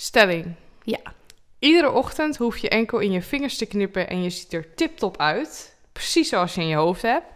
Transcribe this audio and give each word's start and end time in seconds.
Stelling. 0.00 0.54
Ja. 0.82 0.98
Iedere 1.58 1.90
ochtend 1.90 2.36
hoef 2.36 2.58
je 2.58 2.68
enkel 2.68 2.98
in 2.98 3.12
je 3.12 3.22
vingers 3.22 3.56
te 3.56 3.66
knippen 3.66 4.08
en 4.08 4.22
je 4.22 4.30
ziet 4.30 4.52
er 4.52 4.74
tip-top 4.74 5.16
uit. 5.16 5.76
Precies 5.92 6.28
zoals 6.28 6.54
je 6.54 6.60
in 6.60 6.66
je 6.66 6.76
hoofd 6.76 7.02
hebt. 7.02 7.26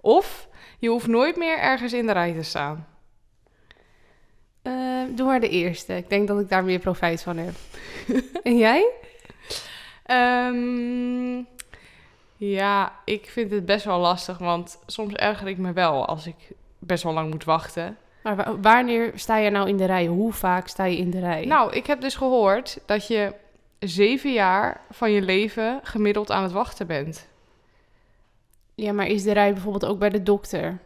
Of 0.00 0.48
je 0.78 0.88
hoeft 0.88 1.06
nooit 1.06 1.36
meer 1.36 1.58
ergens 1.58 1.92
in 1.92 2.06
de 2.06 2.12
rij 2.12 2.32
te 2.32 2.42
staan. 2.42 2.86
Eh, 4.62 5.02
doe 5.10 5.26
maar 5.26 5.40
de 5.40 5.48
eerste. 5.48 5.96
Ik 5.96 6.10
denk 6.10 6.28
dat 6.28 6.40
ik 6.40 6.48
daar 6.48 6.64
meer 6.64 6.78
profijt 6.78 7.22
van 7.22 7.36
heb. 7.36 7.54
en 8.42 8.56
jij? 8.56 8.90
Ehm, 10.04 11.42
ja, 12.36 12.98
ik 13.04 13.26
vind 13.26 13.50
het 13.50 13.66
best 13.66 13.84
wel 13.84 13.98
lastig, 13.98 14.38
want 14.38 14.78
soms 14.86 15.14
erger 15.14 15.48
ik 15.48 15.58
me 15.58 15.72
wel 15.72 16.06
als 16.06 16.26
ik 16.26 16.52
best 16.78 17.02
wel 17.02 17.12
lang 17.12 17.30
moet 17.30 17.44
wachten. 17.44 17.96
Maar 18.22 18.36
wa- 18.36 18.56
wanneer 18.60 19.12
sta 19.14 19.36
je 19.36 19.50
nou 19.50 19.68
in 19.68 19.76
de 19.76 19.84
rij? 19.84 20.06
Hoe 20.06 20.32
vaak 20.32 20.68
sta 20.68 20.84
je 20.84 20.96
in 20.96 21.10
de 21.10 21.20
rij? 21.20 21.44
Nou, 21.44 21.72
ik 21.72 21.86
heb 21.86 22.00
dus 22.00 22.14
gehoord 22.14 22.78
dat 22.86 23.06
je 23.06 23.32
zeven 23.78 24.32
jaar 24.32 24.80
van 24.90 25.10
je 25.12 25.22
leven 25.22 25.80
gemiddeld 25.82 26.30
aan 26.30 26.42
het 26.42 26.52
wachten 26.52 26.86
bent. 26.86 27.28
Ja, 28.74 28.92
maar 28.92 29.06
is 29.06 29.22
de 29.22 29.32
rij 29.32 29.52
bijvoorbeeld 29.52 29.84
ook 29.86 29.98
bij 29.98 30.10
de 30.10 30.22
dokter? 30.22 30.78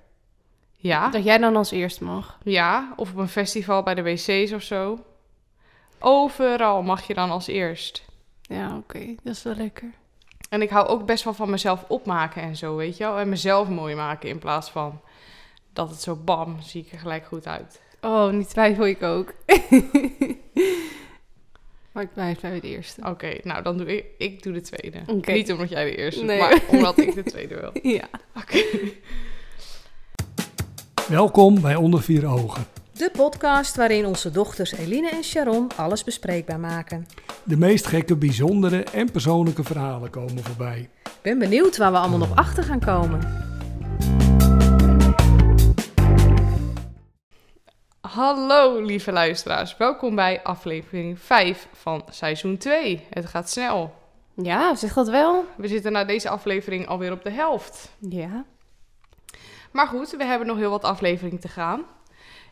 Ja, 0.77 1.09
Dat 1.11 1.25
jij 1.25 1.39
dan 1.39 1.57
als 1.57 1.71
eerst 1.71 2.01
mag? 2.01 2.39
ja, 2.43 2.93
of 2.97 3.11
op 3.11 3.17
een 3.17 3.29
festival 3.29 3.83
bij 3.83 3.95
de 3.95 4.03
wc's 4.03 4.53
of 4.53 4.63
zo. 4.63 4.99
Overal 5.99 6.83
mag 6.83 7.07
je 7.07 7.15
dan 7.15 7.31
als 7.31 7.47
eerst. 7.47 8.05
Ja, 8.43 8.77
oké. 8.77 9.15
Dat 9.23 9.35
is 9.35 9.43
wel 9.43 9.55
lekker. 9.55 9.91
En 10.49 10.63
ik 10.63 10.71
hou 10.71 10.87
ook 10.87 11.07
best 11.07 11.25
wel 11.25 11.35
van 11.35 11.51
mezelf 11.51 11.85
opmaken 11.89 12.43
en 12.43 12.57
zo, 12.57 12.77
weet 12.77 12.97
je 12.97 13.05
wel. 13.05 13.19
En 13.19 13.29
mezelf 13.29 13.69
mooi 13.69 13.95
maken 13.95 14.29
in 14.29 14.39
plaats 14.39 14.71
van 14.71 15.01
dat 15.75 15.91
het 15.91 16.03
zo 16.03 16.17
bam, 16.17 16.57
zie 16.63 16.85
ik 16.87 16.93
er 16.93 16.99
gelijk 16.99 17.25
goed 17.25 17.47
uit. 17.47 17.81
Oh, 18.01 18.31
nu 18.31 18.45
twijfel 18.45 18.87
ik 18.87 19.03
ook. 19.03 19.35
maar 21.93 22.03
ik 22.03 22.13
blijf 22.15 22.41
bij 22.41 22.61
de 22.61 22.69
eerste. 22.69 23.01
Oké, 23.05 23.33
nou 23.43 23.63
dan 23.63 23.77
doe 23.77 23.97
ik, 23.97 24.05
ik 24.19 24.43
doe 24.43 24.53
de 24.53 24.61
tweede. 24.61 24.99
Niet 25.33 25.53
omdat 25.53 25.69
jij 25.69 25.85
de 25.85 25.97
eerste, 25.97 26.25
Nee. 26.25 26.39
maar 26.39 26.61
omdat 26.71 26.99
ik 26.99 27.15
de 27.15 27.23
tweede 27.33 27.55
wil. 27.55 27.71
Ja. 27.93 28.05
Oké. 28.37 28.63
Welkom 31.09 31.61
bij 31.61 31.75
Onder 31.75 32.03
Vier 32.03 32.27
Ogen. 32.27 32.65
De 32.93 33.11
podcast 33.13 33.77
waarin 33.77 34.07
onze 34.07 34.31
dochters 34.31 34.73
Eline 34.73 35.11
en 35.11 35.25
Sharon 35.25 35.69
alles 35.77 36.05
bespreekbaar 36.05 36.61
maken. 36.61 37.07
De 37.45 37.57
meest 37.57 37.87
gekke, 37.87 38.17
bijzondere 38.17 38.83
en 38.85 39.11
persoonlijke 39.11 39.65
verhalen 39.65 40.11
komen 40.11 40.45
voorbij. 40.45 40.89
Ik 41.05 41.13
ben 41.23 41.39
benieuwd 41.39 41.77
waar 41.77 41.93
we 41.93 41.99
allemaal 41.99 42.19
nog 42.19 42.37
achter 42.37 42.65
gaan 42.65 42.81
komen. 42.81 43.44
Hallo 48.15 48.81
lieve 48.81 49.13
luisteraars, 49.13 49.77
welkom 49.77 50.15
bij 50.15 50.43
aflevering 50.43 51.19
5 51.19 51.69
van 51.73 52.05
seizoen 52.11 52.57
2. 52.57 53.07
Het 53.11 53.27
gaat 53.27 53.51
snel. 53.51 53.95
Ja, 54.35 54.75
zeg 54.75 54.93
dat 54.93 55.09
wel? 55.09 55.45
We 55.57 55.69
zitten 55.69 55.93
na 55.93 56.05
deze 56.05 56.29
aflevering 56.29 56.87
alweer 56.87 57.13
op 57.13 57.23
de 57.23 57.31
helft. 57.31 57.93
Ja. 57.99 58.45
Maar 59.71 59.87
goed, 59.87 60.11
we 60.11 60.25
hebben 60.25 60.47
nog 60.47 60.57
heel 60.57 60.71
wat 60.71 60.85
afleveringen 60.85 61.41
te 61.41 61.49
gaan. 61.49 61.85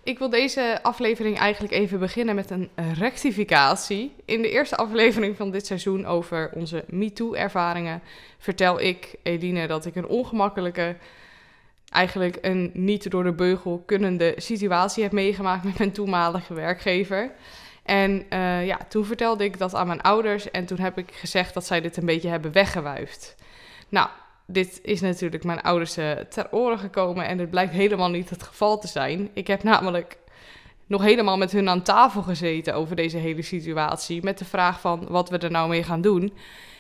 Ik 0.03 0.19
wil 0.19 0.31
deze 0.31 0.79
aflevering 0.83 1.39
eigenlijk 1.39 1.73
even 1.73 1.99
beginnen 1.99 2.35
met 2.35 2.51
een 2.51 2.71
rectificatie. 2.99 4.15
In 4.25 4.43
de 4.43 4.51
eerste 4.51 4.77
aflevering 4.77 5.37
van 5.37 5.51
dit 5.51 5.67
seizoen 5.67 6.07
over 6.07 6.51
onze 6.55 6.85
MeToo-ervaringen 6.89 8.03
vertel 8.39 8.81
ik, 8.81 9.15
Eline, 9.23 9.67
dat 9.67 9.87
ik 9.87 9.95
een 9.97 10.07
ongemakkelijke, 10.07 10.97
eigenlijk 11.93 12.39
een 12.41 12.71
niet 12.75 13.11
door 13.11 13.25
de 13.25 13.33
beugel 13.33 13.83
kunnende 13.87 14.35
situatie 14.37 15.03
heb 15.03 15.12
meegemaakt 15.12 15.65
met 15.65 15.79
mijn 15.79 15.93
toenmalige 15.93 16.55
werkgever. 16.55 17.33
En 17.83 18.25
eh, 18.29 18.67
ja, 18.67 18.79
toen 18.89 19.05
vertelde 19.05 19.45
ik 19.45 19.59
dat 19.59 19.75
aan 19.75 19.87
mijn 19.87 20.01
ouders 20.01 20.51
en 20.51 20.67
toen 20.67 20.79
heb 20.79 20.98
ik 20.98 21.11
gezegd 21.13 21.55
dat 21.55 21.67
zij 21.67 21.81
dit 21.81 21.97
een 21.97 22.07
beetje 22.07 22.29
hebben 22.29 22.53
weggewuifd. 22.53 23.35
Nou, 23.89 24.09
dit 24.47 24.81
is 24.83 25.01
natuurlijk 25.01 25.45
mijn 25.45 25.63
ouders 25.63 25.97
eh, 25.97 26.11
ter 26.11 26.47
oren 26.51 26.79
gekomen 26.79 27.27
en 27.27 27.39
het 27.39 27.51
blijkt 27.51 27.73
helemaal 27.73 28.11
niet 28.11 28.30
het 28.30 28.42
geval 28.42 28.79
te 28.79 28.89
zijn. 28.89 29.30
Ik 29.33 29.47
heb 29.47 29.63
namelijk 29.63 30.17
nog 30.87 31.03
helemaal 31.03 31.37
met 31.37 31.53
hun 31.53 31.69
aan 31.69 31.83
tafel 31.83 32.23
gezeten 32.23 32.75
over 32.75 32.97
deze 32.97 33.17
hele 33.17 33.43
situatie. 33.43 34.23
Met 34.23 34.39
de 34.39 34.45
vraag 34.45 34.81
van 34.81 35.07
wat 35.09 35.31
we 35.31 35.39
er 35.39 35.51
nou 35.51 35.69
mee 35.69 35.83
gaan 35.83 36.01
doen. 36.01 36.33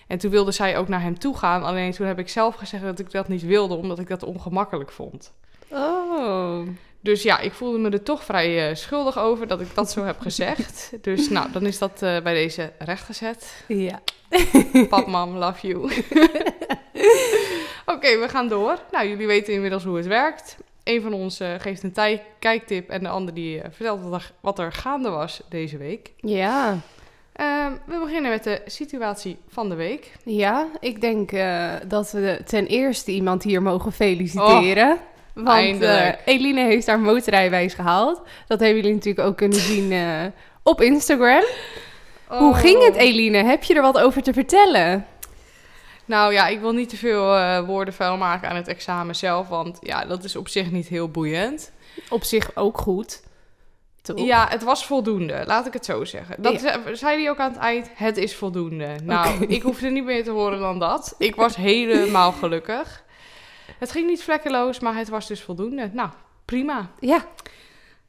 En 0.06 0.18
toen 0.18 0.30
wilde 0.30 0.52
zij 0.52 0.78
ook 0.78 0.88
naar 0.88 1.02
hem 1.02 1.18
toe 1.18 1.36
gaan. 1.36 1.62
Alleen 1.62 1.92
toen 1.92 2.06
heb 2.06 2.18
ik 2.18 2.28
zelf 2.28 2.54
gezegd 2.54 2.82
dat 2.82 2.98
ik 2.98 3.10
dat 3.10 3.28
niet 3.28 3.42
wilde, 3.42 3.74
omdat 3.74 3.98
ik 3.98 4.08
dat 4.08 4.22
ongemakkelijk 4.22 4.90
vond. 4.90 5.32
Oh. 5.68 6.66
Dus 7.00 7.22
ja, 7.22 7.38
ik 7.38 7.52
voelde 7.52 7.78
me 7.78 7.90
er 7.90 8.02
toch 8.02 8.24
vrij 8.24 8.68
eh, 8.68 8.74
schuldig 8.74 9.18
over 9.18 9.46
dat 9.46 9.60
ik 9.60 9.74
dat 9.74 9.90
zo 9.90 10.04
heb 10.04 10.20
gezegd. 10.20 10.92
Dus 11.00 11.28
nou, 11.28 11.52
dan 11.52 11.66
is 11.66 11.78
dat 11.78 12.02
eh, 12.02 12.22
bij 12.22 12.34
deze 12.34 12.72
rechtgezet. 12.78 13.64
Ja. 13.68 14.00
Pap, 14.88 15.06
mam, 15.06 15.36
love 15.36 15.66
you. 15.66 15.82
Oké, 17.94 18.18
we 18.18 18.26
gaan 18.28 18.48
door. 18.48 18.78
Nou, 18.90 19.08
jullie 19.08 19.26
weten 19.26 19.52
inmiddels 19.52 19.84
hoe 19.84 19.96
het 19.96 20.06
werkt. 20.06 20.56
Een 20.84 21.02
van 21.02 21.12
ons 21.12 21.40
eh, 21.40 21.48
geeft 21.58 21.82
een 21.82 21.92
tij- 21.92 22.22
kijktip 22.38 22.88
en 22.90 23.02
de 23.02 23.08
ander 23.08 23.34
die 23.34 23.60
eh, 23.60 23.68
vertelt 23.72 24.02
wat 24.02 24.12
er, 24.12 24.30
wat 24.40 24.58
er 24.58 24.72
gaande 24.72 25.08
was 25.10 25.42
deze 25.48 25.76
week. 25.76 26.12
Ja. 26.16 26.78
Ehm, 27.32 27.72
we 27.86 27.98
beginnen 28.04 28.30
met 28.30 28.44
de 28.44 28.60
situatie 28.66 29.36
van 29.48 29.68
de 29.68 29.74
week. 29.74 30.12
Ja, 30.24 30.66
ik 30.80 31.00
denk 31.00 31.32
eh, 31.32 31.70
dat 31.86 32.10
we 32.12 32.40
ten 32.46 32.66
eerste 32.66 33.10
iemand 33.10 33.42
hier 33.42 33.62
mogen 33.62 33.92
feliciteren. 33.92 34.98
want 35.34 35.48
eindelijk. 35.48 36.18
Eline 36.24 36.60
heeft 36.64 36.86
haar 36.86 37.00
motorrijbewijs 37.00 37.74
gehaald. 37.74 38.20
Dat 38.46 38.60
hebben 38.60 38.76
jullie 38.76 38.94
natuurlijk 38.94 39.26
ook 39.28 39.36
kunnen 39.36 39.58
zien 39.58 39.92
op 40.62 40.80
Instagram. 40.80 41.42
Hoe 42.26 42.54
ging 42.54 42.84
het, 42.84 42.94
Oh. 42.94 43.00
Eline? 43.00 43.44
Heb 43.44 43.62
je 43.62 43.74
er 43.74 43.82
wat 43.82 43.98
over 43.98 44.22
te 44.22 44.32
vertellen? 44.32 45.06
Nou 46.04 46.32
ja, 46.32 46.46
ik 46.46 46.60
wil 46.60 46.72
niet 46.72 46.88
te 46.88 46.96
veel 46.96 47.36
eh, 47.36 47.66
woorden 47.66 47.94
vuil 47.94 48.16
maken 48.16 48.48
aan 48.48 48.56
het 48.56 48.68
examen 48.68 49.16
zelf, 49.16 49.48
want 49.48 49.78
ja, 49.80 50.04
dat 50.04 50.24
is 50.24 50.36
op 50.36 50.48
zich 50.48 50.70
niet 50.70 50.86
heel 50.88 51.08
boeiend. 51.08 51.72
Op 52.08 52.24
zich 52.24 52.56
ook 52.56 52.78
goed. 52.78 53.22
Toch? 54.02 54.18
Ja, 54.18 54.46
het 54.48 54.62
was 54.62 54.86
voldoende, 54.86 55.42
laat 55.46 55.66
ik 55.66 55.72
het 55.72 55.84
zo 55.84 56.04
zeggen. 56.04 56.42
Dat 56.42 56.60
ze- 56.60 56.90
zei 56.92 57.20
hij 57.20 57.30
ook 57.30 57.38
aan 57.38 57.50
het 57.52 57.60
eind, 57.60 57.88
het 57.94 58.16
is 58.16 58.36
voldoende. 58.36 58.96
Nou, 59.02 59.44
ik 59.46 59.62
hoefde 59.62 59.88
niet 59.88 60.04
meer 60.04 60.24
te 60.24 60.30
horen 60.30 60.58
dan 60.60 60.78
dat. 60.78 61.14
Ik 61.18 61.34
was 61.34 61.56
helemaal 61.56 62.32
gelukkig. 62.42 63.02
Het 63.78 63.90
ging 63.90 64.06
niet 64.06 64.22
vlekkeloos, 64.22 64.80
maar 64.80 64.94
het 64.96 65.08
was 65.08 65.26
dus 65.26 65.42
voldoende. 65.42 65.90
Nou, 65.92 66.08
prima. 66.44 66.90
Ja, 67.00 67.24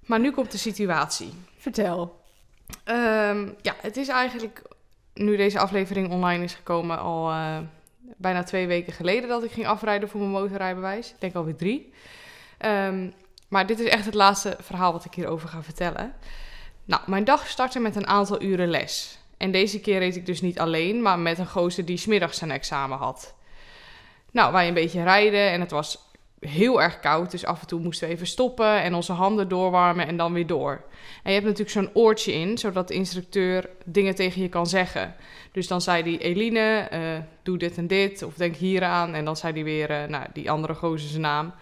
Maar 0.05 0.19
nu 0.19 0.31
komt 0.31 0.51
de 0.51 0.57
situatie. 0.57 1.33
vertel. 1.57 2.21
Ehm, 2.83 3.47
ja, 3.61 3.75
het 3.81 3.97
is 3.97 4.07
eigenlijk, 4.07 4.61
nu 5.13 5.37
deze 5.37 5.59
aflevering 5.59 6.11
online 6.11 6.43
is 6.43 6.53
gekomen, 6.53 6.99
al 6.99 7.29
eh, 7.29 7.57
bijna 8.17 8.43
twee 8.43 8.67
weken 8.67 8.93
geleden 8.93 9.29
dat 9.29 9.43
ik 9.43 9.51
ging 9.51 9.67
afrijden 9.67 10.09
voor 10.09 10.19
mijn 10.19 10.31
motorrijbewijs. 10.31 11.09
Ik 11.09 11.19
denk 11.19 11.35
alweer 11.35 11.55
drie. 11.55 11.93
Ehm, 12.57 13.09
maar 13.47 13.65
dit 13.65 13.79
is 13.79 13.89
echt 13.89 14.05
het 14.05 14.13
laatste 14.13 14.57
verhaal 14.59 14.91
wat 14.91 15.05
ik 15.05 15.13
hierover 15.13 15.49
ga 15.49 15.63
vertellen. 15.63 16.13
Nou, 16.85 17.01
mijn 17.05 17.23
dag 17.23 17.47
startte 17.47 17.79
met 17.79 17.95
een 17.95 18.07
aantal 18.07 18.41
uren 18.41 18.69
les. 18.69 19.17
En 19.37 19.51
deze 19.51 19.79
keer 19.79 19.99
reed 19.99 20.15
ik 20.15 20.25
dus 20.25 20.41
niet 20.41 20.59
alleen, 20.59 21.01
maar 21.01 21.19
met 21.19 21.37
een 21.37 21.47
gozer 21.47 21.85
die 21.85 21.97
smiddags 21.97 22.37
zijn 22.37 22.51
examen 22.51 22.97
had. 22.97 23.35
Nou, 24.31 24.51
wij 24.51 24.67
een 24.67 24.73
beetje 24.73 25.03
rijden 25.03 25.51
en 25.51 25.59
het 25.59 25.71
was 25.71 26.02
heel 26.47 26.81
erg 26.81 26.99
koud, 26.99 27.31
dus 27.31 27.45
af 27.45 27.61
en 27.61 27.67
toe 27.67 27.79
moesten 27.79 28.07
we 28.07 28.13
even 28.13 28.27
stoppen 28.27 28.81
en 28.81 28.93
onze 28.93 29.11
handen 29.11 29.47
doorwarmen 29.47 30.07
en 30.07 30.17
dan 30.17 30.33
weer 30.33 30.47
door. 30.47 30.81
En 31.23 31.31
je 31.31 31.39
hebt 31.39 31.45
natuurlijk 31.45 31.69
zo'n 31.69 32.03
oortje 32.03 32.33
in, 32.33 32.57
zodat 32.57 32.87
de 32.87 32.93
instructeur 32.93 33.69
dingen 33.85 34.15
tegen 34.15 34.41
je 34.41 34.49
kan 34.49 34.67
zeggen. 34.67 35.15
Dus 35.51 35.67
dan 35.67 35.81
zei 35.81 36.03
hij, 36.03 36.17
Eline, 36.17 36.87
eh, 36.89 36.99
doe 37.43 37.57
dit 37.57 37.77
en 37.77 37.87
dit, 37.87 38.23
of 38.23 38.33
denk 38.33 38.55
hieraan. 38.55 39.13
En 39.13 39.25
dan 39.25 39.37
zei 39.37 39.53
hij 39.53 39.63
weer, 39.63 39.89
eh, 39.89 40.07
nou, 40.07 40.25
die 40.33 40.51
andere 40.51 40.73
gozer 40.73 41.09
zijn 41.09 41.21
naam. 41.21 41.53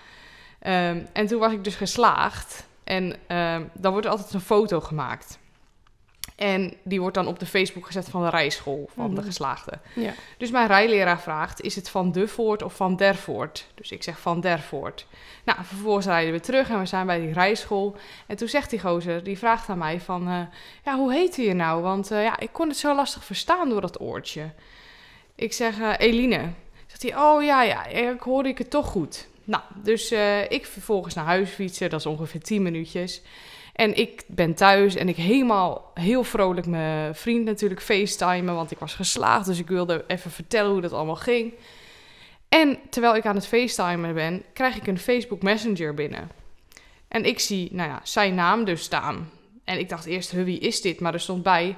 Ehm, 0.59 0.99
en 1.13 1.27
toen 1.27 1.39
was 1.39 1.51
ik 1.51 1.63
dus 1.63 1.75
geslaagd. 1.75 2.67
En 2.83 3.15
ehm, 3.27 3.63
dan 3.73 3.91
wordt 3.91 4.05
er 4.05 4.11
altijd 4.11 4.33
een 4.33 4.41
foto 4.41 4.79
gemaakt. 4.79 5.39
En 6.41 6.73
die 6.83 6.99
wordt 6.99 7.15
dan 7.15 7.27
op 7.27 7.39
de 7.39 7.45
Facebook 7.45 7.85
gezet 7.85 8.09
van 8.09 8.23
de 8.23 8.29
rijschool 8.29 8.89
van 8.93 9.09
de 9.09 9.15
Mhm. 9.15 9.25
geslaagde. 9.25 9.79
Ja. 9.95 10.13
Dus 10.37 10.51
mijn 10.51 10.67
rijleraar 10.67 11.21
vraagt, 11.21 11.61
is 11.61 11.75
het 11.75 11.89
van 11.89 12.11
de 12.11 12.27
Voort 12.27 12.63
of 12.63 12.75
van 12.75 12.95
der 12.95 13.15
Voort? 13.15 13.67
Dus 13.75 13.91
ik 13.91 14.03
zeg 14.03 14.19
van 14.19 14.41
der 14.41 14.59
Voort. 14.59 15.07
Nou, 15.43 15.59
vervolgens 15.63 16.05
rijden 16.05 16.33
we 16.33 16.39
terug 16.39 16.69
en 16.69 16.79
we 16.79 16.85
zijn 16.85 17.05
bij 17.05 17.19
die 17.19 17.33
rijschool. 17.33 17.95
En 18.27 18.35
toen 18.35 18.47
zegt 18.47 18.69
die 18.69 18.79
gozer, 18.79 19.23
die 19.23 19.37
vraagt 19.37 19.69
aan 19.69 19.77
mij 19.77 19.99
van, 19.99 20.27
eh, 20.27 20.39
ja, 20.85 20.95
hoe 20.97 21.13
heet 21.13 21.35
je 21.35 21.53
nou? 21.53 21.81
Want 21.81 22.11
eh, 22.11 22.23
ja, 22.23 22.39
ik 22.39 22.49
kon 22.51 22.67
het 22.67 22.77
zo 22.77 22.95
lastig 22.95 23.23
verstaan 23.25 23.69
door 23.69 23.81
dat 23.81 24.01
oortje. 24.01 24.49
Ik 25.35 25.53
zeg, 25.53 25.79
eh, 25.79 25.93
Eline. 25.97 26.49
Zegt 26.87 27.01
hij, 27.01 27.15
oh 27.17 27.43
ja, 27.43 27.63
ja, 27.63 27.85
ik 27.85 28.19
hoorde 28.19 28.49
ik 28.49 28.57
het 28.57 28.69
toch 28.69 28.87
goed. 28.87 29.27
Nou, 29.43 29.63
dus 29.75 30.11
ik 30.49 30.65
vervolgens 30.65 31.13
naar 31.13 31.25
huis 31.25 31.49
fietsen, 31.49 31.89
dat 31.89 31.99
is 31.99 32.05
ongeveer 32.05 32.41
10 32.41 32.61
minuutjes. 32.61 33.21
En 33.81 33.97
ik 33.97 34.23
ben 34.27 34.53
thuis 34.53 34.95
en 34.95 35.09
ik 35.09 35.15
helemaal 35.15 35.91
heel 35.93 36.23
vrolijk 36.23 36.67
mijn 36.67 37.15
vriend 37.15 37.45
natuurlijk 37.45 37.81
facetimen, 37.81 38.55
want 38.55 38.71
ik 38.71 38.79
was 38.79 38.93
geslaagd. 38.93 39.45
Dus 39.45 39.59
ik 39.59 39.67
wilde 39.67 40.03
even 40.07 40.31
vertellen 40.31 40.71
hoe 40.71 40.81
dat 40.81 40.93
allemaal 40.93 41.15
ging. 41.15 41.53
En 42.49 42.79
terwijl 42.89 43.15
ik 43.15 43.25
aan 43.25 43.35
het 43.35 43.47
facetimen 43.47 44.13
ben, 44.13 44.43
krijg 44.53 44.75
ik 44.75 44.87
een 44.87 44.97
Facebook 44.97 45.41
Messenger 45.41 45.93
binnen. 45.93 46.29
En 47.07 47.25
ik 47.25 47.39
zie, 47.39 47.69
nou 47.71 47.89
ja, 47.89 47.99
zijn 48.03 48.35
naam 48.35 48.63
dus 48.63 48.81
staan. 48.81 49.29
En 49.63 49.79
ik 49.79 49.89
dacht 49.89 50.05
eerst, 50.05 50.31
wie 50.31 50.59
is 50.59 50.81
dit? 50.81 50.99
Maar 50.99 51.13
er 51.13 51.19
stond 51.19 51.43
bij, 51.43 51.77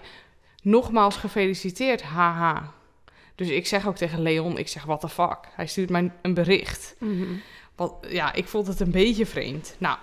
Nogmaals 0.62 1.16
gefeliciteerd, 1.16 2.02
haha. 2.02 2.74
Dus 3.36 3.48
ik 3.48 3.68
zeg 3.68 3.88
ook 3.88 3.96
tegen 3.96 4.22
Leon, 4.22 4.58
ik 4.58 4.68
zeg, 4.68 4.84
what 4.84 5.00
the 5.00 5.10
fuck? 5.10 5.38
Hij 5.56 5.68
stuurt 5.68 5.90
mij 5.90 6.12
een 6.22 6.34
bericht. 6.34 6.96
Wat, 7.76 7.94
ja, 8.10 8.34
ik 8.34 8.48
vond 8.48 8.68
het 8.68 8.80
een 8.80 8.92
beetje 8.92 9.26
vreemd. 9.26 9.76
Nou, 9.78 9.98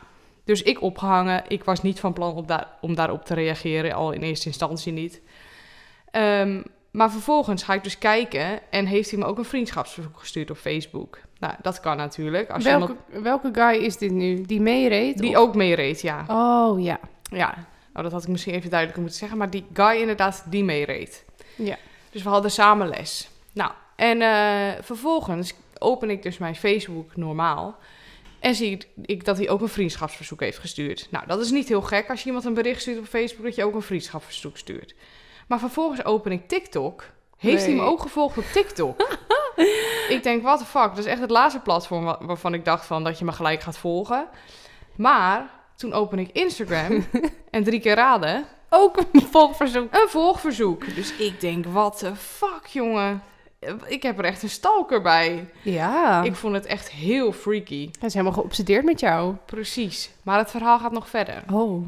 dus 0.51 0.63
ik 0.63 0.83
opgehangen. 0.83 1.43
Ik 1.49 1.65
was 1.65 1.83
niet 1.83 2.01
van 2.01 2.13
plan 2.13 2.35
op 2.35 2.49
daar, 2.49 2.67
om 2.81 2.95
daarop 2.95 3.25
te 3.25 3.35
reageren, 3.35 3.93
al 3.93 4.13
in 4.13 4.23
eerste 4.23 4.47
instantie 4.47 4.93
niet. 4.93 5.21
Ehm, 6.11 6.63
maar 6.91 7.11
vervolgens 7.11 7.63
ga 7.63 7.75
ik 7.75 7.83
dus 7.85 7.99
kijken 7.99 8.61
en 8.71 8.87
heeft 8.87 9.11
hij 9.11 9.19
me 9.19 9.25
ook 9.25 9.39
een 9.39 9.45
vriendschapsverzoek 9.45 10.19
gestuurd 10.19 10.51
op 10.51 10.57
Facebook. 10.57 11.21
Nou, 11.39 11.55
dat 11.63 11.81
kan 11.81 11.97
natuurlijk. 11.97 12.51
Als 12.51 12.65
Welke, 12.65 12.97
iemand 13.11 13.25
welke 13.25 13.51
guy 13.53 13.85
is 13.85 13.97
dit 13.97 14.11
nu? 14.11 14.43
Die 14.43 14.61
meereed? 14.61 15.19
die 15.19 15.31
of- 15.31 15.37
ook 15.37 15.55
meereed, 15.55 16.01
ja. 16.01 16.25
Oh, 16.29 16.83
ja. 16.83 17.01
Ja, 17.23 17.55
nou, 17.93 18.03
dat 18.03 18.13
had 18.13 18.23
ik 18.23 18.29
misschien 18.29 18.55
even 18.55 18.71
duidelijker 18.71 19.03
moeten 19.03 19.21
zeggen. 19.21 19.39
Maar 19.39 19.51
die 19.51 19.65
guy 19.73 20.01
inderdaad, 20.01 20.45
die 20.47 20.65
meereed. 20.65 21.25
Ja. 21.57 21.77
Dus 22.11 22.23
we 22.23 22.29
hadden 22.29 22.51
samen 22.51 22.89
les. 22.89 23.29
Nou, 23.53 23.73
en 23.97 24.23
eh, 24.23 24.83
vervolgens 24.83 25.55
open 25.79 26.11
ik 26.11 26.23
dus 26.23 26.39
mijn 26.39 26.57
Facebook 26.57 27.17
normaal. 27.17 27.79
En 28.41 28.55
zie 28.55 28.87
ik- 29.05 29.25
dat 29.25 29.37
hij 29.37 29.49
ook 29.51 29.61
een 29.61 29.69
vriendschapsverzoek 29.69 30.41
heeft 30.41 30.59
gestuurd. 30.59 31.07
Nou, 31.11 31.27
dat 31.27 31.41
is 31.41 31.51
niet 31.51 31.69
heel 31.69 31.83
gek 31.83 32.11
als 32.11 32.21
je 32.21 32.27
iemand 32.27 32.45
een 32.45 32.55
bericht 32.55 32.81
stuurt 32.81 32.99
op 32.99 33.07
Facebook... 33.07 33.45
dat 33.45 33.55
je 33.55 33.65
ook 33.65 33.75
een 33.75 33.83
vriendschapsverzoek 33.83 34.57
stuurt. 34.57 34.95
Maar 35.49 35.59
vervolgens 35.59 36.05
open 36.05 36.33
ik 36.33 36.49
TikTok. 36.49 37.05
Heeft 37.37 37.65
hij 37.67 37.75
me 37.75 37.83
ook 37.83 38.01
gevolgd 38.01 38.39
op 38.39 38.45
TikTok? 38.53 39.19
ik 40.09 40.21
denk, 40.23 40.43
what 40.43 40.59
the 40.59 40.65
fuck? 40.65 40.89
Dat 40.89 40.99
is 40.99 41.05
echt 41.05 41.21
het 41.21 41.31
laatste 41.31 41.61
platform 41.61 42.05
wa- 42.05 42.19
waarvan 42.21 42.55
ik 42.55 42.65
dacht 42.65 42.87
van... 42.87 43.05
dat 43.05 43.19
je 43.19 43.25
me 43.25 43.33
gelijk 43.33 43.61
gaat 43.61 43.79
volgen. 43.79 44.29
Maar 44.97 45.51
toen 45.77 45.93
open 45.93 46.19
ik 46.19 46.31
Instagram 46.33 47.07
en 47.51 47.65
drie 47.65 47.81
keer 47.81 47.95
raden... 47.95 48.47
Ook 48.73 48.97
een 49.13 49.23
volgverzoek. 49.31 49.95
Een 49.95 50.09
volgverzoek. 50.09 50.95
Dus 50.95 51.17
ik 51.17 51.41
denk, 51.41 51.65
wat 51.67 51.99
de 51.99 52.17
fuck, 52.17 52.67
jongen. 52.67 53.23
Ik 53.87 54.03
heb 54.03 54.19
er 54.19 54.25
echt 54.25 54.43
een 54.43 54.51
stalker 54.51 55.03
bij. 55.03 55.51
Ja. 55.63 56.23
Ik 56.23 56.35
vond 56.35 56.55
het 56.55 56.67
echt 56.67 56.91
heel 56.91 57.33
freaky. 57.33 57.89
Hij 57.99 58.09
is 58.09 58.15
helemaal 58.15 58.35
geobsedeerd 58.35 58.85
met 58.85 59.01
jou. 59.01 59.35
Precies. 59.47 60.11
Maar 60.23 60.39
het 60.39 60.51
verhaal 60.51 60.79
gaat 60.79 60.93
nog 60.93 61.09
verder. 61.09 61.43
Oh. 61.53 61.87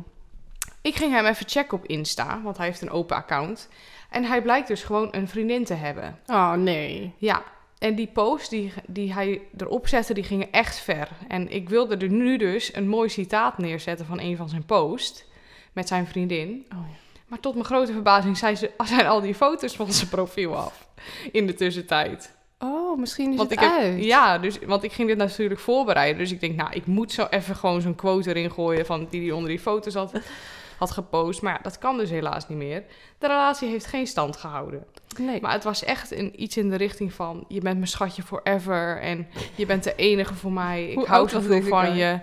Ik 0.83 0.95
ging 0.95 1.13
hem 1.13 1.25
even 1.25 1.49
checken 1.49 1.79
op 1.79 1.87
Insta, 1.87 2.41
want 2.43 2.57
hij 2.57 2.67
heeft 2.67 2.81
een 2.81 2.91
open 2.91 3.17
account. 3.17 3.69
En 4.11 4.25
hij 4.25 4.43
blijkt 4.43 4.69
dus 4.69 4.83
gewoon 4.83 5.09
een 5.11 5.29
vriendin 5.29 5.65
te 5.65 5.75
hebben. 5.75 6.19
Oh, 6.27 6.53
nee. 6.53 7.15
Ja, 7.17 7.43
en 7.79 7.95
die 7.95 8.07
post 8.07 8.51
die, 8.51 8.73
die 8.87 9.13
hij 9.13 9.41
erop 9.57 9.89
zette, 9.89 10.15
die 10.15 10.25
gingen 10.25 10.53
echt 10.53 10.79
ver. 10.79 11.09
En 11.29 11.51
ik 11.51 11.69
wilde 11.69 11.97
er 11.97 12.11
nu 12.11 12.37
dus 12.37 12.75
een 12.75 12.89
mooi 12.89 13.09
citaat 13.09 13.59
neerzetten 13.59 14.07
van 14.07 14.21
een 14.21 14.37
van 14.37 14.49
zijn 14.49 14.65
posts 14.65 15.25
met 15.73 15.89
zijn 15.89 16.07
vriendin. 16.07 16.67
Oh, 16.73 16.79
ja. 16.91 17.12
Maar 17.33 17.41
tot 17.41 17.55
mijn 17.55 17.67
grote 17.67 17.93
verbazing 17.93 18.39
zijn, 18.39 18.57
ze, 18.57 18.71
zijn 18.85 19.07
al 19.07 19.21
die 19.21 19.35
foto's 19.35 19.77
van 19.77 19.93
zijn 19.93 20.09
profiel 20.09 20.57
af 20.57 20.89
in 21.31 21.47
de 21.47 21.55
tussentijd. 21.55 22.35
Oh, 22.59 22.99
misschien 22.99 23.31
is 23.31 23.37
Want 23.37 23.51
het 23.51 23.59
ik 23.59 23.65
heb, 23.65 23.81
uit. 23.81 24.05
ja, 24.05 24.39
dus, 24.39 24.59
want 24.59 24.83
ik 24.83 24.93
ging 24.93 25.09
dit 25.09 25.17
natuurlijk 25.17 25.61
voorbereiden. 25.61 26.19
Dus 26.19 26.33
ik 26.33 26.41
denk, 26.41 26.57
nou, 26.57 26.73
ik 26.73 26.87
moet 26.87 27.13
zo 27.13 27.27
even 27.31 27.57
gewoon 27.57 27.81
zo'n 27.81 27.95
quote 27.95 28.29
erin 28.31 28.51
gooien 28.51 28.87
van 28.87 29.07
die 29.11 29.21
die 29.21 29.35
onder 29.35 29.51
die 29.51 29.59
foto's 29.59 29.95
had, 29.95 30.13
had 30.79 30.91
gepost. 30.91 31.43
Maar 31.43 31.53
ja, 31.53 31.59
dat 31.63 31.79
kan 31.79 31.99
dus 31.99 32.11
helaas 32.11 32.49
niet 32.49 32.59
meer. 32.59 32.85
De 33.19 33.27
relatie 33.27 33.69
heeft 33.69 33.87
geen 33.87 34.07
stand 34.07 34.37
gehouden. 34.37 34.85
Nee. 35.19 35.41
Maar 35.41 35.53
het 35.53 35.65
was 35.65 35.85
echt 35.85 36.11
een, 36.11 36.43
iets 36.43 36.57
in 36.57 36.71
de 36.71 36.77
richting 36.77 37.13
van... 37.13 37.45
je 37.49 37.61
bent 37.61 37.77
mijn 37.77 37.89
schatje 37.89 38.23
forever 38.23 39.01
en 39.01 39.27
je 39.55 39.67
bent 39.67 39.85
de 39.85 39.95
enige 39.95 40.35
voor 40.35 40.53
mij. 40.53 40.89
Ik 40.89 40.95
Hoe 40.95 41.07
hou 41.07 41.29
zoveel 41.29 41.63
van 41.63 41.97
je. 41.97 42.21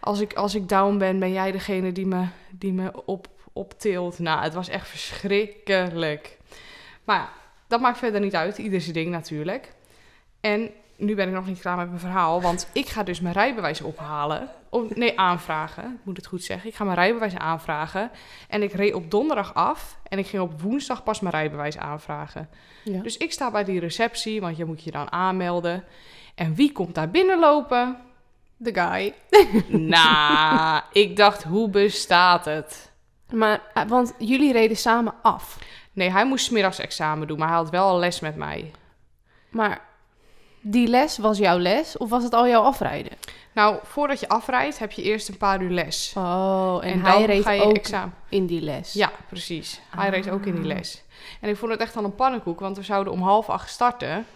Als 0.00 0.20
ik, 0.20 0.32
als 0.32 0.54
ik 0.54 0.68
down 0.68 0.98
ben, 0.98 1.18
ben 1.18 1.32
jij 1.32 1.52
degene 1.52 1.92
die 1.92 2.06
me, 2.06 2.24
die 2.50 2.72
me 2.72 3.04
op, 3.04 3.28
optilt. 3.58 4.18
Nou, 4.18 4.42
het 4.42 4.54
was 4.54 4.68
echt 4.68 4.88
verschrikkelijk. 4.88 6.38
Maar 7.04 7.16
ja, 7.16 7.28
dat 7.66 7.80
maakt 7.80 7.98
verder 7.98 8.20
niet 8.20 8.34
uit. 8.34 8.58
Ieder 8.58 8.80
zijn 8.80 8.94
ding 8.94 9.10
natuurlijk. 9.10 9.72
En 10.40 10.70
nu 10.96 11.14
ben 11.14 11.28
ik 11.28 11.34
nog 11.34 11.46
niet 11.46 11.60
klaar 11.60 11.76
met 11.76 11.88
mijn 11.88 12.00
verhaal. 12.00 12.40
Want 12.40 12.70
ik 12.72 12.86
ga 12.86 13.02
dus 13.02 13.20
mijn 13.20 13.34
rijbewijs 13.34 13.80
ophalen. 13.80 14.48
Of, 14.68 14.94
nee, 14.94 15.18
aanvragen. 15.18 15.84
Ik 15.84 16.04
moet 16.04 16.16
het 16.16 16.26
goed 16.26 16.42
zeggen. 16.42 16.68
Ik 16.68 16.74
ga 16.74 16.84
mijn 16.84 16.96
rijbewijs 16.96 17.36
aanvragen. 17.36 18.10
En 18.48 18.62
ik 18.62 18.72
reed 18.72 18.94
op 18.94 19.10
donderdag 19.10 19.54
af. 19.54 19.98
En 20.08 20.18
ik 20.18 20.26
ging 20.26 20.42
op 20.42 20.60
woensdag 20.60 21.02
pas 21.02 21.20
mijn 21.20 21.34
rijbewijs 21.34 21.78
aanvragen. 21.78 22.48
Ja. 22.84 23.02
Dus 23.02 23.16
ik 23.16 23.32
sta 23.32 23.50
bij 23.50 23.64
die 23.64 23.80
receptie, 23.80 24.40
want 24.40 24.56
je 24.56 24.64
moet 24.64 24.82
je 24.82 24.90
dan 24.90 25.12
aanmelden. 25.12 25.84
En 26.34 26.54
wie 26.54 26.72
komt 26.72 26.94
daar 26.94 27.10
binnenlopen? 27.10 27.96
De 28.56 28.74
guy. 28.74 29.14
nou, 29.94 30.82
ik 30.92 31.16
dacht, 31.16 31.42
hoe 31.42 31.68
bestaat 31.68 32.44
het? 32.44 32.92
Maar, 33.32 33.60
eh, 33.74 33.82
want 33.86 34.14
jullie 34.18 34.52
reden 34.52 34.76
samen 34.76 35.14
af. 35.22 35.58
Nee, 35.92 36.10
hij 36.10 36.26
moest 36.26 36.50
middags 36.50 36.78
examen 36.78 37.26
doen, 37.26 37.38
maar 37.38 37.48
hij 37.48 37.56
had 37.56 37.70
wel 37.70 37.92
een 37.92 37.98
les 37.98 38.20
met 38.20 38.36
mij. 38.36 38.70
Maar 39.48 39.80
die 40.60 40.88
les 40.88 41.18
was 41.18 41.38
jouw 41.38 41.58
les 41.58 41.96
of 41.96 42.10
was 42.10 42.22
het 42.22 42.32
al 42.32 42.48
jouw 42.48 42.62
afrijden? 42.62 43.12
Nou, 43.52 43.78
voordat 43.82 44.20
je 44.20 44.28
afrijdt, 44.28 44.78
heb 44.78 44.92
je 44.92 45.02
eerst 45.02 45.28
een 45.28 45.36
paar 45.36 45.62
uur 45.62 45.70
les. 45.70 46.12
Oh, 46.16 46.78
en, 46.82 46.92
en 46.92 47.00
hij 47.02 47.12
dan 47.12 47.24
reed 47.24 47.42
ga 47.42 47.50
je 47.50 47.62
ook 47.62 47.76
examen. 47.76 48.14
in 48.28 48.46
die 48.46 48.60
les. 48.60 48.92
Ja, 48.92 49.10
precies. 49.28 49.80
Hij 49.90 50.06
Ah. 50.06 50.12
reed 50.12 50.30
ook 50.30 50.46
in 50.46 50.54
die 50.54 50.64
les. 50.64 51.02
En 51.40 51.48
ik 51.48 51.56
vond 51.56 51.70
het 51.72 51.80
echt 51.80 51.96
al 51.96 52.04
een 52.04 52.14
pannenkoek, 52.14 52.60
want 52.60 52.76
we 52.76 52.82
zouden 52.82 53.12
om 53.12 53.22
half 53.22 53.48
acht 53.48 53.70
starten. 53.70 54.26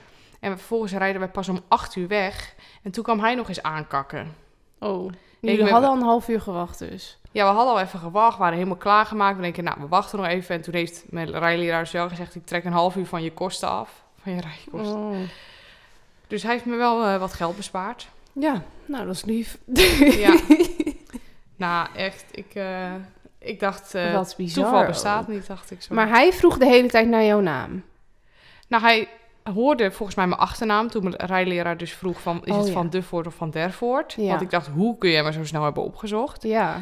En 0.40 0.58
vervolgens 0.58 0.92
rijden 0.92 1.20
wij 1.20 1.30
pas 1.30 1.48
om 1.48 1.60
acht 1.68 1.96
uur 1.96 2.08
weg. 2.08 2.54
En 2.82 2.90
toen 2.90 3.04
kwam 3.04 3.20
hij 3.20 3.34
nog 3.34 3.48
eens 3.48 3.62
aankakken. 3.62 4.34
Oh, 4.78 5.12
jullie 5.50 5.70
hadden 5.70 5.90
al 5.90 5.96
een 5.96 6.02
half 6.02 6.28
uur 6.28 6.40
gewacht 6.40 6.78
dus. 6.78 7.18
Ja, 7.32 7.48
we 7.48 7.56
hadden 7.56 7.74
al 7.74 7.80
even 7.80 7.98
gewacht, 7.98 8.38
waren 8.38 8.54
helemaal 8.54 8.76
klaargemaakt. 8.76 9.36
We 9.36 9.42
denken, 9.42 9.64
nou, 9.64 9.76
we 9.80 9.88
wachten 9.88 10.18
nog 10.18 10.26
even. 10.26 10.54
En 10.54 10.62
toen 10.62 10.74
heeft 10.74 11.04
mijn 11.08 11.30
rijleraar 11.30 11.86
zelf 11.86 12.10
gezegd, 12.10 12.34
ik 12.34 12.46
trek 12.46 12.64
een 12.64 12.72
half 12.72 12.96
uur 12.96 13.06
van 13.06 13.22
je 13.22 13.32
kosten 13.32 13.68
af. 13.68 14.02
Van 14.22 14.32
je 14.32 14.40
rijkosten. 14.40 14.96
Oh. 14.96 15.16
Dus 16.26 16.42
hij 16.42 16.52
heeft 16.52 16.64
me 16.64 16.76
wel 16.76 17.04
eh, 17.04 17.18
wat 17.18 17.32
geld 17.32 17.56
bespaard. 17.56 18.08
Ja, 18.32 18.62
nou 18.84 19.06
dat 19.06 19.14
is 19.14 19.24
lief. 19.24 19.58
Ja. 20.16 20.40
nou, 21.56 21.88
echt, 21.96 22.24
ik, 22.30 22.54
eh, 22.54 22.92
ik 23.38 23.60
dacht, 23.60 23.94
eh, 23.94 24.12
Wat 24.12 24.34
bizar 24.36 24.62
toeval 24.62 24.80
ook. 24.80 24.86
bestaat 24.86 25.28
niet, 25.28 25.46
dacht 25.46 25.70
ik 25.70 25.82
zo. 25.82 25.94
Maar 25.94 26.08
hij 26.08 26.32
vroeg 26.32 26.58
de 26.58 26.66
hele 26.66 26.88
tijd 26.88 27.08
naar 27.08 27.24
jouw 27.24 27.40
naam. 27.40 27.82
Nou, 28.68 28.82
hij 28.82 29.08
hoorde 29.42 29.90
volgens 29.90 30.16
mij 30.16 30.26
mijn 30.26 30.40
achternaam 30.40 30.88
toen 30.88 31.02
mijn 31.02 31.16
rijleraar 31.16 31.76
dus 31.76 31.92
vroeg 31.92 32.20
van... 32.20 32.40
is 32.44 32.52
Oh, 32.52 32.58
het 32.58 32.66
ja. 32.66 32.72
van 32.72 32.88
Devoort 32.90 33.26
of 33.26 33.34
van 33.34 33.50
Dervoort? 33.50 34.12
Ja. 34.12 34.28
Want 34.28 34.40
ik 34.40 34.50
dacht, 34.50 34.66
hoe 34.66 34.98
kun 34.98 35.10
jij 35.10 35.22
me 35.22 35.32
zo 35.32 35.44
snel 35.44 35.62
hebben 35.64 35.82
opgezocht? 35.82 36.42
Ja. 36.42 36.80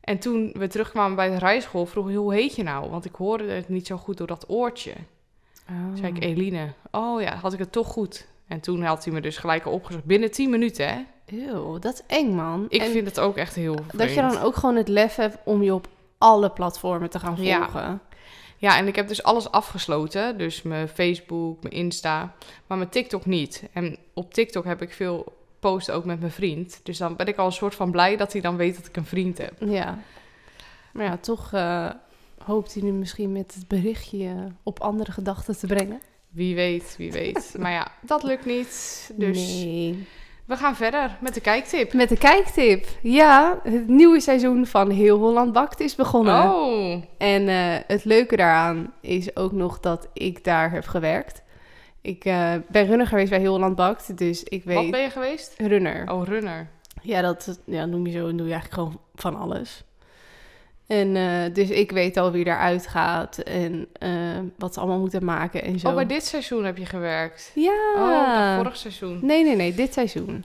En 0.00 0.18
toen 0.18 0.50
we 0.52 0.66
terugkwamen 0.66 1.16
bij 1.16 1.30
de 1.30 1.38
rijschool, 1.38 1.86
vroeg 1.86 2.06
hij, 2.06 2.14
hoe 2.14 2.34
heet 2.34 2.54
je 2.56 2.62
nou? 2.62 2.90
Want 2.90 3.04
ik 3.04 3.14
hoorde 3.14 3.44
het 3.50 3.68
niet 3.68 3.86
zo 3.86 3.96
goed 3.96 4.16
door 4.16 4.26
dat 4.26 4.44
oortje. 4.48 4.92
Oh. 5.70 5.76
Zei 5.98 6.12
ik, 6.14 6.22
Eline. 6.24 6.72
Oh 6.90 7.20
ja, 7.22 7.34
had 7.34 7.52
ik 7.52 7.58
het 7.58 7.72
toch 7.72 7.86
goed. 7.86 8.26
En 8.48 8.60
toen 8.60 8.82
had 8.82 9.04
hij 9.04 9.12
me 9.14 9.20
dus 9.20 9.36
gelijk 9.38 9.64
al 9.64 9.72
opgezocht. 9.72 10.04
Binnen 10.04 10.30
10 10.30 10.50
minuten, 10.50 10.88
hè? 10.88 10.98
Eeuw, 11.26 11.78
dat 11.78 11.92
is 11.94 12.02
eng 12.16 12.34
man. 12.34 12.66
Ik 12.68 12.80
En 12.80 12.90
vind 12.90 13.06
het 13.06 13.20
ook 13.20 13.36
echt 13.36 13.54
heel 13.54 13.74
vreemd. 13.74 13.98
dat 13.98 14.14
je 14.14 14.20
dan 14.20 14.38
ook 14.38 14.56
gewoon 14.56 14.76
het 14.76 14.88
lef 14.88 15.16
hebt 15.16 15.38
om 15.44 15.62
je 15.62 15.74
op 15.74 15.88
alle 16.18 16.50
platformen 16.50 17.10
te 17.10 17.18
gaan 17.18 17.36
volgen. 17.36 17.80
Ja, 17.80 17.98
en 18.60 18.86
ik 18.86 18.96
heb 18.96 19.08
dus 19.08 19.22
alles 19.22 19.50
afgesloten. 19.50 20.38
Dus 20.38 20.62
mijn 20.62 20.88
Facebook, 20.88 21.62
mijn 21.62 21.74
Insta, 21.74 22.34
maar 22.66 22.78
mijn 22.78 22.90
TikTok 22.90 23.26
niet. 23.26 23.62
En 23.72 23.96
op 24.14 24.34
TikTok 24.34 24.64
heb 24.64 24.82
ik 24.82 24.92
veel 24.92 25.32
posten 25.60 25.94
ook 25.94 26.04
met 26.04 26.20
mijn 26.20 26.32
vriend. 26.32 26.80
Dus 26.82 26.98
dan 26.98 27.16
ben 27.16 27.26
ik 27.26 27.36
al 27.36 27.46
een 27.46 27.52
soort 27.52 27.74
van 27.74 27.90
blij 27.90 28.16
dat 28.16 28.32
hij 28.32 28.40
dan 28.40 28.56
weet 28.56 28.76
dat 28.76 28.86
ik 28.86 28.96
een 28.96 29.04
vriend 29.04 29.38
heb. 29.38 29.52
Ja. 29.58 29.98
Maar 30.92 31.04
ja, 31.04 31.16
toch 31.16 31.52
eh, 31.52 31.90
hoopt 32.44 32.74
hij 32.74 32.82
nu 32.82 32.92
misschien 32.92 33.32
met 33.32 33.54
het 33.54 33.68
berichtje 33.68 34.52
op 34.62 34.80
andere 34.80 35.12
gedachten 35.12 35.58
te 35.58 35.66
brengen. 35.66 36.00
Wie 36.28 36.54
weet, 36.54 36.94
wie 36.98 37.12
weet. 37.12 37.54
maar 37.58 37.72
ja, 37.72 37.92
dat 38.02 38.22
lukt 38.22 38.44
niet. 38.44 39.10
Dus 39.16 39.62
Nee. 39.62 40.06
We 40.50 40.56
gaan 40.56 40.76
verder 40.76 41.16
met 41.20 41.34
de 41.34 41.40
kijktip. 41.40 41.92
Met 41.92 42.08
de 42.08 42.16
kijktip. 42.16 42.86
Ja, 43.02 43.60
het 43.62 43.88
nieuwe 43.88 44.20
seizoen 44.20 44.66
van 44.66 44.90
Heel 44.90 45.18
Holland 45.18 45.52
Bakt 45.52 45.80
is 45.80 45.94
begonnen. 45.94 46.54
Oh, 46.54 47.02
En 47.18 47.48
eh, 47.48 47.76
het 47.86 48.04
leuke 48.04 48.36
daaraan 48.36 48.92
is 49.00 49.36
ook 49.36 49.52
nog 49.52 49.80
dat 49.80 50.08
ik 50.12 50.44
daar 50.44 50.70
heb 50.70 50.86
gewerkt. 50.86 51.42
Ik 52.00 52.24
eh, 52.24 52.52
ben 52.68 52.86
runner 52.86 53.06
geweest 53.06 53.30
bij 53.30 53.38
Heel 53.38 53.52
Holland 53.52 53.76
Bakt, 53.76 54.18
dus 54.18 54.42
ik 54.42 54.64
weet... 54.64 54.76
wat 54.76 54.90
ben 54.90 55.00
je 55.00 55.10
geweest? 55.10 55.54
Runner. 55.58 56.10
Oh, 56.12 56.24
runner. 56.24 56.68
Ja, 57.02 57.20
dat 57.20 57.60
ja, 57.66 57.84
noem 57.84 58.06
je 58.06 58.12
zo, 58.12 58.34
doe 58.34 58.46
je 58.46 58.52
eigenlijk 58.52 58.74
gewoon 58.74 59.00
van 59.14 59.36
alles. 59.36 59.84
En 60.90 61.16
eh, 61.16 61.54
dus 61.54 61.70
ik 61.70 61.90
weet 61.90 62.16
al 62.16 62.30
wie 62.30 62.46
eruit 62.46 62.86
gaat 62.86 63.38
en 63.38 63.86
eh, 63.92 64.10
wat 64.58 64.74
ze 64.74 64.80
allemaal 64.80 64.98
moeten 64.98 65.24
maken 65.24 65.62
en 65.62 65.78
zo. 65.78 65.88
Oh, 65.88 65.94
bij 65.94 66.06
dit 66.06 66.24
seizoen 66.24 66.64
heb 66.64 66.76
je 66.76 66.86
gewerkt. 66.86 67.52
Ja. 67.54 67.92
Oh, 67.96 68.56
vorig 68.56 68.76
seizoen. 68.76 69.18
Nee, 69.22 69.44
nee, 69.44 69.56
nee, 69.56 69.74
dit 69.74 69.92
seizoen. 69.92 70.44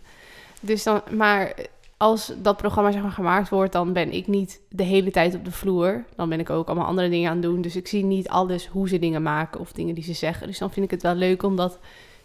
Dus 0.60 0.84
dan, 0.84 1.02
maar 1.12 1.54
als 1.98 2.34
dat 2.38 2.58
programma 2.58 2.92
zeg 2.92 3.02
maar, 3.02 3.12
gemaakt 3.12 3.50
wordt, 3.50 3.72
dan 3.72 3.94
ben 3.94 4.12
ik 4.12 4.28
niet 4.28 4.62
de 4.70 4.84
hele 4.84 5.12
tijd 5.12 5.36
op 5.36 5.46
de 5.46 5.52
vloer. 5.52 6.04
Dan 6.16 6.30
ben 6.30 6.40
ik 6.40 6.50
ook 6.50 6.68
allemaal 6.68 6.88
andere 6.88 7.10
dingen 7.10 7.30
aan 7.30 7.38
het 7.38 7.46
doen. 7.46 7.62
Dus 7.62 7.76
ik 7.76 7.88
zie 7.88 8.04
niet 8.04 8.28
alles 8.28 8.68
hoe 8.68 8.90
ze 8.90 9.00
dingen 9.00 9.24
maken 9.24 9.60
of 9.60 9.72
dingen 9.72 9.96
die 9.96 10.04
ze 10.04 10.14
zeggen. 10.14 10.48
Dus 10.48 10.58
dan 10.58 10.72
vind 10.72 10.86
ik 10.86 10.92
het 10.92 11.02
wel 11.02 11.16
leuk 11.16 11.44
om 11.44 11.56
dat 11.56 11.80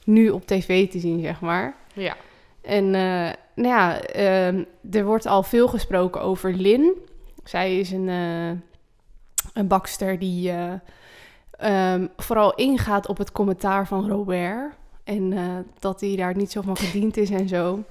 nu 0.05 0.31
op 0.31 0.47
tv 0.47 0.91
te 0.91 0.99
zien, 0.99 1.21
zeg 1.21 1.41
maar. 1.41 1.77
Ja. 1.93 2.17
En 2.61 2.85
eh, 2.85 3.33
nou 3.55 3.69
ja, 3.69 4.01
ehm, 4.01 4.65
er 4.91 5.05
wordt 5.05 5.27
al 5.27 5.43
veel 5.43 5.69
gesproken 5.69 6.21
over 6.21 6.53
Lin. 6.53 6.95
Zij 7.45 7.79
is 7.79 7.91
een, 7.91 8.09
eh, 8.09 8.49
een 9.53 9.67
bakster 9.67 10.19
die 10.19 10.51
eh, 10.51 10.73
ehm, 11.51 12.07
vooral 12.17 12.55
ingaat 12.55 13.09
op 13.09 13.19
het 13.19 13.33
commentaar 13.33 13.87
van 13.87 14.09
Robert. 14.09 14.75
En 15.05 15.33
eh, 15.33 15.45
dat 15.79 16.01
hij 16.01 16.17
daar 16.17 16.37
niet 16.37 16.51
zo 16.51 16.61
van 16.61 16.77
gediend 16.77 17.17
is 17.17 17.31
en 17.31 17.49
zo. 17.49 17.85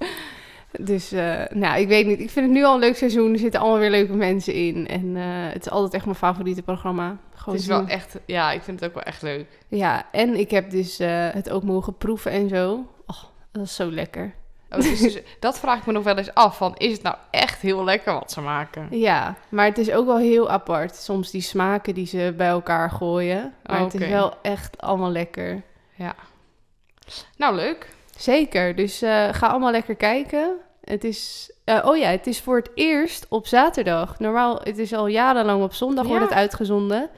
Dus, 0.80 1.10
nou, 1.50 1.80
ik 1.80 1.88
weet 1.88 2.06
niet. 2.06 2.20
Ik 2.20 2.30
vind 2.30 2.46
het 2.46 2.54
nu 2.54 2.64
al 2.64 2.74
een 2.74 2.80
leuk 2.80 2.96
seizoen. 2.96 3.32
Er 3.32 3.38
zitten 3.38 3.60
allemaal 3.60 3.78
weer 3.78 3.90
leuke 3.90 4.14
mensen 4.14 4.54
in. 4.54 4.86
En 4.86 5.14
het 5.52 5.66
is 5.66 5.70
altijd 5.70 5.94
echt 5.94 6.04
mijn 6.04 6.16
favoriete 6.16 6.62
programma. 6.62 7.16
Gewoon 7.34 7.54
Het 7.54 7.62
is 7.62 7.68
wel 7.68 7.86
echt, 7.86 8.18
ja, 8.26 8.52
ik 8.52 8.62
vind 8.62 8.80
het 8.80 8.88
ook 8.88 8.94
wel 8.94 9.04
echt 9.04 9.22
leuk. 9.22 9.46
Ja, 9.68 10.06
en 10.12 10.38
ik 10.38 10.50
heb 10.50 10.70
dus 10.70 10.98
het 11.32 11.50
ook 11.50 11.62
mogen 11.62 11.96
proeven 11.96 12.30
en 12.30 12.48
zo. 12.48 12.86
Oh, 13.06 13.22
dat 13.52 13.62
is 13.62 13.74
zo 13.74 13.90
lekker. 13.90 14.34
Oh, 14.70 14.80
dus, 14.80 15.00
dus 15.00 15.18
dat 15.40 15.58
vraag 15.58 15.78
ik 15.78 15.86
me 15.86 15.92
nog 15.92 16.04
wel 16.04 16.16
eens 16.16 16.34
af. 16.34 16.56
Van, 16.56 16.76
is 16.76 16.92
het 16.92 17.02
nou 17.02 17.16
echt 17.30 17.60
heel 17.60 17.84
lekker 17.84 18.12
wat 18.12 18.32
ze 18.32 18.40
maken? 18.40 18.86
Ja, 18.90 19.36
maar 19.48 19.64
het 19.64 19.78
is 19.78 19.90
ook 19.90 20.06
wel 20.06 20.18
heel 20.18 20.50
apart. 20.50 20.96
Soms 20.96 21.30
die 21.30 21.40
smaken 21.40 21.94
die 21.94 22.06
ze 22.06 22.34
bij 22.36 22.48
elkaar 22.48 22.90
gooien. 22.90 23.54
Maar 23.66 23.80
het 23.80 23.94
is 23.94 24.08
wel 24.08 24.34
echt 24.42 24.80
allemaal 24.80 25.10
lekker. 25.10 25.62
Ja. 25.94 26.14
Nou, 27.36 27.54
leuk. 27.54 27.88
Zeker, 28.16 28.76
dus 28.76 29.02
eh, 29.02 29.28
ga 29.32 29.46
allemaal 29.46 29.70
lekker 29.70 29.94
kijken. 29.94 30.56
Het 30.84 31.04
is, 31.04 31.52
eh, 31.64 31.84
oh 31.84 31.96
ja, 31.96 32.08
het 32.08 32.26
is 32.26 32.40
voor 32.40 32.56
het 32.56 32.70
eerst 32.74 33.26
op 33.28 33.46
zaterdag. 33.46 34.18
Normaal, 34.18 34.60
het 34.62 34.78
is 34.78 34.92
al 34.92 35.06
jarenlang 35.06 35.62
op 35.62 35.74
zondag 35.74 36.06
wordt 36.06 36.24
het 36.24 36.32
uitgezonden. 36.32 37.10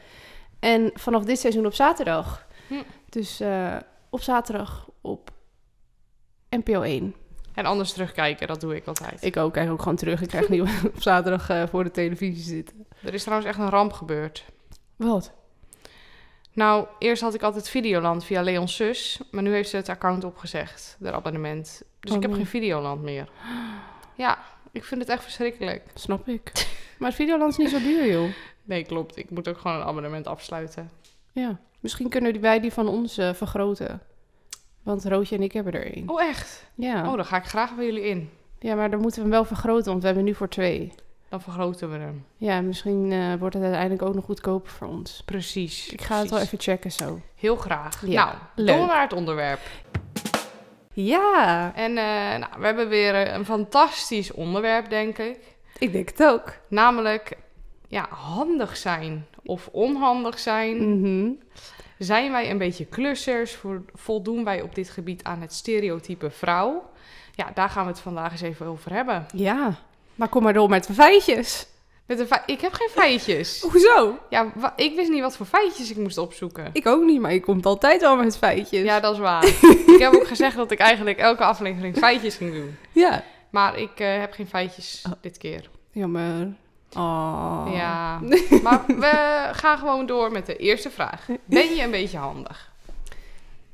En 0.61 0.91
vanaf 0.95 1.25
dit 1.25 1.39
seizoen 1.39 1.67
op 1.67 1.75
zaterdag. 1.75 2.47
Hm. 2.69 2.75
Dus 3.09 3.41
eh, 3.41 3.77
op 4.11 4.23
zaterdag 4.23 4.89
op 5.01 5.31
NPO 6.51 6.83
1. 6.83 7.15
En 7.55 7.65
anders 7.67 7.93
terugkijken, 7.93 8.47
dat 8.47 8.61
doe 8.61 8.77
ik 8.77 8.87
altijd. 8.87 9.25
Ik 9.25 9.37
ook, 9.37 9.53
kijk 9.53 9.71
ook 9.71 9.83
gewoon 9.83 9.97
terug. 9.97 10.23
Ik 10.23 10.29
krijg 10.29 10.49
niet 10.49 10.61
op 10.95 11.03
zaterdag 11.03 11.49
eh, 11.49 11.63
voor 11.71 11.85
de 11.85 11.91
televisie 11.91 12.45
zitten. 12.45 12.87
Er 13.03 13.15
is 13.15 13.23
trouwens 13.23 13.49
echt 13.49 13.59
een 13.59 13.71
ramp 13.71 13.93
gebeurd. 13.93 14.45
Wat? 14.97 15.33
Nou, 16.53 16.87
eerst 16.99 17.23
had 17.23 17.35
ik 17.35 17.43
altijd 17.43 17.69
Videoland 17.69 18.25
via 18.25 18.43
Leon's 18.43 18.77
zus. 18.77 19.21
Maar 19.31 19.43
nu 19.43 19.53
heeft 19.53 19.69
ze 19.71 19.77
het 19.77 19.89
account 19.89 20.25
opgezegd, 20.25 20.97
het 21.01 21.13
abonnement. 21.13 21.83
Dus 22.01 22.11
Oh, 22.11 22.17
ik 22.17 22.23
heb 22.23 22.33
geen 22.33 22.47
Videoland 22.47 23.03
meer. 23.03 23.29
Ja, 24.15 24.39
ik 24.71 24.85
vind 24.85 25.01
het 25.01 25.11
echt 25.11 25.23
verschrikkelijk. 25.23 25.83
Snap 25.95 26.29
ik. 26.29 26.53
Maar 26.99 27.13
Videoland 27.13 27.51
is 27.51 27.57
niet 27.57 27.71
zo 27.71 27.79
duur, 27.79 28.11
joh. 28.13 28.29
Nee, 28.65 28.85
klopt. 28.85 29.17
Ik 29.17 29.31
moet 29.31 29.49
ook 29.49 29.59
gewoon 29.59 29.77
een 29.77 29.87
abonnement 29.87 30.27
afsluiten. 30.27 30.91
Ja, 31.33 31.59
misschien 31.81 32.09
kunnen 32.09 32.41
wij 32.41 32.61
die 32.61 32.73
van 32.73 32.89
ons 32.89 33.19
eh, 33.19 33.35
vergroten. 33.35 34.01
Want 34.83 35.05
Roodje 35.05 35.37
en 35.37 35.43
ik 35.43 35.53
hebben 35.53 35.73
er 35.73 35.95
één. 35.95 36.09
Oh, 36.09 36.23
echt? 36.23 36.67
Ja. 36.75 37.09
Oh, 37.11 37.17
dan 37.17 37.25
ga 37.25 37.37
ik 37.37 37.45
graag 37.45 37.75
bij 37.75 37.85
jullie 37.85 38.03
in. 38.05 38.31
ja, 38.59 38.75
maar 38.75 38.91
dan 38.91 39.01
moeten 39.01 39.19
we 39.19 39.25
hem 39.29 39.35
wel 39.37 39.45
vergroten, 39.45 39.87
want 39.91 40.01
we 40.01 40.07
hebben 40.07 40.25
nu 40.25 40.35
voor 40.35 40.49
twee. 40.49 40.93
Dan 41.29 41.41
vergroten 41.41 41.91
we 41.91 41.99
hem. 41.99 42.25
Ja, 42.37 42.61
misschien 42.61 43.13
eh, 43.13 43.35
wordt 43.39 43.55
het 43.55 43.63
uiteindelijk 43.65 44.03
ook 44.03 44.15
nog 44.15 44.25
goedkoper 44.25 44.71
voor 44.71 44.89
ons. 44.89 45.23
Precies. 45.25 45.89
Ik 45.89 46.01
ga 46.03 46.19
het 46.19 46.31
wel 46.31 46.39
even 46.39 46.61
checken 46.61 46.93
zo. 46.93 47.21
Heel 47.35 47.57
graag. 47.57 48.07
Ja, 48.07 48.25
nou, 48.25 48.37
leuk. 48.55 48.77
door 48.77 48.87
naar 48.87 49.01
het 49.03 49.13
onderwerp. 49.13 49.61
Ja, 50.93 51.73
En 51.75 51.91
eh, 51.97 52.39
nou, 52.39 52.47
we 52.59 52.65
hebben 52.65 52.89
weer 52.89 53.15
eh, 53.15 53.35
een 53.35 53.45
fantastisch 53.45 54.33
onderwerp, 54.33 54.89
denk 54.91 55.19
ik. 55.19 55.39
ik 55.79 55.93
denk 55.93 56.09
het 56.09 56.23
ook. 56.23 56.53
Namelijk, 56.69 57.37
ja, 57.89 58.07
handig 58.11 58.77
zijn 58.77 59.27
of 59.45 59.69
onhandig 59.73 60.39
zijn. 60.39 60.99
Mhm. 61.01 61.31
Zijn 62.05 62.33
wij 62.33 62.51
een 62.51 62.59
beetje 62.59 62.85
klussers? 62.87 63.53
Vo- 63.55 63.85
Voldoen 63.95 64.45
wij 64.45 64.63
op 64.63 64.75
dit 64.75 64.91
gebied 64.91 65.25
aan 65.25 65.41
het 65.41 65.53
stereotype 65.53 66.31
vrouw? 66.31 66.91
Ja, 67.35 67.51
daar 67.55 67.69
gaan 67.69 67.85
we 67.85 67.91
het 67.91 68.01
vandaag 68.01 68.33
eens 68.33 68.41
even 68.41 68.67
over 68.67 68.93
hebben. 68.93 69.27
Ja, 69.35 69.75
maar 70.15 70.29
kom 70.29 70.43
maar 70.43 70.53
door 70.53 70.69
met 70.69 70.87
de 70.87 70.93
feitjes. 70.93 71.67
Met 72.07 72.27
fe- 72.27 72.43
ik 72.47 72.61
heb 72.61 72.73
geen 72.73 72.89
feitjes. 72.89 73.61
Hoezo? 73.71 74.19
Ja, 74.31 74.53
ik 74.77 74.95
wist 74.97 75.11
niet 75.11 75.21
wat 75.21 75.37
voor 75.37 75.47
feitjes 75.47 75.91
ik 75.91 75.97
moest 75.97 76.19
opzoeken. 76.19 76.71
Ik 76.73 76.87
ook 76.87 77.03
niet, 77.05 77.21
maar 77.21 77.33
je 77.33 77.41
komt 77.41 77.67
altijd 77.67 78.01
wel 78.01 78.17
met 78.17 78.37
feitjes. 78.39 78.83
Ja, 78.83 79.01
dat 79.01 79.13
is 79.13 79.19
waar. 79.19 79.45
ik 79.95 79.99
heb 79.99 80.15
ook 80.15 80.27
gezegd 80.27 80.57
dat 80.57 80.71
ik 80.71 80.79
eigenlijk 80.79 81.19
elke 81.19 81.45
aflevering 81.45 81.97
feitjes 81.97 82.35
ging 82.37 82.53
doen. 82.55 82.77
ja. 82.93 83.25
Maar 83.51 83.79
ik 83.79 84.01
eh, 84.01 84.19
heb 84.19 84.33
geen 84.33 84.47
feitjes 84.47 85.03
Oh. 85.07 85.13
dit 85.21 85.39
keer. 85.39 85.69
Jammer. 85.91 86.53
Oh. 86.97 87.69
Ja, 87.73 88.21
maar 88.63 88.85
we 88.87 89.49
gaan 89.53 89.79
gewoon 89.79 90.07
door 90.07 90.33
met 90.33 90.47
de 90.47 90.57
eerste 90.57 90.91
vraag. 90.91 91.27
Ben 91.45 91.75
je 91.75 91.83
een 91.83 91.91
beetje 91.91 92.19
handig? 92.19 92.73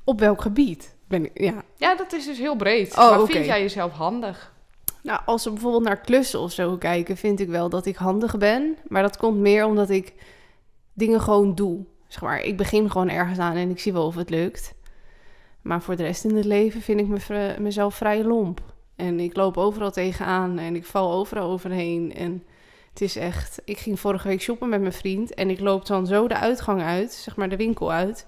Op 0.05 0.21
welk 0.21 0.43
gebied? 0.43 0.97
Ben 1.07 1.25
ik, 1.25 1.41
ja. 1.41 1.63
Ja, 1.77 1.97
dat 1.97 2.13
is 2.13 2.25
dus 2.25 2.39
heel 2.39 2.57
breed. 2.57 2.97
Oh, 2.97 3.11
maar 3.11 3.27
vind 3.27 3.45
jij 3.45 3.61
jezelf 3.61 3.93
handig? 3.93 4.53
Nou, 5.03 5.21
als 5.25 5.45
we 5.45 5.51
bijvoorbeeld 5.51 5.85
naar 5.85 6.01
klussen 6.01 6.41
of 6.41 6.53
zo 6.53 6.77
kijken, 6.77 7.17
vind 7.17 7.41
ik 7.41 7.49
wel 7.49 7.69
dat 7.69 7.87
ik 7.87 7.97
handig 7.97 8.39
ben. 8.39 8.77
Maar 8.89 9.03
dat 9.03 9.17
komt 9.17 9.39
meer 9.39 9.65
omdat 9.65 9.91
ik 9.91 10.13
dingen 10.93 11.21
gewoon 11.21 11.55
doe. 11.55 11.85
Zeg 12.09 12.23
maar, 12.23 12.41
ik 12.41 12.57
begin 12.57 12.91
gewoon 12.91 13.09
ergens 13.09 13.39
aan 13.39 13.57
en 13.57 13.71
ik 13.71 13.81
zie 13.81 13.93
wel 13.93 14.07
of 14.07 14.15
het 14.15 14.31
lukt. 14.31 14.75
Maar 15.63 15.83
voor 15.83 15.97
de 15.97 16.03
rest 16.03 16.25
in 16.25 16.37
het 16.37 16.45
leven 16.45 16.81
vind 16.81 17.01
ik 17.01 17.07
me, 17.07 17.57
mezelf 17.59 17.95
vrij 17.95 18.25
lomp. 18.25 18.61
En 18.97 19.21
ik 19.21 19.37
loop 19.37 19.57
overal 19.57 19.91
tegenaan 19.91 20.59
en 20.59 20.77
ik 20.77 20.85
val 20.85 21.13
overal 21.13 21.51
overheen. 21.51 22.15
En 22.15 22.43
het 22.99 23.09
is 23.09 23.17
echt... 23.17 23.61
Ik 23.64 23.78
ging 23.78 24.00
vorige 24.00 24.28
week 24.28 24.40
shoppen 24.40 24.69
met 24.69 24.81
mijn 24.81 24.93
vriend 24.93 25.35
en 25.35 25.50
ik 25.50 25.61
loop 25.61 25.87
dan 25.87 26.07
zo 26.07 26.28
de 26.28 26.37
uitgang 26.37 26.83
uit, 26.83 27.12
zeg 27.12 27.37
maar 27.37 27.49
de 27.49 27.57
winkel 27.57 27.93
uit. 27.93 28.26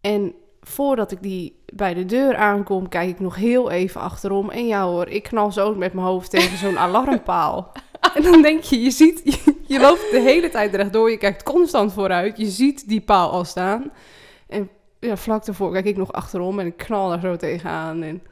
En 0.00 0.34
voordat 0.60 1.12
ik 1.12 1.22
die 1.22 1.62
bij 1.74 1.94
de 1.94 2.04
deur 2.04 2.36
aankom, 2.36 2.88
kijk 2.88 3.08
ik 3.08 3.20
nog 3.20 3.36
heel 3.36 3.70
even 3.70 4.00
achterom. 4.00 4.50
En 4.50 4.66
ja 4.66 4.84
hoor, 4.84 5.08
ik 5.08 5.22
knal 5.22 5.52
zo 5.52 5.74
met 5.74 5.92
mijn 5.92 6.06
hoofd 6.06 6.30
tegen 6.30 6.58
zo'n 6.58 6.78
alarmpaal. 6.88 7.72
En 8.14 8.22
dan 8.22 8.42
denk 8.42 8.62
je, 8.62 8.82
je 8.82 8.90
ziet, 8.90 9.20
je, 9.24 9.54
je 9.66 9.80
loopt 9.80 10.10
de 10.10 10.20
hele 10.20 10.50
tijd 10.50 10.74
rechtdoor. 10.74 11.10
Je 11.10 11.18
kijkt 11.18 11.42
constant 11.42 11.92
vooruit. 11.92 12.38
Je 12.38 12.46
ziet 12.46 12.88
die 12.88 13.00
paal 13.00 13.30
al 13.30 13.44
staan. 13.44 13.90
En 14.46 14.70
ja, 15.00 15.16
vlak 15.16 15.44
daarvoor 15.44 15.72
kijk 15.72 15.84
ik 15.84 15.96
nog 15.96 16.12
achterom 16.12 16.58
en 16.58 16.66
ik 16.66 16.76
knal 16.76 17.08
daar 17.08 17.20
zo 17.20 17.36
tegenaan. 17.36 18.02
En 18.02 18.22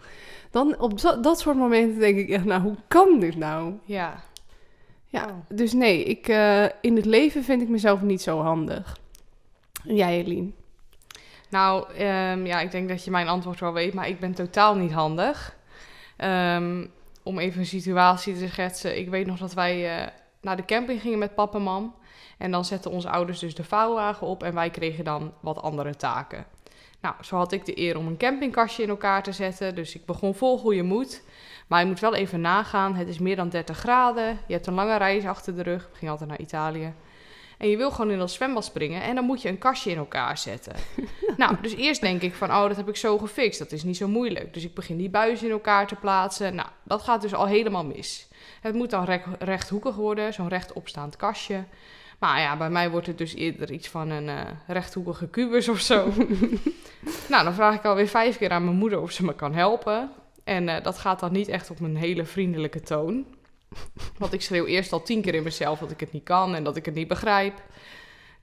dan 0.51 0.79
op 0.79 1.01
dat, 1.01 1.23
dat 1.23 1.41
soort 1.41 1.57
momenten 1.57 1.99
denk 1.99 2.19
ik 2.19 2.29
echt, 2.29 2.45
nou, 2.45 2.63
hoe 2.63 2.77
kan 2.89 3.21
dit 3.21 3.37
nou? 3.37 3.73
Ja. 3.85 4.25
Ja, 5.09 5.25
Oh. 5.25 5.33
dus 5.49 5.73
nee, 5.73 6.05
ik, 6.05 6.29
eh, 6.29 6.65
in 6.81 6.97
het 6.97 7.05
leven 7.05 7.45
vind 7.45 7.63
ik 7.63 7.69
mezelf 7.69 8.01
niet 8.03 8.23
zo 8.23 8.41
handig. 8.43 8.97
Jij, 9.83 10.19
Eline? 10.25 10.51
Nou, 11.51 11.93
ehm, 11.93 12.47
ja, 12.47 12.61
ik 12.61 12.71
denk 12.71 12.89
dat 12.89 13.05
je 13.05 13.11
mijn 13.11 13.29
antwoord 13.29 13.61
wel 13.61 13.73
weet, 13.73 13.95
maar 13.95 14.09
ik 14.09 14.21
ben 14.21 14.35
totaal 14.35 14.75
niet 14.75 14.93
handig. 14.93 15.57
Ehm, 16.17 16.87
om 17.23 17.39
even 17.39 17.61
een 17.61 17.67
situatie 17.67 18.39
te 18.39 18.49
schetsen. 18.49 18.99
Ik 18.99 19.09
weet 19.09 19.27
nog 19.27 19.39
dat 19.39 19.55
wij 19.55 19.99
eh, 19.99 20.07
naar 20.41 20.57
de 20.57 20.65
camping 20.65 21.01
gingen 21.01 21.19
met 21.19 21.35
papa 21.35 21.57
en 21.57 21.63
mam. 21.65 21.95
En 22.39 22.51
dan 22.51 22.65
zetten 22.65 22.91
onze 22.91 23.11
ouders 23.11 23.39
dus 23.39 23.55
de 23.55 23.65
vouwwagen 23.65 24.27
op 24.27 24.43
en 24.43 24.55
wij 24.55 24.71
kregen 24.71 25.05
dan 25.05 25.33
wat 25.41 25.63
andere 25.63 25.97
taken. 25.97 26.47
Nou, 27.07 27.19
zo 27.21 27.37
had 27.37 27.53
ik 27.53 27.65
de 27.65 27.79
eer 27.79 27.97
om 27.97 28.07
een 28.07 28.17
campingkastje 28.17 28.83
in 28.83 28.89
elkaar 28.89 29.23
te 29.23 29.33
zetten. 29.33 29.75
Dus 29.75 29.95
ik 29.95 30.05
begon 30.05 30.35
vol 30.35 30.59
goede 30.59 30.83
moed. 30.83 31.23
Maar 31.67 31.81
je 31.81 31.87
moet 31.87 32.01
wel 32.01 32.15
even 32.15 32.41
nagaan. 32.41 32.95
Het 32.95 33.09
is 33.09 33.19
meer 33.19 33.37
dan 33.37 33.49
30 33.49 33.79
graden. 33.79 34.39
Je 34.47 34.53
hebt 34.53 34.67
een 34.67 34.75
lange 34.75 34.97
reis 34.97 35.25
achter 35.25 35.57
de 35.57 35.63
rug. 35.63 35.89
We 35.91 35.97
gingen 35.97 36.13
altijd 36.13 36.31
naar 36.31 36.41
Italië. 36.41 36.95
En 37.59 37.69
je 37.69 37.77
wil 37.77 37.91
gewoon 37.91 38.11
in 38.11 38.19
dat 38.19 38.31
zwembad 38.31 38.65
springen. 38.65 39.03
En 39.03 39.15
dan 39.15 39.25
moet 39.25 39.43
je 39.43 39.49
een 39.49 39.59
kastje 39.59 39.91
in 39.91 39.97
elkaar 39.97 40.39
zetten. 40.39 40.75
nou, 41.37 41.57
dus 41.61 41.75
eerst 41.75 42.01
denk 42.01 42.23
ik 42.23 42.35
van, 42.35 42.51
oh, 42.51 42.67
dat 42.69 42.77
heb 42.77 42.89
ik 42.89 42.97
zo 42.97 43.19
gefixt. 43.19 43.59
Dat 43.59 43.73
is 43.73 43.83
niet 43.83 43.97
zo 43.97 44.09
moeilijk. 44.09 44.55
Dus 44.55 44.65
ik 44.65 44.75
begin 44.75 44.97
die 44.97 45.11
buizen 45.11 45.47
in 45.47 45.53
elkaar 45.53 45.87
te 45.87 45.95
plaatsen. 45.95 46.55
Nou, 46.55 46.69
dat 46.83 47.03
gaat 47.03 47.23
dus 47.23 47.35
al 47.35 47.47
helemaal 47.47 47.85
mis. 47.85 48.29
Het 48.61 48.75
moet 48.75 48.91
dan 48.91 49.21
rechthoekig 49.39 49.95
worden. 49.95 50.33
Zo'n 50.33 50.49
rechtopstaand 50.49 51.17
kastje. 51.17 51.65
Maar 52.19 52.41
ja, 52.41 52.57
bij 52.57 52.71
mij 52.71 52.91
wordt 52.91 53.07
het 53.07 53.19
dus 53.19 53.35
eerder 53.35 53.71
iets 53.71 53.89
van 53.89 54.11
een 54.11 54.29
eh, 54.29 54.41
rechthoekige 54.67 55.29
kubus 55.29 55.69
of 55.69 55.81
zo. 55.81 56.13
nou, 57.31 57.45
dan 57.45 57.55
vraag 57.55 57.75
ik 57.75 57.85
alweer 57.85 58.09
vijf 58.09 58.39
keer 58.39 58.51
aan 58.51 58.65
mijn 58.65 58.77
moeder 58.77 59.01
of 59.01 59.11
ze 59.11 59.25
me 59.25 59.35
kan 59.35 59.55
helpen. 59.55 60.11
En 60.45 60.69
eh, 60.69 60.83
dat 60.83 60.99
gaat 60.99 61.21
dan 61.21 61.33
niet 61.33 61.49
echt 61.49 61.71
op 61.71 61.81
een 61.81 61.97
hele 61.97 62.25
vriendelijke 62.25 62.81
toon. 62.81 63.25
Want 64.19 64.33
ik 64.33 64.43
schreeuw 64.43 64.67
eerst 64.67 64.93
al 64.93 65.03
tien 65.03 65.23
keer 65.23 65.35
in 65.35 65.43
mezelf 65.43 65.79
dat 65.79 65.91
ik 65.91 66.01
het 66.01 66.13
niet 66.13 66.25
kan 66.25 66.55
en 66.55 66.65
dat 66.65 66.77
ik 66.77 66.85
het 66.85 66.95
niet 66.95 67.09
begrijp. 67.09 67.63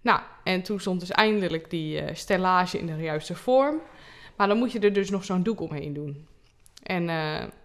Nou, 0.01 0.19
en 0.43 0.61
toen 0.61 0.79
stond 0.79 0.99
dus 0.99 1.11
eindelijk 1.11 1.69
die 1.69 1.99
eh, 1.99 2.15
stellage 2.15 2.79
in 2.79 2.85
de 2.85 2.95
juiste 2.95 3.35
vorm. 3.35 3.81
Maar 4.37 4.47
dan 4.47 4.57
moet 4.57 4.71
je 4.71 4.79
er 4.79 4.93
dus 4.93 5.09
nog 5.09 5.25
zo'n 5.25 5.43
doek 5.43 5.61
omheen 5.61 5.93
doen. 5.93 6.27
En 6.83 7.09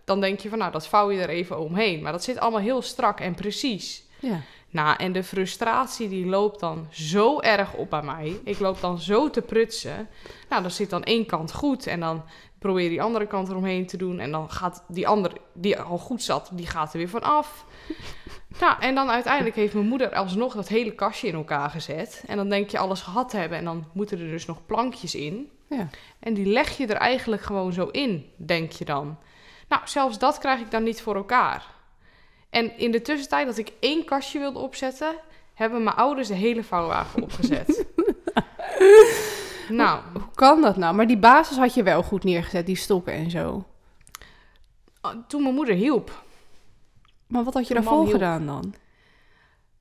dan 0.04 0.20
denk 0.20 0.40
je 0.40 0.48
van, 0.48 0.58
nou, 0.58 0.72
dat 0.72 0.88
vouw 0.88 1.10
je 1.10 1.20
er 1.20 1.28
even 1.28 1.58
omheen. 1.58 2.02
Maar 2.02 2.12
dat 2.12 2.24
zit 2.24 2.38
allemaal 2.38 2.60
heel 2.60 2.82
strak 2.82 3.20
en 3.20 3.34
precies. 3.34 4.04
Ja. 4.20 4.40
Nou, 4.70 4.96
en 4.96 5.12
de 5.12 5.22
frustratie 5.22 6.08
die 6.08 6.26
loopt 6.26 6.60
dan 6.60 6.86
zo 6.90 7.40
erg 7.40 7.74
op 7.74 7.90
bij 7.90 8.02
mij. 8.02 8.40
Ik 8.44 8.58
loop 8.58 8.80
dan 8.80 8.98
zo 8.98 9.30
te 9.30 9.42
prutsen. 9.42 10.08
Nou, 10.48 10.62
dan 10.62 10.70
zit 10.70 10.90
dan 10.90 11.04
één 11.04 11.26
kant 11.26 11.52
goed 11.52 11.86
en 11.86 12.00
dan 12.00 12.22
probeer 12.58 12.82
je 12.82 12.88
die 12.88 13.02
andere 13.02 13.26
kant 13.26 13.48
eromheen 13.48 13.86
te 13.86 13.96
doen. 13.96 14.18
En 14.18 14.30
dan 14.30 14.50
gaat 14.50 14.84
die 14.88 15.08
andere, 15.08 15.36
die 15.54 15.80
al 15.80 15.98
goed 15.98 16.22
zat, 16.22 16.50
die 16.52 16.66
gaat 16.66 16.92
er 16.92 16.98
weer 16.98 17.08
van 17.08 17.22
af. 17.22 17.64
Nou, 18.60 18.80
en 18.80 18.94
dan 18.94 19.10
uiteindelijk 19.10 19.56
heeft 19.56 19.74
mijn 19.74 19.88
moeder 19.88 20.14
alsnog 20.14 20.54
dat 20.54 20.68
hele 20.68 20.94
kastje 20.94 21.28
in 21.28 21.34
elkaar 21.34 21.70
gezet. 21.70 22.24
En 22.26 22.36
dan 22.36 22.48
denk 22.48 22.70
je 22.70 22.78
alles 22.78 23.00
gehad 23.00 23.28
te 23.28 23.36
hebben 23.36 23.58
en 23.58 23.64
dan 23.64 23.84
moeten 23.92 24.20
er 24.20 24.30
dus 24.30 24.46
nog 24.46 24.66
plankjes 24.66 25.14
in. 25.14 25.50
Ja. 25.68 25.88
En 26.18 26.34
die 26.34 26.46
leg 26.46 26.76
je 26.76 26.86
er 26.86 26.96
eigenlijk 26.96 27.42
gewoon 27.42 27.72
zo 27.72 27.86
in, 27.86 28.32
denk 28.36 28.72
je 28.72 28.84
dan. 28.84 29.18
Nou, 29.68 29.82
zelfs 29.84 30.18
dat 30.18 30.38
krijg 30.38 30.60
ik 30.60 30.70
dan 30.70 30.82
niet 30.82 31.02
voor 31.02 31.14
elkaar. 31.14 31.66
En 32.50 32.78
in 32.78 32.90
de 32.90 33.02
tussentijd 33.02 33.46
dat 33.46 33.58
ik 33.58 33.72
één 33.80 34.04
kastje 34.04 34.38
wilde 34.38 34.58
opzetten, 34.58 35.14
hebben 35.54 35.82
mijn 35.84 35.96
ouders 35.96 36.28
de 36.28 36.34
hele 36.34 36.64
vouwwagen 36.64 37.22
opgezet. 37.22 37.84
Nou, 39.68 40.00
Hoe 40.12 40.22
kan 40.34 40.62
dat 40.62 40.76
nou? 40.76 40.94
Maar 40.94 41.06
die 41.06 41.18
basis 41.18 41.56
had 41.56 41.74
je 41.74 41.82
wel 41.82 42.02
goed 42.02 42.24
neergezet, 42.24 42.66
die 42.66 42.76
stokken 42.76 43.12
en 43.12 43.30
zo. 43.30 43.64
toen 45.26 45.42
mijn 45.42 45.54
moeder 45.54 45.74
hielp. 45.74 46.24
Maar 47.26 47.44
wat 47.44 47.54
had 47.54 47.68
je 47.68 47.74
daarvoor 47.74 48.08
gedaan 48.08 48.46
dan? 48.46 48.74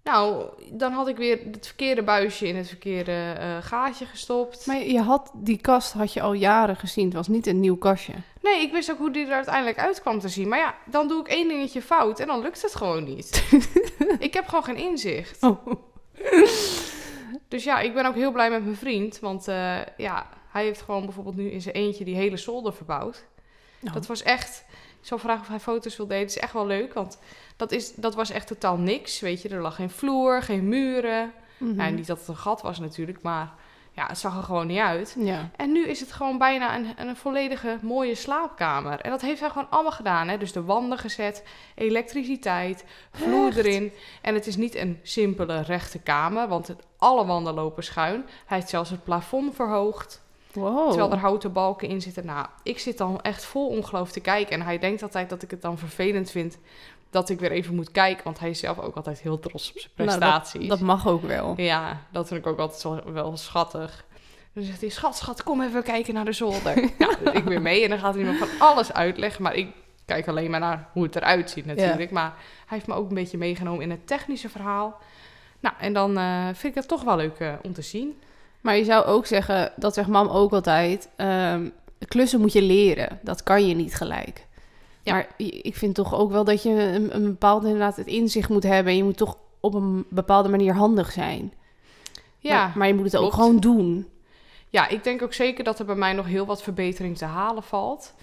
Nou, 0.08 0.46
dan 0.72 0.92
had 0.92 1.08
ik 1.08 1.18
weer 1.18 1.40
het 1.52 1.66
verkeerde 1.66 2.04
buisje 2.04 2.48
in 2.48 2.56
het 2.56 2.68
verkeerde 2.68 3.36
eh, 3.40 3.58
gaatje 3.62 4.06
gestopt. 4.06 4.66
Maar 4.66 4.84
je 4.84 5.02
had, 5.02 5.32
die 5.34 5.58
kast 5.58 5.94
had 5.94 6.14
je 6.14 6.22
al 6.22 6.34
jaren 6.34 6.76
gezien. 6.76 7.06
Het 7.06 7.14
was 7.14 7.28
niet 7.28 7.48
een 7.48 7.60
nieuw 7.60 7.78
kastje. 7.78 8.14
Nee, 8.42 8.62
ik 8.62 8.72
wist 8.72 8.92
ook 8.92 8.98
hoe 8.98 9.12
die 9.12 9.26
er 9.26 9.34
uiteindelijk 9.34 9.78
uit 9.78 10.02
kwam 10.02 10.20
te 10.20 10.30
zien. 10.30 10.48
Maar 10.48 10.60
ja, 10.60 10.76
dan 10.86 11.08
doe 11.08 11.20
ik 11.20 11.28
één 11.28 11.48
dingetje 11.48 11.82
fout 11.82 12.20
en 12.20 12.28
dan 12.28 12.42
lukt 12.42 12.62
het 12.62 12.76
gewoon 12.76 13.04
niet. 13.04 13.44
ik 14.20 14.34
heb 14.34 14.48
gewoon 14.48 14.64
geen 14.64 14.78
inzicht. 14.78 15.44
Oh. 15.44 15.66
Dus 17.48 17.64
ja, 17.64 17.80
ik 17.80 17.94
ben 17.94 18.06
ook 18.06 18.16
heel 18.16 18.32
blij 18.32 18.50
met 18.50 18.64
mijn 18.64 18.76
vriend. 18.76 19.20
Want 19.20 19.48
eh, 19.48 19.78
ja, 19.98 20.30
hij 20.50 20.64
heeft 20.64 20.82
gewoon 20.82 21.06
bijvoorbeeld 21.06 21.36
nu 21.36 21.50
in 21.52 21.62
zijn 21.62 21.76
eentje 21.76 22.06
die 22.06 22.16
hele 22.16 22.38
zolder 22.38 22.74
verbouwd. 22.74 23.26
Oh. 23.84 23.94
Dat 23.94 24.08
was 24.08 24.24
echt... 24.24 24.66
Ik 25.08 25.14
zal 25.14 25.22
vragen 25.22 25.42
of 25.42 25.48
hij 25.48 25.60
foto's 25.60 25.98
wil 25.98 26.08
delen. 26.08 26.24
Het 26.24 26.36
is 26.36 26.42
echt 26.42 26.54
wel 26.54 26.68
leuk, 26.68 26.94
want 26.94 27.20
dat, 27.56 27.72
is, 27.72 27.94
dat 27.96 28.16
was 28.16 28.30
echt 28.30 28.48
totaal 28.48 28.78
niks. 28.78 29.20
Weet 29.20 29.42
je, 29.42 29.50
er 29.50 29.62
lag 29.62 29.76
geen 29.76 29.90
vloer, 29.90 30.42
geen 30.42 30.70
muren. 30.70 31.34
Nou, 31.58 31.92
niet 31.92 32.08
dat 32.08 32.20
het 32.20 32.28
een 32.28 32.38
gat 32.38 32.62
was 32.62 32.80
natuurlijk, 32.80 33.22
maar 33.22 33.54
ja, 33.92 34.08
het 34.08 34.18
zag 34.18 34.38
er 34.38 34.44
gewoon 34.44 34.68
niet 34.68 34.80
uit. 34.80 35.16
Ja. 35.20 35.50
En 35.56 35.72
nu 35.72 35.88
is 35.88 36.00
het 36.00 36.12
gewoon 36.12 36.38
bijna 36.38 36.76
een, 36.76 37.08
een 37.08 37.16
volledige 37.16 37.78
mooie 37.82 38.16
slaapkamer. 38.16 39.00
En 39.00 39.10
dat 39.10 39.22
heeft 39.22 39.40
hij 39.40 39.50
gewoon 39.50 39.70
allemaal 39.70 39.92
gedaan. 39.92 40.28
Hè? 40.28 40.38
Dus 40.38 40.52
de 40.52 40.64
wanden 40.64 40.98
gezet, 40.98 41.44
elektriciteit, 41.76 42.84
vloer 43.12 43.48
Echt? 43.48 43.58
erin. 43.58 43.92
En 44.22 44.34
het 44.34 44.48
is 44.48 44.56
niet 44.56 44.76
een 44.76 45.00
simpele 45.04 45.62
rechte 45.62 46.00
kamer, 46.00 46.48
want 46.48 46.68
het, 46.68 46.84
alle 46.98 47.26
wanden 47.26 47.54
lopen 47.54 47.84
schuin. 47.84 48.26
Hij 48.46 48.58
heeft 48.58 48.70
zelfs 48.70 48.90
het 48.90 49.04
plafond 49.04 49.56
verhoogd, 49.56 50.26
Wow. 50.60 50.88
terwijl 50.90 51.12
er 51.12 51.18
houten 51.18 51.52
balken 51.54 51.88
in 51.88 52.02
zitten. 52.02 52.26
Nou, 52.26 52.46
ik 52.64 52.80
zit 52.80 52.98
dan 52.98 53.22
echt 53.22 53.46
vol 53.46 53.68
ongeloof 53.68 54.12
te 54.12 54.20
kijken. 54.20 54.54
En 54.54 54.62
hij 54.62 54.80
denkt 54.80 55.04
altijd 55.04 55.30
dat 55.30 55.42
ik 55.44 55.52
het 55.52 55.62
dan 55.62 55.78
vervelend 55.78 56.32
vind 56.32 56.58
dat 57.10 57.30
ik 57.30 57.40
weer 57.40 57.52
even 57.52 57.76
moet 57.76 57.92
kijken. 57.92 58.24
Want 58.24 58.40
hij 58.40 58.50
is 58.50 58.60
zelf 58.60 58.80
ook 58.80 58.96
altijd 58.96 59.22
heel 59.22 59.40
trots 59.40 59.72
op 59.72 59.80
zijn 59.80 59.92
Nou, 59.96 60.10
dat- 60.10 60.20
prestaties. 60.20 60.68
Dat 60.70 60.80
mag 60.80 61.08
ook 61.08 61.22
wel. 61.22 61.54
Ja, 61.58 62.02
dat 62.12 62.28
vind 62.28 62.40
ik 62.40 62.48
ook 62.48 62.60
altijd 62.60 63.04
wel 63.06 63.38
schattig. 63.38 64.06
Dan 64.54 64.64
zegt 64.64 64.82
hij, 64.82 64.90
schat, 64.90 65.16
schat, 65.18 65.44
kom 65.44 65.62
even 65.62 65.84
kijken 65.84 66.14
naar 66.14 66.26
de 66.26 66.32
zolder. 66.34 66.80
ja, 67.00 67.10
dus 67.24 67.34
ik 67.34 67.44
weer 67.44 67.62
mee 67.62 67.84
en 67.84 67.90
dan 67.90 68.00
gaat 68.00 68.16
hij 68.16 68.24
me 68.24 68.34
van 68.38 68.48
alles 68.60 68.94
uitleggen. 68.94 69.44
Maar 69.44 69.56
ik 69.56 69.68
kijk 70.06 70.28
alleen 70.28 70.50
maar 70.52 70.60
naar 70.60 70.90
hoe 70.94 71.04
het 71.04 71.16
eruit 71.16 71.50
ziet 71.50 71.66
natuurlijk. 71.66 72.12
Maar 72.12 72.34
hij 72.66 72.78
heeft 72.78 72.88
me 72.88 72.94
ook 72.94 73.10
een 73.10 73.16
beetje 73.16 73.38
meegenomen 73.38 73.82
in 73.82 73.90
het 73.90 74.08
technische 74.08 74.50
verhaal. 74.50 75.00
Nou, 75.60 75.76
en 75.80 75.94
dan 75.94 76.18
eh, 76.18 76.46
vind 76.46 76.64
ik 76.64 76.76
het 76.76 76.88
toch 76.88 77.04
wel 77.04 77.16
leuk 77.16 77.40
eh, 77.40 77.54
om 77.62 77.74
te 77.74 77.82
zien. 77.82 78.20
Maar 78.68 78.78
je 78.78 78.84
zou 78.84 79.06
ook 79.06 79.26
zeggen, 79.26 79.72
dat 79.76 79.94
zegt 79.94 80.08
mam 80.08 80.28
ook 80.28 80.54
altijd, 80.54 81.10
ehm, 81.16 81.70
klussen 82.08 82.40
moet 82.40 82.54
je 82.54 82.62
leren. 82.62 83.20
Dat 83.22 83.44
kan 83.44 83.68
je 83.68 83.76
niet 83.76 83.96
gelijk. 83.96 84.48
Ja. 85.02 85.14
Maar 85.14 85.28
ik 85.38 85.76
vind 85.76 85.96
toch 85.96 86.16
ook 86.16 86.32
wel 86.32 86.44
dat 86.44 86.64
je 86.64 86.70
een, 86.70 87.16
een 87.16 87.24
bepaald 87.24 87.64
inderdaad 87.64 87.96
het 87.96 88.08
inzicht 88.08 88.50
moet 88.50 88.64
hebben. 88.64 88.92
En 88.92 88.98
je 88.98 89.04
moet 89.04 89.18
toch 89.18 89.38
op 89.60 89.74
een 89.74 90.06
bepaalde 90.10 90.50
manier 90.50 90.74
handig 90.74 91.12
zijn. 91.12 91.54
Ja, 92.40 92.66
Maar, 92.66 92.78
maar 92.78 92.88
je 92.88 92.94
moet 92.94 93.12
het 93.12 93.16
ook 93.16 93.34
gewoon 93.34 93.58
doen. 93.58 94.08
ja, 94.70 94.88
ik 94.88 95.04
denk 95.04 95.22
ook 95.22 95.34
zeker 95.34 95.64
dat 95.64 95.80
er 95.80 95.86
bij 95.86 95.96
mij 95.96 96.14
nog 96.14 96.26
heel 96.26 96.46
wat 96.46 96.64
verbetering 96.64 97.18
te 97.18 97.26
halen 97.26 97.64
valt. 97.64 98.14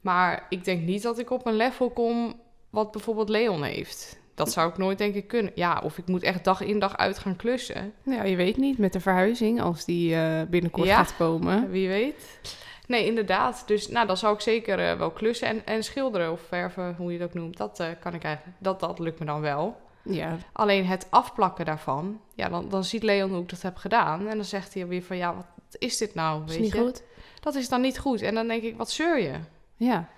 Maar 0.00 0.46
ik 0.48 0.64
denk 0.64 0.82
niet 0.82 1.02
dat 1.02 1.18
ik 1.18 1.30
op 1.30 1.46
een 1.46 1.56
level 1.56 1.90
kom 1.90 2.34
wat 2.70 2.90
bijvoorbeeld 2.90 3.28
Leon 3.28 3.62
heeft. 3.62 4.20
Dat 4.34 4.52
zou 4.52 4.70
ik 4.70 4.76
nooit 4.78 4.98
denk 4.98 5.14
ik 5.14 5.26
kunnen. 5.28 5.52
Ja, 5.54 5.80
of 5.84 5.98
ik 5.98 6.06
moet 6.06 6.22
echt 6.22 6.44
dag 6.44 6.60
in 6.60 6.78
dag 6.78 6.96
uit 6.96 7.18
gaan 7.18 7.36
klussen. 7.36 7.92
Ja, 8.04 8.22
je 8.22 8.36
weet 8.36 8.56
niet 8.56 8.78
met 8.78 8.92
de 8.92 9.00
verhuizing, 9.00 9.60
als 9.60 9.84
die 9.84 10.14
eh, 10.14 10.42
binnenkort 10.48 10.86
Ja. 10.86 10.96
gaat 10.96 11.16
komen. 11.16 11.70
Wie 11.70 11.88
weet. 11.88 12.40
Nee, 12.86 13.06
inderdaad. 13.06 13.62
Dus 13.66 13.88
nou, 13.88 14.06
dan 14.06 14.16
zou 14.16 14.34
ik 14.34 14.40
zeker 14.40 14.78
eh, 14.90 14.98
wel 14.98 15.10
klussen 15.10 15.48
en, 15.48 15.66
en 15.66 15.82
schilderen 15.84 16.32
of 16.32 16.40
verven, 16.48 16.94
hoe 16.98 17.12
je 17.12 17.18
het 17.18 17.28
ook 17.28 17.34
noemt. 17.34 17.56
Dat 17.56 17.80
eh, 17.80 17.86
kan 18.00 18.14
ik 18.14 18.24
eigenlijk. 18.24 18.56
Dat, 18.60 18.80
dat 18.80 18.98
lukt 18.98 19.18
me 19.18 19.24
dan 19.24 19.40
wel. 19.40 19.76
Ja, 20.04 20.36
Alleen 20.52 20.86
het 20.86 21.06
afplakken 21.10 21.64
daarvan, 21.64 22.20
ja, 22.34 22.48
dan, 22.48 22.68
dan 22.68 22.84
ziet 22.84 23.02
Leon 23.02 23.30
hoe 23.30 23.42
ik 23.42 23.48
dat 23.48 23.62
heb 23.62 23.76
gedaan. 23.76 24.28
En 24.28 24.36
dan 24.36 24.44
zegt 24.44 24.74
hij 24.74 24.86
weer 24.86 25.02
van, 25.02 25.16
ja, 25.16 25.34
wat 25.34 25.46
is 25.78 25.96
dit 25.96 26.14
nou? 26.14 26.44
is 26.44 26.50
Weet 26.50 26.60
niet 26.60 26.72
je? 26.72 26.78
goed. 26.78 27.02
Dat 27.40 27.54
is 27.54 27.68
dan 27.68 27.80
niet 27.80 27.98
goed. 27.98 28.22
En 28.22 28.34
dan 28.34 28.48
denk 28.48 28.62
ik, 28.62 28.76
wat 28.76 28.90
zeur 28.90 29.20
je? 29.20 29.34
Ja, 29.76 30.08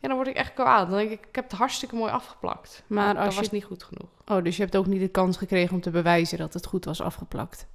Ja, 0.00 0.08
dan 0.08 0.16
word 0.16 0.28
ik 0.28 0.34
echt 0.36 0.54
kwaad. 0.54 0.88
Dan 0.88 0.98
denk 0.98 1.10
ik, 1.10 1.26
ik 1.28 1.34
heb 1.34 1.44
het 1.50 1.58
hartstikke 1.58 1.94
mooi 1.94 2.12
afgeplakt. 2.12 2.82
Maar 2.86 3.14
dat 3.14 3.24
als 3.24 3.34
was 3.36 3.44
je- 3.44 3.50
niet 3.52 3.64
goed 3.64 3.82
genoeg. 3.82 4.08
oh, 4.26 4.44
dus 4.44 4.56
je 4.56 4.62
hebt 4.62 4.76
ook 4.76 4.86
niet 4.86 5.00
de 5.00 5.08
kans 5.08 5.36
gekregen 5.36 5.74
om 5.74 5.80
te 5.80 5.90
bewijzen 5.90 6.38
dat 6.38 6.54
het 6.54 6.66
goed 6.66 6.84
was 6.84 7.00
afgeplakt. 7.00 7.66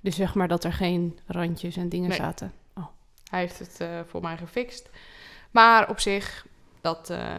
Dus 0.00 0.16
zeg 0.16 0.34
maar 0.34 0.48
dat 0.48 0.64
er 0.64 0.72
geen 0.72 1.18
randjes 1.26 1.76
en 1.76 1.88
dingen 1.88 2.08
Nee. 2.08 2.18
zaten. 2.18 2.52
Hij 3.30 3.40
heeft 3.40 3.58
het 3.58 3.80
eh, 3.80 3.88
voor 4.06 4.20
mij 4.22 4.36
gefixt. 4.36 4.90
Maar 5.50 5.88
op 5.88 6.00
zich, 6.00 6.46
dat 6.80 7.10
eh, 7.10 7.34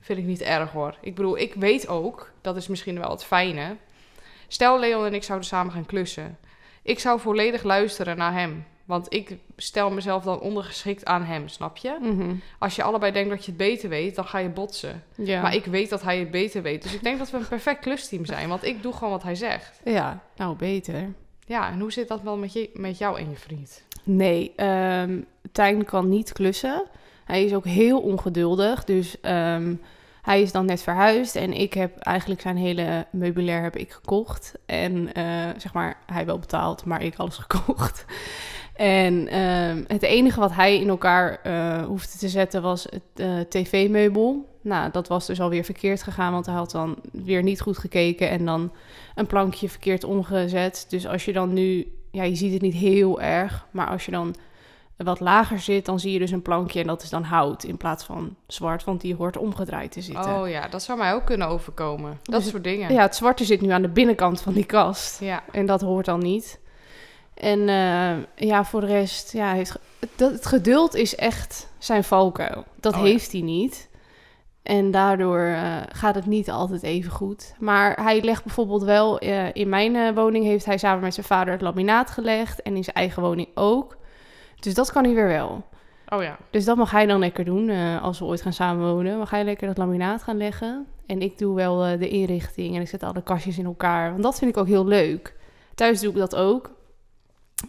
vind 0.00 0.18
ik 0.18 0.24
niet 0.24 0.40
erg 0.40 0.70
hoor. 0.70 0.96
Ik 1.00 1.14
bedoel, 1.14 1.38
ik 1.38 1.54
weet 1.54 1.88
ook, 1.88 2.30
dat 2.40 2.56
is 2.56 2.68
misschien 2.68 2.98
wel 2.98 3.10
het 3.10 3.24
fijne. 3.24 3.76
Stel 4.48 4.78
Leon 4.78 5.04
en 5.04 5.14
ik 5.14 5.22
zouden 5.22 5.48
samen 5.48 5.72
gaan 5.72 5.86
klussen. 5.86 6.38
Ik 6.82 6.98
zou 6.98 7.20
volledig 7.20 7.62
luisteren 7.62 8.16
naar 8.16 8.32
hem. 8.32 8.64
Want 8.88 9.14
ik 9.14 9.36
stel 9.56 9.90
mezelf 9.90 10.24
dan 10.24 10.40
ondergeschikt 10.40 11.04
aan 11.04 11.22
hem, 11.22 11.48
snap 11.48 11.76
je? 11.76 11.98
Mhm. 12.00 12.34
Als 12.58 12.76
je 12.76 12.82
allebei 12.82 13.12
denkt 13.12 13.30
dat 13.30 13.44
je 13.44 13.50
het 13.50 13.56
beter 13.56 13.88
weet, 13.88 14.14
dan 14.14 14.24
ga 14.24 14.38
je 14.38 14.48
botsen. 14.48 15.02
Ja. 15.14 15.42
Maar 15.42 15.54
ik 15.54 15.64
weet 15.64 15.90
dat 15.90 16.02
hij 16.02 16.18
het 16.18 16.30
beter 16.30 16.62
weet. 16.62 16.82
Dus 16.82 16.94
ik 16.94 17.02
denk 17.02 17.18
dat 17.18 17.30
we 17.30 17.36
een 17.36 17.48
perfect 17.48 17.80
klusteam 17.80 18.24
zijn. 18.24 18.48
Want 18.48 18.64
ik 18.64 18.82
doe 18.82 18.92
gewoon 18.92 19.10
wat 19.10 19.22
hij 19.22 19.34
zegt. 19.34 19.80
Ja, 19.84 20.22
nou 20.36 20.56
beter. 20.56 21.12
Ja, 21.46 21.70
en 21.70 21.80
hoe 21.80 21.92
zit 21.92 22.08
dat 22.08 22.22
wel 22.22 22.36
met, 22.36 22.52
je, 22.52 22.70
met 22.74 22.98
jou 22.98 23.18
en 23.18 23.30
je 23.30 23.36
vriend? 23.36 23.82
Nee, 24.02 24.52
ehm 24.56 25.20
Tijn 25.52 25.84
kan 25.84 26.08
niet 26.08 26.32
klussen. 26.32 26.84
Hij 27.24 27.44
is 27.44 27.54
ook 27.54 27.64
heel 27.64 28.00
ongeduldig. 28.00 28.84
Dus 28.84 29.20
ehm, 29.20 29.74
hij 30.22 30.42
is 30.42 30.52
dan 30.52 30.64
net 30.64 30.82
verhuisd. 30.82 31.36
En 31.36 31.52
ik 31.52 31.74
heb 31.74 31.98
eigenlijk 31.98 32.40
zijn 32.40 32.56
hele 32.56 33.06
meubilair 33.10 33.62
heb 33.62 33.76
ik 33.76 33.92
gekocht. 33.92 34.54
En 34.66 35.14
eh, 35.14 35.24
zeg 35.56 35.72
maar, 35.72 35.96
hij 36.06 36.26
wel 36.26 36.38
betaald, 36.38 36.84
maar 36.84 37.02
ik 37.02 37.16
alles 37.16 37.36
gekocht. 37.36 38.04
En 38.78 39.28
ehm, 39.28 39.84
het 39.86 40.02
enige 40.02 40.40
wat 40.40 40.54
hij 40.54 40.80
in 40.80 40.88
elkaar 40.88 41.40
eh, 41.42 41.84
hoefde 41.84 42.18
te 42.18 42.28
zetten 42.28 42.62
was 42.62 42.84
het 42.84 43.02
eh, 43.14 43.40
tv-meubel. 43.48 44.46
Nou, 44.60 44.90
dat 44.90 45.08
was 45.08 45.26
dus 45.26 45.40
alweer 45.40 45.64
verkeerd 45.64 46.02
gegaan, 46.02 46.32
want 46.32 46.46
hij 46.46 46.54
had 46.54 46.70
dan 46.70 46.96
weer 47.12 47.42
niet 47.42 47.60
goed 47.60 47.78
gekeken 47.78 48.30
en 48.30 48.44
dan 48.44 48.72
een 49.14 49.26
plankje 49.26 49.68
verkeerd 49.68 50.04
omgezet. 50.04 50.86
Dus 50.88 51.06
als 51.06 51.24
je 51.24 51.32
dan 51.32 51.52
nu, 51.52 51.92
ja, 52.10 52.22
je 52.22 52.34
ziet 52.34 52.52
het 52.52 52.62
niet 52.62 52.74
heel 52.74 53.20
erg, 53.20 53.66
maar 53.70 53.86
als 53.86 54.04
je 54.04 54.10
dan 54.10 54.34
wat 54.96 55.20
lager 55.20 55.58
zit, 55.58 55.86
dan 55.86 56.00
zie 56.00 56.12
je 56.12 56.18
dus 56.18 56.30
een 56.30 56.42
plankje 56.42 56.80
en 56.80 56.86
dat 56.86 57.02
is 57.02 57.10
dan 57.10 57.22
hout 57.22 57.64
in 57.64 57.76
plaats 57.76 58.04
van 58.04 58.36
zwart, 58.46 58.84
want 58.84 59.00
die 59.00 59.14
hoort 59.14 59.36
omgedraaid 59.36 59.92
te 59.92 60.00
zitten. 60.00 60.40
Oh 60.40 60.48
ja, 60.48 60.68
dat 60.68 60.82
zou 60.82 60.98
mij 60.98 61.12
ook 61.12 61.24
kunnen 61.24 61.48
overkomen. 61.48 62.18
Dat 62.22 62.40
Dus- 62.42 62.50
soort 62.50 62.64
dingen. 62.64 62.92
Ja, 62.92 63.02
het 63.02 63.16
zwarte 63.16 63.44
zit 63.44 63.60
nu 63.60 63.68
aan 63.70 63.82
de 63.82 63.88
binnenkant 63.88 64.40
van 64.40 64.52
die 64.52 64.64
kast. 64.66 65.20
ja. 65.20 65.42
En 65.52 65.66
dat 65.66 65.80
hoort 65.80 66.06
dan 66.06 66.20
niet. 66.20 66.60
En 67.38 67.68
eh, 67.68 68.46
ja, 68.48 68.64
voor 68.64 68.80
de 68.80 68.86
rest, 68.86 69.32
ja, 69.32 69.52
heeft, 69.52 69.78
dat, 70.16 70.32
het 70.32 70.46
geduld 70.46 70.94
is 70.94 71.16
echt 71.16 71.68
zijn 71.78 72.04
valkuil. 72.04 72.64
Dat 72.80 72.94
Oh 72.94 73.00
ja. 73.00 73.06
heeft 73.06 73.32
hij 73.32 73.40
niet. 73.40 73.88
En 74.62 74.90
daardoor 74.90 75.40
eh, 75.40 75.76
gaat 75.88 76.14
het 76.14 76.26
niet 76.26 76.50
altijd 76.50 76.82
even 76.82 77.10
goed. 77.10 77.54
Maar 77.58 78.02
hij 78.02 78.22
legt 78.22 78.44
bijvoorbeeld 78.44 78.82
wel, 78.82 79.18
eh, 79.18 79.54
in 79.54 79.68
mijn 79.68 80.14
woning 80.14 80.44
heeft 80.44 80.64
hij 80.64 80.78
samen 80.78 81.02
met 81.02 81.14
zijn 81.14 81.26
vader 81.26 81.52
het 81.52 81.62
laminaat 81.62 82.10
gelegd. 82.10 82.62
En 82.62 82.76
in 82.76 82.84
zijn 82.84 82.96
eigen 82.96 83.22
woning 83.22 83.48
ook. 83.54 83.96
Dus 84.60 84.74
dat 84.74 84.92
kan 84.92 85.04
hij 85.04 85.14
weer 85.14 85.28
wel. 85.28 85.64
Oh 86.08 86.22
ja. 86.22 86.36
Dus 86.50 86.64
dat 86.64 86.76
mag 86.76 86.90
hij 86.90 87.06
dan 87.06 87.18
lekker 87.18 87.44
doen 87.44 87.70
als 88.00 88.18
we 88.18 88.24
ooit 88.24 88.42
gaan 88.42 88.52
samenwonen. 88.52 89.18
Mag 89.18 89.30
hij 89.30 89.44
lekker 89.44 89.66
dat 89.66 89.78
laminaat 89.78 90.22
gaan 90.22 90.36
leggen. 90.36 90.86
En 91.06 91.22
ik 91.22 91.38
doe 91.38 91.54
wel 91.54 91.98
de 91.98 92.08
inrichting 92.08 92.74
en 92.74 92.80
ik 92.80 92.88
zet 92.88 93.02
alle 93.02 93.22
kastjes 93.22 93.58
in 93.58 93.64
elkaar. 93.64 94.10
Want 94.10 94.22
dat 94.22 94.38
vind 94.38 94.50
ik 94.50 94.56
ook 94.56 94.66
heel 94.66 94.86
leuk. 94.86 95.36
Thuis 95.74 96.00
doe 96.00 96.10
ik 96.10 96.18
dat 96.18 96.36
ook. 96.36 96.76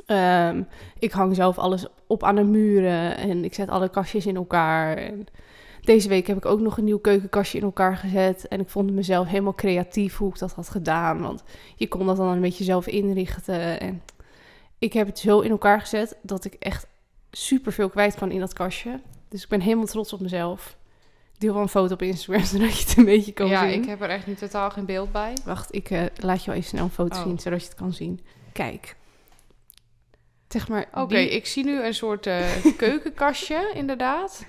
Ehm, 0.06 0.64
ik 1.00 1.12
hang 1.12 1.36
zelf 1.36 1.58
alles 1.58 1.86
op 2.08 2.24
aan 2.24 2.36
de 2.36 2.44
muren 2.44 3.18
en 3.18 3.44
ik 3.44 3.54
zet 3.54 3.70
alle 3.70 3.90
kastjes 3.90 4.26
in 4.26 4.36
elkaar. 4.36 4.98
En 4.98 5.26
deze 5.82 6.10
week 6.10 6.28
heb 6.28 6.38
ik 6.38 6.46
ook 6.46 6.60
nog 6.60 6.78
een 6.78 6.84
nieuw 6.84 7.00
keukenkastje 7.00 7.58
in 7.58 7.64
elkaar 7.64 7.98
gezet. 7.98 8.48
En 8.48 8.60
ik 8.60 8.70
vond 8.70 8.92
mezelf 8.92 9.28
helemaal 9.28 9.56
creatief 9.56 10.18
hoe 10.18 10.30
ik 10.30 10.40
dat 10.40 10.52
had 10.52 10.70
gedaan. 10.70 11.22
Want 11.22 11.44
je 11.76 11.88
kon 11.88 12.06
dat 12.06 12.18
dan 12.18 12.28
een 12.28 12.42
beetje 12.42 12.64
zelf 12.64 12.88
inrichten. 12.88 13.80
En 13.80 14.02
ik 14.80 14.94
heb 14.94 15.08
het 15.08 15.20
zo 15.20 15.40
in 15.40 15.52
elkaar 15.52 15.80
gezet 15.80 16.18
dat 16.22 16.46
ik 16.46 16.54
echt 16.54 16.88
super 17.32 17.72
veel 17.72 17.90
kwijt 17.90 18.16
kan 18.16 18.32
in 18.32 18.40
dat 18.40 18.54
kastje. 18.54 19.00
Dus 19.30 19.44
ik 19.44 19.50
ben 19.50 19.62
helemaal 19.62 19.86
trots 19.86 20.14
op 20.14 20.20
mezelf. 20.20 20.78
Ik 21.34 21.40
deel 21.40 21.54
wel 21.54 21.62
een 21.62 21.70
foto 21.70 21.94
op 21.94 22.02
Instagram, 22.02 22.44
zodat 22.54 22.78
je 22.78 22.86
het 22.88 22.98
een 22.98 23.06
beetje 23.06 23.32
kan 23.32 23.48
ja, 23.48 23.70
zien. 23.70 23.82
ik 23.82 23.88
heb 23.90 24.02
er 24.02 24.10
echt 24.10 24.28
niet 24.28 24.38
totaal 24.38 24.70
geen 24.70 24.86
beeld 24.86 25.12
bij. 25.12 25.34
Wacht, 25.46 25.76
ik 25.76 25.90
eh, 25.90 26.04
laat 26.16 26.40
je 26.40 26.46
wel 26.46 26.56
even 26.56 26.70
snel 26.70 26.84
een 26.84 26.90
foto 26.90 27.18
Oh. 27.18 27.24
zien, 27.24 27.40
zodat 27.40 27.62
je 27.62 27.68
het 27.68 27.78
kan 27.78 27.94
zien. 27.94 28.20
Kijk. 28.54 28.96
Zeg 30.50 30.68
maar, 30.68 30.86
Oké, 30.94 31.16
die- 31.16 31.30
ik 31.30 31.46
zie 31.46 31.64
nu 31.66 31.84
een 31.84 31.94
soort 31.94 32.28
eh, 32.28 32.42
keukenkastje, 32.78 33.72
inderdaad. 33.74 34.46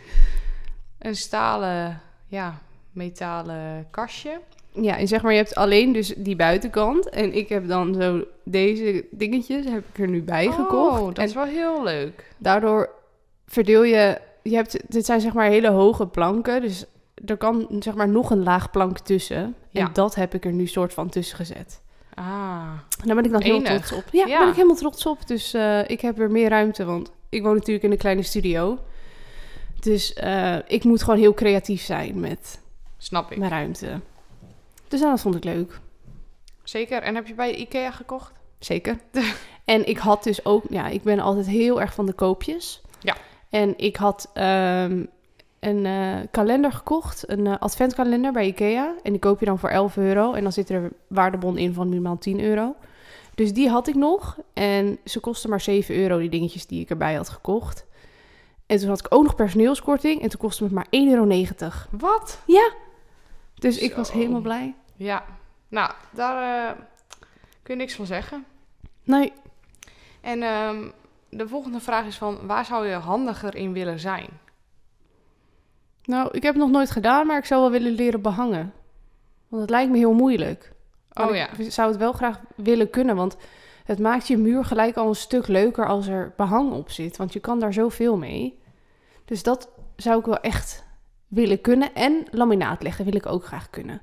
Een 0.99 1.17
stalen, 1.17 2.01
ja, 2.27 2.59
metalen 2.93 3.87
kastje. 3.91 4.41
Ja, 4.73 4.99
en 4.99 5.09
zeg 5.09 5.23
maar, 5.23 5.33
je 5.33 5.37
hebt 5.39 5.55
alleen 5.55 5.93
dus 5.93 6.15
die 6.17 6.37
buitenkant. 6.37 7.09
En 7.09 7.33
ik 7.37 7.49
heb 7.49 7.69
dan 7.69 7.95
zo 7.95 8.25
deze 8.45 9.05
dingetjes, 9.11 9.65
heb 9.65 9.85
ik 9.93 9.99
er 9.99 10.09
nu 10.09 10.23
bij 10.23 10.47
gekocht. 10.47 10.99
Oh, 11.01 11.07
dat 11.07 11.19
en 11.19 11.25
is 11.25 11.35
wel 11.35 11.45
heel 11.45 11.83
leuk. 11.83 12.25
daardoor 12.39 12.91
verdeel 13.47 13.83
je... 13.83 14.21
je 14.43 14.55
hebt, 14.55 14.79
dit 14.93 15.07
zijn 15.07 15.21
zeg 15.21 15.33
maar 15.33 15.49
hele 15.49 15.71
hoge 15.71 16.07
planken, 16.07 16.61
dus 16.61 16.85
er 17.27 17.37
kan 17.37 17.67
zeg 17.79 17.95
maar 17.95 18.09
nog 18.09 18.31
een 18.31 18.43
laag 18.43 18.71
plank 18.71 18.99
tussen. 18.99 19.55
Ja. 19.71 19.87
En 19.87 19.91
dat 19.93 20.15
heb 20.15 20.35
ik 20.35 20.45
er 20.45 20.53
nu 20.53 20.67
soort 20.67 20.95
van 20.95 21.09
tussen 21.09 21.37
gezet. 21.37 21.81
Ah, 22.21 22.79
daar 23.05 23.15
ben 23.15 23.25
ik 23.25 23.31
dan 23.31 23.43
heel 23.43 23.63
trots 23.63 23.93
op. 23.93 24.05
Ja, 24.13 24.27
daar 24.27 24.39
ben 24.39 24.49
ik 24.49 24.55
helemaal 24.55 24.77
trots 24.77 25.07
op. 25.07 25.27
Dus 25.27 25.55
eh, 25.55 25.89
ik 25.89 26.01
heb 26.01 26.17
weer 26.17 26.31
meer 26.31 26.49
ruimte, 26.49 26.85
want 26.85 27.13
ik 27.29 27.43
woon 27.43 27.55
natuurlijk 27.55 27.85
in 27.85 27.91
een 27.91 27.99
kleine 27.99 28.23
studio. 28.23 28.79
Dus 29.81 30.13
eh, 30.13 30.57
ik 30.67 30.85
moet 30.85 31.03
gewoon 31.03 31.19
heel 31.19 31.35
creatief 31.35 31.83
zijn 31.83 32.21
met 32.21 32.61
snap 32.99 33.31
ik. 33.31 33.39
mijn 33.39 33.51
ruimte. 33.51 34.01
Dus 34.89 35.01
nou, 35.01 35.13
dat 35.13 35.21
vond 35.21 35.35
ik 35.35 35.45
leuk. 35.45 35.81
Zeker. 36.63 37.03
En 37.03 37.15
heb 37.15 37.27
je 37.27 37.35
bij 37.35 37.55
Ikea 37.55 37.91
gekocht? 37.91 38.33
Zeker. 38.59 38.99
en 39.65 39.89
ik 39.89 39.99
had 39.99 40.25
dus 40.25 40.45
ook, 40.45 40.65
ja, 40.69 40.87
ik 40.87 41.03
ben 41.03 41.21
altijd 41.21 41.47
heel 41.47 41.81
erg 41.81 41.95
van 41.95 42.07
de 42.07 42.13
koopjes. 42.13 42.81
Ja. 42.99 43.17
En 43.51 43.75
ik 43.77 43.97
had 43.97 44.31
ehm, 44.35 45.05
een 45.61 45.87
eh, 45.87 46.17
kalender 46.31 46.73
gekocht, 46.73 47.31
een 47.31 47.47
eh, 47.47 47.59
adventkalender 47.59 48.33
bij 48.33 48.47
Ikea. 48.47 48.95
En 49.03 49.11
die 49.11 49.21
koop 49.21 49.41
je 49.41 49.47
dan 49.47 49.59
voor 49.59 49.69
11 49.69 49.97
euro. 49.97 50.33
En 50.33 50.43
dan 50.43 50.53
zit 50.53 50.69
er 50.69 50.83
een 50.83 50.93
waardebon 51.07 51.59
in 51.59 51.75
van 51.75 51.89
minimaal 51.89 52.19
10 52.19 52.41
euro. 52.41 52.77
Dus 53.35 53.53
die 53.53 53.69
had 53.69 53.89
ik 53.89 53.95
nog. 53.95 54.39
En 54.53 54.99
ze 55.05 55.21
kostten 55.21 55.51
maar 55.51 55.61
7 55.61 55.95
euro, 55.95 56.19
die 56.19 56.29
dingetjes 56.29 56.67
die 56.67 56.81
ik 56.81 56.91
erbij 56.91 57.15
had 57.15 57.29
gekocht. 57.29 57.87
En 58.67 58.79
toen 58.79 58.89
had 58.89 58.99
ik 58.99 59.15
ook 59.15 59.23
nog 59.23 59.35
personeelskorting. 59.35 60.23
En 60.23 60.29
toen 60.29 60.41
kostte 60.41 60.65
het 60.65 60.73
maar 60.73 60.87
1,90 60.87 60.91
euro. 60.91 61.27
Wat? 61.91 62.43
Ja. 62.47 62.71
Dus 63.55 63.79
ik 63.79 63.95
was 63.95 64.13
helemaal 64.13 64.41
blij. 64.41 64.75
Ja. 64.97 65.25
Nou, 65.69 65.93
daar 66.11 66.69
eh, 66.69 66.77
kun 67.63 67.75
je 67.75 67.81
niks 67.81 67.95
van 67.95 68.07
zeggen. 68.07 68.45
Nee, 69.03 69.33
En 70.21 70.43
ehm, 70.43 70.89
de 71.29 71.49
volgende 71.49 71.81
vraag 71.81 72.07
is 72.07 72.17
van, 72.17 72.47
waar 72.47 72.65
zou 72.65 72.87
je 72.87 72.95
handiger 72.95 73.55
in 73.55 73.73
willen 73.73 74.01
zijn? 74.01 74.29
Nou, 76.05 76.29
ik 76.33 76.43
heb 76.43 76.55
het 76.55 76.63
nog 76.63 76.73
nooit 76.73 76.91
gedaan, 76.91 77.27
maar 77.27 77.39
ik 77.39 77.45
zou 77.45 77.61
wel 77.61 77.71
willen 77.71 77.93
leren 77.93 78.21
behangen. 78.21 78.73
Want 79.49 79.63
het 79.63 79.71
lijkt 79.71 79.91
me 79.91 79.99
heel 79.99 80.13
moeilijk. 80.13 80.73
Maar 81.13 81.29
Oh 81.29 81.35
ja. 81.35 81.49
Ik 81.57 81.73
zou 81.73 81.89
het 81.89 81.99
wel 81.99 82.13
graag 82.13 82.41
willen 82.55 82.91
kunnen, 82.91 83.17
want 83.17 83.37
het 83.85 83.99
maakt 83.99 84.27
je 84.27 84.37
muur 84.37 84.65
gelijk 84.65 84.97
al 84.97 85.09
een 85.09 85.15
stuk 85.15 85.49
leuker 85.49 85.87
als 85.87 86.07
er 86.07 86.33
behang 86.37 86.73
op 86.73 86.91
zit. 86.91 87.17
Want 87.17 87.33
je 87.33 87.41
kan 87.41 87.61
daar 87.61 87.73
zoveel 87.73 88.17
mee. 88.17 88.59
Dus 89.25 89.43
dat 89.43 89.69
zou 89.97 90.19
ik 90.19 90.25
wel 90.25 90.41
echt 90.41 90.85
willen 91.29 91.61
kunnen. 91.61 91.95
En 91.95 92.27
laminaat 92.31 92.83
leggen 92.83 93.05
wil 93.05 93.15
ik 93.15 93.27
ook 93.27 93.45
graag 93.45 93.71
kunnen. 93.71 94.01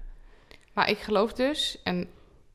Maar 0.73 0.89
ik 0.89 0.97
geloof 0.97 1.33
dus, 1.33 1.79
en 1.83 2.09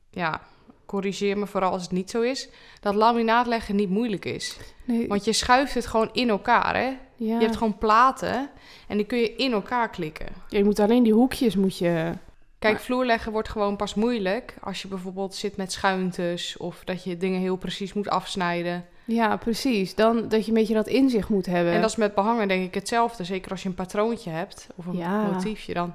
ja, 0.09 0.41
corrigeer 0.85 1.37
me 1.37 1.47
vooral 1.47 1.71
als 1.71 1.81
het 1.81 1.91
niet 1.91 2.09
zo 2.09 2.21
is, 2.21 2.49
dat 2.79 2.95
laminaat 2.95 3.47
leggen 3.47 3.75
niet 3.75 3.89
moeilijk 3.89 4.25
is. 4.25 4.57
Nee, 4.85 5.07
Want 5.07 5.25
je 5.25 5.33
schuift 5.33 5.73
het 5.73 5.85
gewoon 5.85 6.09
in 6.13 6.29
elkaar, 6.29 6.75
hè? 6.75 6.97
Ja. 7.27 7.35
Je 7.37 7.43
hebt 7.43 7.57
gewoon 7.57 7.77
platen 7.77 8.49
en 8.87 8.97
die 8.97 9.05
kun 9.05 9.17
je 9.17 9.35
in 9.35 9.51
elkaar 9.51 9.89
klikken. 9.89 10.27
je 10.49 10.63
moet 10.63 10.79
alleen 10.79 11.03
die 11.03 11.13
hoekjes 11.13 11.55
moet 11.55 11.77
je... 11.77 12.11
Kijk, 12.59 12.73
Maar- 12.75 12.83
vloer 12.83 13.05
leggen 13.05 13.31
wordt 13.31 13.49
gewoon 13.49 13.75
pas 13.75 13.93
moeilijk 13.93 14.55
als 14.61 14.81
je 14.81 14.87
bijvoorbeeld 14.87 15.35
zit 15.35 15.57
met 15.57 15.71
schuintes 15.71 16.57
of 16.57 16.81
dat 16.83 17.03
je 17.03 17.17
dingen 17.17 17.39
heel 17.39 17.55
precies 17.55 17.93
moet 17.93 18.09
afsnijden. 18.09 18.85
Ja, 19.05 19.37
precies. 19.37 19.95
Dan 19.95 20.27
dat 20.27 20.41
je 20.45 20.47
een 20.47 20.57
beetje 20.57 20.73
dat 20.73 20.87
inzicht 20.87 21.29
moet 21.29 21.45
hebben. 21.45 21.73
En 21.73 21.81
dat 21.81 21.89
is 21.89 21.95
met 21.95 22.15
behangen 22.15 22.47
denk 22.47 22.65
ik 22.65 22.73
hetzelfde. 22.73 23.23
Zeker 23.23 23.51
als 23.51 23.63
je 23.63 23.69
een 23.69 23.75
patroontje 23.75 24.29
hebt 24.29 24.67
of 24.75 24.85
een 24.85 24.97
Ja. 24.97 25.21
motiefje 25.31 25.73
dan. 25.73 25.93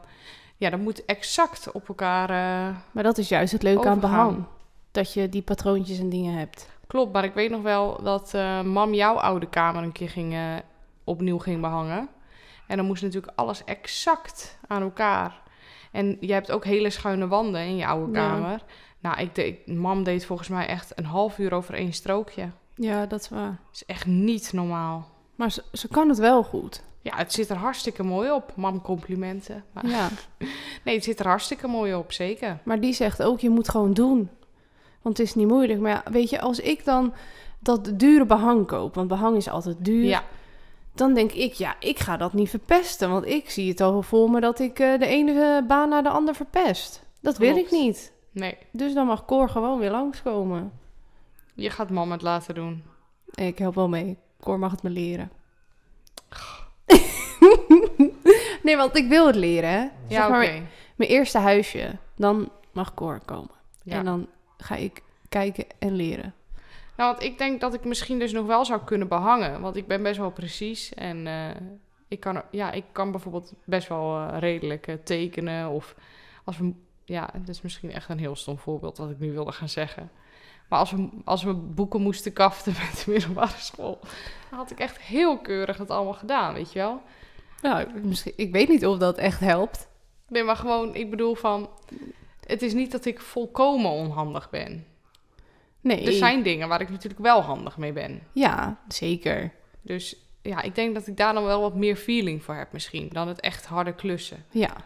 Ja, 0.57 0.71
dat 0.71 0.81
moet 0.81 1.05
exact 1.05 1.73
op 1.73 1.89
elkaar. 1.89 2.31
eh, 2.31 2.77
Maar 2.93 3.03
dat 3.03 3.19
is 3.19 3.29
juist 3.29 3.53
het 3.53 3.63
leuke 3.63 3.89
aan 3.89 4.01
behang. 4.01 4.45
Dat 4.91 5.13
je 5.13 5.29
die 5.29 5.43
patroontjes 5.43 5.99
en 5.99 6.09
dingen 6.09 6.35
hebt. 6.39 6.69
Klopt, 6.87 7.13
maar 7.13 7.25
ik 7.25 7.35
weet 7.35 7.51
nog 7.51 7.63
wel 7.63 8.03
dat 8.03 8.35
eh, 8.35 8.63
mam 8.63 8.95
jouw 8.95 9.15
oude 9.15 9.49
kamer 9.49 9.83
een 9.83 9.93
keer 9.93 10.09
ging, 10.11 10.33
eh, 10.35 10.41
opnieuw 11.09 11.39
ging 11.39 11.61
behangen. 11.61 12.09
En 12.67 12.77
dan 12.77 12.87
moest 12.87 13.03
natuurlijk 13.03 13.33
alles 13.37 13.65
exact 13.65 14.59
aan 14.67 14.83
elkaar. 14.83 15.41
En 15.93 16.17
je 16.21 16.33
hebt 16.33 16.51
ook 16.53 16.65
hele 16.65 16.91
schuine 16.91 17.29
wanden 17.29 17.61
in 17.61 17.77
je 17.77 17.87
oude 17.87 18.13
Ja. 18.19 18.29
kamer. 18.29 18.63
Nou, 19.01 19.21
ik 19.21 19.35
deed, 19.35 19.67
mam 19.67 20.03
deed 20.05 20.27
volgens 20.27 20.49
mij 20.49 20.67
echt 20.67 20.93
een 20.99 21.05
half 21.05 21.39
uur 21.39 21.53
over 21.53 21.75
één 21.75 21.93
strookje. 21.93 22.51
Ja, 22.75 23.07
dat 23.07 23.21
is 23.21 23.29
waar. 23.29 23.59
Dat 23.67 23.75
is 23.75 23.85
echt 23.85 24.07
niet 24.07 24.53
normaal. 24.53 25.09
Maar 25.37 25.51
ze, 25.51 25.63
ze 25.73 25.89
kan 25.89 26.09
het 26.09 26.19
wel 26.19 26.43
goed. 26.45 26.83
Ja, 27.03 27.17
het 27.17 27.33
zit 27.33 27.51
er 27.51 27.57
hartstikke 27.57 28.03
mooi 28.03 28.31
op. 28.31 28.53
Mam, 28.57 28.83
complimenten. 28.83 29.65
Maar, 29.73 29.87
Ja. 29.87 30.09
Nee, 30.85 30.95
het 30.95 31.05
zit 31.05 31.21
er 31.21 31.27
hartstikke 31.27 31.67
mooi 31.67 31.95
op, 31.95 32.13
zeker. 32.13 32.59
Maar 32.65 32.81
die 32.81 32.93
zegt 32.93 33.23
ook, 33.23 33.41
je 33.41 33.51
moet 33.51 33.69
gewoon 33.69 33.93
doen. 33.93 34.31
Want 35.03 35.19
het 35.19 35.27
is 35.27 35.35
niet 35.35 35.49
moeilijk. 35.49 35.81
Maar 35.81 35.91
ja, 35.91 36.03
weet 36.13 36.31
je, 36.31 36.41
als 36.41 36.61
ik 36.61 36.85
dan 36.85 37.15
dat 37.59 37.91
dure 37.95 38.27
behang 38.27 38.67
koop... 38.67 38.95
want 38.95 39.09
behang 39.09 39.37
is 39.37 39.49
altijd 39.49 39.77
duur... 39.85 40.05
Ja, 40.05 40.23
dan 40.99 41.15
denk 41.15 41.33
ik, 41.33 41.53
ja, 41.53 41.77
ik 41.81 41.99
ga 41.99 42.17
dat 42.17 42.33
niet 42.33 42.51
verpesten. 42.51 43.11
Want 43.11 43.27
ik 43.27 43.51
zie 43.51 43.69
het 43.69 43.81
al 43.81 44.03
voor 44.03 44.31
me 44.31 44.41
dat 44.41 44.59
ik 44.59 44.79
eh, 44.79 44.99
de 44.99 45.07
ene 45.07 45.57
eh, 45.61 45.67
baan 45.67 45.89
naar 45.89 46.03
de 46.03 46.09
ander 46.09 46.35
verpest. 46.35 47.03
Dat 47.21 47.39
wil 47.39 47.57
ik 47.57 47.67
Klopt. 47.67 47.83
niet. 47.85 48.13
nee. 48.33 48.57
Dus 48.71 48.95
dan 48.95 49.07
mag 49.07 49.25
Cor 49.25 49.49
gewoon 49.49 49.79
weer 49.79 49.91
langskomen. 49.91 50.73
Je 51.55 51.71
gaat 51.71 51.91
mam 51.91 52.13
het 52.13 52.23
laten 52.23 52.55
doen. 52.55 52.83
Ik 53.35 53.59
help 53.59 53.75
wel 53.75 53.89
mee. 53.89 54.19
Cor 54.41 54.59
mag 54.59 54.71
het 54.71 54.83
me 54.83 54.91
leren. 54.91 55.31
nee, 58.63 58.77
want 58.77 58.97
ik 58.97 59.09
wil 59.09 59.27
het 59.27 59.37
leren, 59.37 59.71
hè. 59.71 59.81
Ja, 59.81 59.91
Zeg 60.09 60.27
oké. 60.27 60.63
Mijn 60.97 61.11
eerste 61.11 61.39
huisje, 61.39 61.99
dan 62.17 62.51
mag 62.73 62.95
Cor 62.95 63.21
komen. 63.25 63.51
Ja. 63.83 63.95
En 63.95 64.05
dan 64.05 64.27
ga 64.57 64.75
ik 64.75 65.03
kijken 65.29 65.65
en 65.79 65.93
leren. 65.95 66.35
Nou, 66.99 67.11
want 67.11 67.23
ik 67.23 67.39
denk 67.39 67.61
dat 67.61 67.75
ik 67.75 67.85
misschien 67.85 68.19
dus 68.19 68.33
nog 68.33 68.47
wel 68.47 68.65
zou 68.65 68.81
kunnen 68.85 69.09
behangen. 69.09 69.61
Want 69.61 69.77
ik 69.77 69.87
ben 69.87 70.03
best 70.03 70.19
wel 70.19 70.31
precies. 70.31 70.95
En 70.95 71.27
eh, 71.27 71.51
ik, 72.09 72.21
kan, 72.21 72.43
ja, 72.51 72.73
ik 72.73 72.85
kan 72.93 73.11
bijvoorbeeld 73.11 73.53
best 73.65 73.89
wel 73.89 74.17
eh, 74.17 74.39
redelijk 74.39 74.87
eh, 74.87 74.95
tekenen. 75.05 75.69
Of 75.69 75.95
als 76.45 76.59
we... 76.59 76.73
Ja, 77.05 77.31
dat 77.35 77.49
is 77.49 77.63
misschien 77.63 77.93
echt 77.93 78.09
een 78.09 78.19
heel 78.19 78.37
stom 78.37 78.59
voorbeeld 78.59 78.99
wat 78.99 79.11
ik 79.11 79.19
nu 79.19 79.33
wilde 79.33 79.53
gaan 79.53 79.69
zeggen. 79.69 80.11
Maar 80.69 80.79
als 80.79 80.91
we, 80.91 81.09
als 81.25 81.43
we 81.43 81.55
boeken 81.55 82.01
moesten 82.01 82.33
kaften 82.33 82.73
met 82.87 83.03
de 83.05 83.11
middelbare 83.11 83.59
school... 83.59 83.99
dan 84.51 84.59
had 84.59 84.71
ik 84.71 84.79
echt 84.79 84.99
heel 84.99 85.39
keurig 85.39 85.79
het 85.79 85.91
allemaal 85.91 86.15
gedaan, 86.15 86.55
weet 86.55 86.73
je 86.73 86.79
wel? 86.79 87.03
Nou, 87.63 88.01
misschien, 88.03 88.33
ik 88.37 88.53
weet 88.53 88.69
niet 88.69 88.87
of 88.87 88.99
dat 88.99 89.19
echt 89.19 89.41
helpt. 89.41 89.89
Nee, 90.29 90.43
maar 90.43 90.57
gewoon, 90.57 90.95
ik 90.95 91.11
bedoel 91.11 91.35
van... 91.35 91.69
Het 92.47 92.63
is 92.63 92.75
niet 92.75 92.93
dat 92.93 93.05
ik 93.05 93.21
volkomen 93.21 93.91
onhandig 93.91 94.51
ben. 94.51 94.87
Nee. 95.97 96.07
Er 96.07 96.13
zijn 96.13 96.43
dingen 96.43 96.69
waar 96.69 96.81
ik 96.81 96.91
natuurlijk 96.91 97.23
wel 97.23 97.41
handig 97.41 97.77
mee 97.77 97.93
ben. 97.93 98.21
Ja, 98.33 98.79
zeker. 98.89 99.53
Dus 99.83 100.17
ja, 100.43 100.63
ik 100.63 100.75
denk 100.75 100.95
dat 100.95 101.07
ik 101.07 101.17
daar 101.17 101.35
dan 101.35 101.45
wel 101.45 101.61
wat 101.61 101.75
meer 101.75 101.97
feeling 101.97 102.45
voor 102.45 102.55
heb 102.55 102.73
misschien. 102.73 103.09
Dan 103.13 103.29
het 103.29 103.41
echt 103.41 103.67
harde 103.67 103.95
klussen. 103.95 104.45
Ja. 104.51 104.77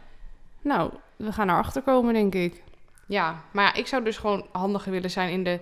Nou, 0.62 0.92
we 1.16 1.32
gaan 1.32 1.48
erachter 1.48 1.82
komen, 1.82 2.14
denk 2.14 2.34
ik. 2.34 2.62
Ja, 3.06 3.44
maar 3.52 3.64
ja, 3.64 3.74
ik 3.74 3.86
zou 3.86 4.04
dus 4.04 4.16
gewoon 4.16 4.46
handiger 4.52 4.92
willen 4.92 5.10
zijn 5.10 5.30
in 5.30 5.44
de 5.44 5.60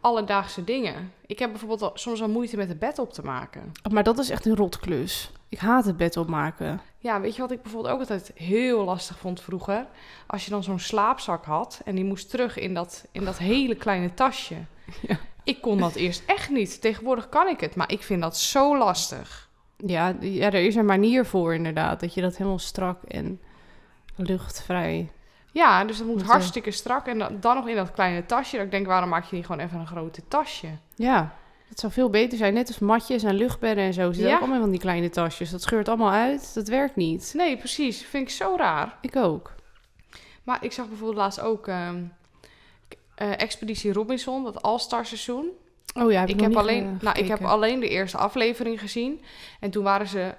alledaagse 0.00 0.64
dingen. 0.64 1.12
Ik 1.26 1.38
heb 1.38 1.50
bijvoorbeeld 1.50 1.82
al, 1.82 1.90
soms 1.94 2.22
al 2.22 2.28
moeite 2.28 2.56
met 2.56 2.68
het 2.68 2.78
bed 2.78 2.98
op 2.98 3.12
te 3.12 3.22
maken. 3.22 3.72
Maar 3.90 4.02
dat 4.02 4.18
is 4.18 4.30
echt 4.30 4.46
een 4.46 4.56
rotklus. 4.56 5.30
Ik 5.48 5.58
haat 5.58 5.84
het 5.84 5.96
bed 5.96 6.16
opmaken. 6.16 6.80
Ja, 6.98 7.20
weet 7.20 7.34
je 7.34 7.40
wat 7.40 7.50
ik 7.50 7.62
bijvoorbeeld 7.62 7.94
ook 7.94 8.00
altijd 8.00 8.32
heel 8.34 8.84
lastig 8.84 9.18
vond 9.18 9.40
vroeger? 9.40 9.86
Als 10.26 10.44
je 10.44 10.50
dan 10.50 10.62
zo'n 10.62 10.78
slaapzak 10.78 11.44
had 11.44 11.80
en 11.84 11.94
die 11.94 12.04
moest 12.04 12.30
terug 12.30 12.58
in 12.58 12.74
dat, 12.74 13.06
in 13.12 13.24
dat 13.24 13.38
hele 13.38 13.74
kleine 13.74 14.14
tasje. 14.14 14.56
Ja. 15.08 15.16
Ik 15.44 15.60
kon 15.60 15.78
dat 15.78 15.94
eerst 15.94 16.22
echt 16.26 16.50
niet. 16.50 16.80
Tegenwoordig 16.80 17.28
kan 17.28 17.48
ik 17.48 17.60
het, 17.60 17.74
maar 17.74 17.92
ik 17.92 18.02
vind 18.02 18.22
dat 18.22 18.36
zo 18.38 18.78
lastig. 18.78 19.48
Ja, 19.76 20.16
ja, 20.20 20.46
er 20.46 20.54
is 20.66 20.74
een 20.74 20.84
manier 20.84 21.26
voor 21.26 21.54
inderdaad. 21.54 22.00
Dat 22.00 22.14
je 22.14 22.20
dat 22.20 22.36
helemaal 22.36 22.58
strak 22.58 23.02
en 23.02 23.40
luchtvrij... 24.16 25.10
Ja, 25.52 25.84
dus 25.84 25.96
dat 25.98 26.06
moet 26.06 26.14
Moet, 26.16 26.24
eh, 26.24 26.30
hartstikke 26.30 26.70
strak. 26.70 27.06
En 27.06 27.18
dan, 27.18 27.36
dan 27.40 27.54
nog 27.56 27.68
in 27.68 27.76
dat 27.76 27.92
kleine 27.92 28.26
tasje. 28.26 28.56
Dat 28.56 28.64
ik 28.64 28.70
denk, 28.70 28.86
waarom 28.86 29.08
maak 29.08 29.24
je 29.24 29.36
niet 29.36 29.46
gewoon 29.46 29.64
even 29.64 29.78
een 29.80 29.86
grote 29.86 30.22
tasje? 30.28 30.68
Ja, 30.94 31.34
het 31.68 31.80
zou 31.80 31.92
veel 31.92 32.10
beter 32.10 32.38
zijn. 32.38 32.54
Net 32.54 32.68
als 32.68 32.78
matjes 32.78 33.22
en 33.22 33.34
luchtbedden 33.34 33.84
en 33.84 33.92
zo. 33.92 34.12
Zitten 34.12 34.28
Ja. 34.28 34.34
ook 34.34 34.40
allemaal 34.40 34.60
van 34.60 34.70
die 34.70 34.80
kleine 34.80 35.10
tasjes. 35.10 35.50
Dat 35.50 35.62
scheurt 35.62 35.88
allemaal 35.88 36.10
uit. 36.12 36.54
Dat 36.54 36.68
werkt 36.68 36.96
niet. 36.96 37.32
Nee, 37.36 37.56
precies. 37.56 38.02
Vind 38.02 38.22
ik 38.28 38.34
zo 38.34 38.54
raar. 38.56 38.98
Ik 39.00 39.16
ook. 39.16 39.52
Maar 40.44 40.64
ik 40.64 40.72
zag 40.72 40.86
bijvoorbeeld 40.88 41.18
laatst 41.18 41.40
ook 41.40 41.68
ehm, 41.68 42.02
eh, 43.22 43.40
Expeditie 43.40 43.92
Robinson, 43.92 44.44
dat 44.44 44.62
All-Star 44.62 45.06
seizoen. 45.06 45.50
Oh 45.94 46.12
ja, 46.12 46.20
heb 46.20 46.28
ik, 46.28 46.40
heb, 46.40 46.56
alleen, 46.56 46.84
eh, 46.84 47.02
nou, 47.02 47.18
ik 47.18 47.28
heb 47.28 47.42
alleen 47.42 47.80
de 47.80 47.88
eerste 47.88 48.16
aflevering 48.16 48.80
gezien. 48.80 49.20
En 49.60 49.70
toen 49.70 49.84
waren 49.84 50.06
ze 50.06 50.34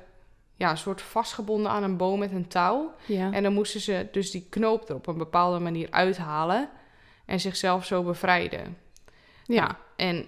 ja, 0.55 0.69
een 0.69 0.77
soort 0.77 1.01
vastgebonden 1.01 1.71
aan 1.71 1.83
een 1.83 1.97
boom 1.97 2.19
met 2.19 2.31
een 2.31 2.47
touw. 2.47 2.93
Ja. 3.05 3.31
En 3.31 3.43
dan 3.43 3.53
moesten 3.53 3.81
ze 3.81 4.07
dus 4.11 4.31
die 4.31 4.45
knoop 4.49 4.89
er 4.89 4.95
op 4.95 5.07
een 5.07 5.17
bepaalde 5.17 5.59
manier 5.59 5.87
uithalen. 5.91 6.69
En 7.25 7.39
zichzelf 7.39 7.85
zo 7.85 8.03
bevrijden. 8.03 8.77
ja. 9.45 9.77
En 9.95 10.25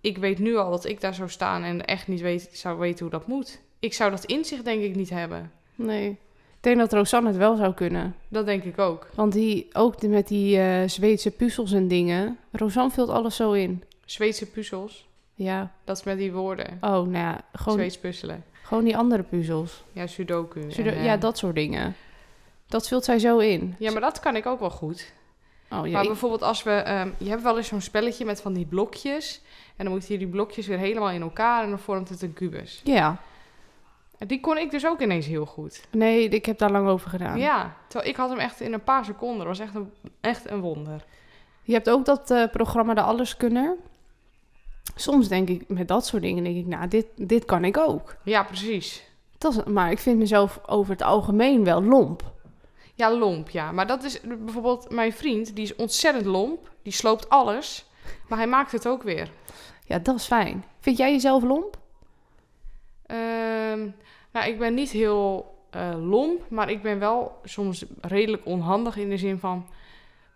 ik 0.00 0.18
weet 0.18 0.38
nu 0.38 0.56
al 0.56 0.70
dat 0.70 0.84
ik 0.84 1.00
daar 1.00 1.14
zou 1.14 1.28
staan 1.28 1.62
en 1.62 1.84
echt 1.84 2.08
niet 2.08 2.20
weet, 2.20 2.48
zou 2.52 2.78
weten 2.78 3.00
hoe 3.00 3.10
dat 3.10 3.26
moet. 3.26 3.60
Ik 3.78 3.94
zou 3.94 4.10
dat 4.10 4.24
inzicht 4.24 4.64
denk 4.64 4.82
ik 4.82 4.94
niet 4.94 5.10
hebben. 5.10 5.52
Nee. 5.74 6.18
Denk 6.62 6.78
dat 6.78 6.92
Rosanne 6.92 7.28
het 7.28 7.36
wel 7.36 7.56
zou 7.56 7.74
kunnen. 7.74 8.14
Dat 8.28 8.46
denk 8.46 8.64
ik 8.64 8.78
ook. 8.78 9.08
Want 9.14 9.32
die, 9.32 9.68
ook 9.72 10.00
die- 10.00 10.08
met 10.08 10.28
die 10.28 10.58
eh, 10.58 10.88
Zweedse 10.88 11.30
puzzels 11.30 11.72
en 11.72 11.88
dingen. 11.88 12.38
Rosanne 12.52 12.90
vult 12.90 13.08
alles 13.08 13.36
zo 13.36 13.52
in. 13.52 13.82
Zweedse 14.04 14.46
puzzels. 14.50 15.08
Ja. 15.34 15.72
Dat 15.84 15.96
is 15.96 16.02
met 16.04 16.18
die 16.18 16.32
woorden. 16.32 16.66
Oh, 16.80 16.90
nou 16.90 17.12
ja. 17.12 17.40
Gewoon, 17.52 17.78
Zweeds 17.78 17.98
puzzelen. 17.98 18.44
gewoon 18.62 18.84
die 18.84 18.96
andere 18.96 19.22
puzzels. 19.22 19.84
Ja, 19.92 20.06
sudoku. 20.06 20.64
Sudo- 20.68 20.90
en, 20.90 20.96
eh, 20.96 21.04
ja, 21.04 21.16
dat 21.16 21.38
soort 21.38 21.54
dingen. 21.54 21.94
Dat 22.66 22.88
vult 22.88 23.04
zij 23.04 23.18
zo 23.18 23.38
in. 23.38 23.74
Ja, 23.78 23.92
maar 23.92 24.00
dat 24.00 24.20
kan 24.20 24.36
ik 24.36 24.46
ook 24.46 24.60
wel 24.60 24.70
goed. 24.70 25.12
Oh, 25.70 25.86
ja, 25.86 25.92
maar 25.92 26.02
ik- 26.02 26.08
bijvoorbeeld 26.08 26.42
als 26.42 26.62
we... 26.62 26.70
ehm, 26.70 27.08
je 27.18 27.28
hebt 27.28 27.42
wel 27.42 27.56
eens 27.56 27.68
zo'n 27.68 27.80
spelletje 27.80 28.24
met 28.24 28.40
van 28.40 28.52
die 28.52 28.66
blokjes. 28.66 29.40
En 29.76 29.84
dan 29.84 29.94
moet 29.94 30.06
je 30.08 30.18
die 30.18 30.26
blokjes 30.26 30.66
weer 30.66 30.78
helemaal 30.78 31.10
in 31.10 31.22
elkaar 31.22 31.62
en 31.62 31.68
dan 31.68 31.78
vormt 31.78 32.08
het 32.08 32.22
een 32.22 32.32
kubus. 32.32 32.80
ja. 32.84 33.20
En 34.22 34.28
die 34.28 34.40
kon 34.40 34.58
ik 34.58 34.70
dus 34.70 34.86
ook 34.86 35.00
ineens 35.00 35.26
heel 35.26 35.46
goed. 35.46 35.80
Nee, 35.90 36.28
ik 36.28 36.46
heb 36.46 36.58
daar 36.58 36.70
lang 36.70 36.88
over 36.88 37.10
gedaan. 37.10 37.38
Ja, 37.38 37.76
terwijl 37.88 38.10
ik 38.10 38.16
had 38.16 38.28
hem 38.28 38.38
echt 38.38 38.60
in 38.60 38.72
een 38.72 38.82
paar 38.82 39.04
seconden. 39.04 39.38
Dat 39.38 39.46
was 39.46 39.58
echt 39.58 39.74
een, 39.74 39.92
echt 40.20 40.50
een 40.50 40.60
wonder. 40.60 41.04
Je 41.62 41.72
hebt 41.72 41.90
ook 41.90 42.04
dat 42.04 42.30
eh, 42.30 42.50
programma 42.50 42.94
De 42.94 43.00
Alleskunner. 43.00 43.76
Soms 44.94 45.28
denk 45.28 45.48
ik, 45.48 45.68
met 45.68 45.88
dat 45.88 46.06
soort 46.06 46.22
dingen, 46.22 46.44
denk 46.44 46.56
ik, 46.56 46.66
nou, 46.66 46.88
dit, 46.88 47.06
dit 47.16 47.44
kan 47.44 47.64
ik 47.64 47.78
ook. 47.78 48.16
Ja, 48.24 48.42
precies. 48.42 49.02
Dat 49.38 49.52
is, 49.52 49.64
maar 49.64 49.90
ik 49.90 49.98
vind 49.98 50.18
mezelf 50.18 50.60
over 50.66 50.92
het 50.92 51.02
algemeen 51.02 51.64
wel 51.64 51.82
lomp. 51.82 52.32
Ja, 52.94 53.16
lomp, 53.16 53.50
ja. 53.50 53.72
Maar 53.72 53.86
dat 53.86 54.02
is 54.02 54.20
bijvoorbeeld 54.20 54.90
mijn 54.90 55.12
vriend, 55.12 55.54
die 55.54 55.64
is 55.64 55.76
ontzettend 55.76 56.26
lomp. 56.26 56.70
Die 56.82 56.92
sloopt 56.92 57.28
alles, 57.28 57.86
maar 58.28 58.38
hij 58.38 58.48
maakt 58.48 58.72
het 58.72 58.88
ook 58.88 59.02
weer. 59.02 59.30
Ja, 59.86 59.98
dat 59.98 60.16
is 60.16 60.26
fijn. 60.26 60.64
Vind 60.80 60.96
jij 60.96 61.12
jezelf 61.12 61.42
lomp? 61.42 61.80
Ehm, 63.06 63.88
nou, 64.32 64.46
ik 64.48 64.58
ben 64.58 64.74
niet 64.74 64.90
heel 64.90 65.54
eh, 65.70 65.90
lomp, 66.08 66.50
maar 66.50 66.70
ik 66.70 66.82
ben 66.82 66.98
wel 66.98 67.38
soms 67.44 67.84
redelijk 68.00 68.46
onhandig 68.46 68.96
in 68.96 69.08
de 69.08 69.16
zin 69.16 69.38
van 69.38 69.66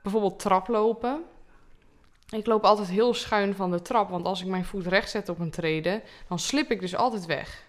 bijvoorbeeld 0.03 0.39
traplopen. 0.39 1.23
Ik 2.31 2.47
loop 2.47 2.65
altijd 2.65 2.89
heel 2.89 3.15
schuin 3.15 3.55
van 3.55 3.71
de 3.71 3.83
trap, 3.83 4.11
want 4.11 4.27
als 4.27 4.41
ik 4.41 4.47
mijn 4.47 4.65
voet 4.65 4.87
recht 4.87 5.11
zet 5.11 5.29
op 5.29 5.39
een 5.39 5.51
trede, 5.51 6.03
dan 6.29 6.39
slip 6.39 6.71
ik 6.71 6.81
dus 6.81 6.97
altijd 6.97 7.27
weg. 7.27 7.65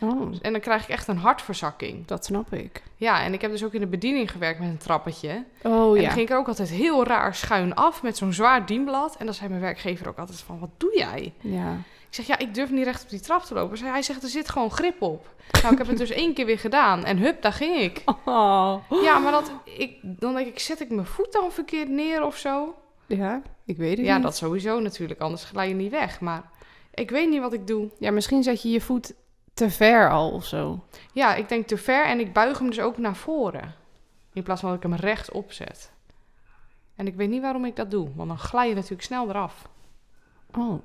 Oh, 0.00 0.32
En 0.40 0.52
dan 0.52 0.60
krijg 0.60 0.82
ik 0.82 0.88
echt 0.88 1.08
een 1.08 1.16
hartverzakking. 1.16 2.06
dat 2.06 2.24
snap 2.24 2.52
ik. 2.52 2.82
Ja, 2.96 3.22
en 3.22 3.32
ik 3.32 3.40
heb 3.40 3.50
dus 3.50 3.64
ook 3.64 3.72
in 3.72 3.80
de 3.80 3.86
bediening 3.86 4.30
gewerkt 4.30 4.60
met 4.60 4.68
een 4.68 4.76
trappetje. 4.78 5.44
Oh 5.62 5.88
En 5.88 5.94
ja. 5.94 6.02
dan 6.02 6.10
ging 6.10 6.26
ik 6.26 6.30
er 6.30 6.36
ook 6.38 6.48
altijd 6.48 6.68
heel 6.68 7.04
raar 7.04 7.34
schuin 7.34 7.74
af 7.74 8.02
met 8.02 8.16
zo'n 8.16 8.32
zwaar 8.32 8.66
dienblad. 8.66 9.16
En 9.16 9.24
dan 9.24 9.34
zei 9.34 9.48
mijn 9.48 9.60
werkgever 9.60 10.08
ook 10.08 10.18
altijd 10.18 10.38
van, 10.40 10.58
wat 10.58 10.70
doe 10.76 10.96
jij? 10.96 11.32
Ja. 11.40 11.76
Ik 12.12 12.18
zeg, 12.18 12.26
ja, 12.26 12.38
ik 12.38 12.54
durf 12.54 12.70
niet 12.70 12.84
recht 12.84 13.02
op 13.02 13.08
die 13.08 13.20
trap 13.20 13.42
te 13.42 13.54
lopen. 13.54 13.78
Hij 13.84 14.02
zegt, 14.02 14.22
er 14.22 14.28
zit 14.28 14.48
gewoon 14.48 14.70
grip 14.70 15.02
op. 15.02 15.34
Nou, 15.62 15.72
ik 15.72 15.78
heb 15.78 15.86
het 15.86 15.98
dus 15.98 16.10
één 16.10 16.34
keer 16.34 16.46
weer 16.46 16.58
gedaan. 16.58 17.04
En 17.04 17.18
hup, 17.18 17.42
daar 17.42 17.52
ging 17.52 17.76
ik. 17.76 18.02
Oh. 18.24 18.76
Ja, 19.02 19.18
maar 19.18 19.32
dat, 19.32 19.52
ik, 19.64 19.98
dan 20.02 20.34
denk 20.34 20.46
ik, 20.46 20.58
zet 20.58 20.80
ik 20.80 20.90
mijn 20.90 21.06
voet 21.06 21.32
dan 21.32 21.52
verkeerd 21.52 21.88
neer 21.88 22.24
of 22.24 22.36
zo? 22.36 22.74
Ja, 23.06 23.42
ik 23.64 23.76
weet 23.76 23.96
het 23.96 24.06
Ja, 24.06 24.14
niet. 24.14 24.22
dat 24.22 24.36
sowieso 24.36 24.80
natuurlijk, 24.80 25.20
anders 25.20 25.44
glij 25.44 25.68
je 25.68 25.74
niet 25.74 25.90
weg. 25.90 26.20
Maar 26.20 26.50
ik 26.94 27.10
weet 27.10 27.28
niet 27.28 27.40
wat 27.40 27.52
ik 27.52 27.66
doe. 27.66 27.90
Ja, 27.98 28.10
misschien 28.10 28.42
zet 28.42 28.62
je 28.62 28.70
je 28.70 28.80
voet 28.80 29.14
te 29.54 29.70
ver 29.70 30.10
al 30.10 30.30
of 30.30 30.44
zo. 30.44 30.84
Ja, 31.12 31.34
ik 31.34 31.48
denk 31.48 31.66
te 31.66 31.76
ver 31.76 32.04
en 32.04 32.20
ik 32.20 32.32
buig 32.32 32.58
hem 32.58 32.68
dus 32.68 32.80
ook 32.80 32.98
naar 32.98 33.16
voren. 33.16 33.74
In 34.32 34.42
plaats 34.42 34.60
van 34.60 34.68
dat 34.70 34.84
ik 34.84 34.90
hem 34.90 34.98
recht 35.00 35.30
opzet. 35.32 35.92
En 36.96 37.06
ik 37.06 37.14
weet 37.14 37.28
niet 37.28 37.42
waarom 37.42 37.64
ik 37.64 37.76
dat 37.76 37.90
doe, 37.90 38.08
want 38.14 38.28
dan 38.28 38.38
glij 38.38 38.68
je 38.68 38.74
natuurlijk 38.74 39.02
snel 39.02 39.28
eraf. 39.28 39.68
Oh, 40.58 40.82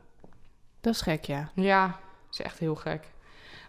dat 0.87 0.95
is 0.95 1.01
gek, 1.01 1.25
ja. 1.25 1.49
Ja, 1.53 1.99
is 2.31 2.41
echt 2.41 2.59
heel 2.59 2.75
gek. 2.75 3.07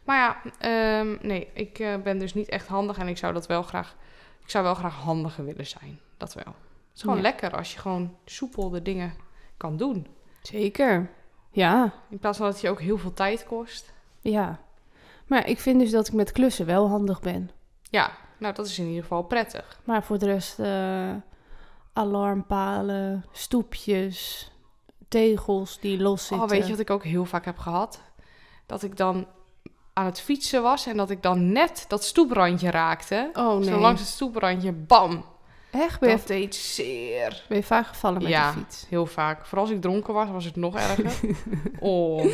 Maar 0.04 0.16
ja, 0.16 0.52
ehm, 0.59 1.16
nee, 1.26 1.48
ik 1.52 1.78
eh, 1.78 1.96
ben 1.96 2.18
dus 2.18 2.35
niet 2.35 2.48
echt 2.48 2.66
handig 2.66 2.98
en 2.98 3.09
ik 3.09 3.18
zou 3.18 3.33
dat 3.33 3.46
wel 3.46 3.62
graag... 3.62 3.96
Ik 4.42 4.50
zou 4.50 4.64
wel 4.64 4.74
graag 4.74 4.94
handiger 4.94 5.44
willen 5.44 5.66
zijn, 5.66 6.00
dat 6.16 6.35
wel. 6.35 6.44
Het 6.88 6.94
is 6.96 7.00
gewoon 7.00 7.16
Ja. 7.16 7.22
lekker 7.22 7.57
als 7.57 7.72
je 7.72 7.78
gewoon 7.78 8.16
soepel 8.24 8.70
de 8.70 8.83
dingen 8.83 9.14
kan 9.57 9.76
doen. 9.76 10.07
Zeker. 10.42 11.11
Ja, 11.50 11.92
In 12.11 12.18
plaats 12.18 12.37
van 12.37 12.46
dat 12.46 12.54
het 12.54 12.64
je 12.64 12.70
ook 12.70 12.81
heel 12.81 12.98
veel 12.98 13.14
tijd 13.14 13.44
kost. 13.46 13.92
ja. 14.20 14.59
Maar 15.26 15.46
ik 15.48 15.61
vind 15.61 15.81
dus 15.81 15.90
dat 15.90 16.07
ik 16.09 16.12
met 16.12 16.33
klussen 16.33 16.66
wel 16.66 16.88
handig 16.88 17.20
ben. 17.20 17.50
Ja, 17.83 18.11
nou 18.38 18.54
dat 18.54 18.66
is 18.66 18.78
in 18.78 18.87
ieder 18.87 19.02
geval 19.02 19.22
prettig. 19.22 19.81
Maar 19.85 20.02
voor 20.02 20.18
de 20.18 20.26
rest, 20.26 20.59
eh, 20.59 21.14
alarmpalen, 21.92 23.24
stoepjes, 23.33 24.50
tegels 25.08 25.78
die 25.80 25.98
los 26.00 26.26
zitten. 26.26 26.46
Oh, 26.46 26.50
weet 26.52 26.64
je 26.64 26.70
wat 26.70 26.80
ik 26.80 26.90
ook 26.90 27.04
heel 27.04 27.24
vaak 27.24 27.44
heb 27.44 27.58
gehad? 27.58 28.00
Dat 28.66 28.82
ik 28.82 28.96
dan 28.96 29.26
aan 29.92 30.04
het 30.04 30.20
fietsen 30.20 30.62
was 30.62 30.86
en 30.86 30.96
dat 30.96 31.10
ik 31.10 31.22
dan 31.22 31.52
net 31.52 31.84
dat 31.88 32.04
stoeprandje 32.04 32.70
raakte. 32.70 33.30
Oh 33.34 33.58
nee. 33.58 33.68
Zo 33.68 33.78
langs 33.78 34.00
het 34.00 34.10
stoeprandje, 34.10 34.72
bam! 34.72 35.24
Echt? 35.70 36.00
Ben 36.00 36.10
je, 36.10 36.16
Dat 36.16 36.26
deed 36.26 36.54
zeer. 36.54 37.44
ben 37.48 37.56
je 37.56 37.62
vaak 37.64 37.86
gevallen 37.86 38.22
met 38.22 38.30
Ja. 38.30 38.52
de 38.52 38.58
fiets? 38.58 38.86
Heel 38.88 39.06
vaak. 39.06 39.46
Vooral 39.46 39.64
als 39.66 39.74
ik 39.74 39.80
dronken 39.80 40.14
was, 40.14 40.28
was 40.30 40.44
het 40.44 40.56
nog 40.56 40.74
erger. 40.76 41.12
oh, 41.80 42.24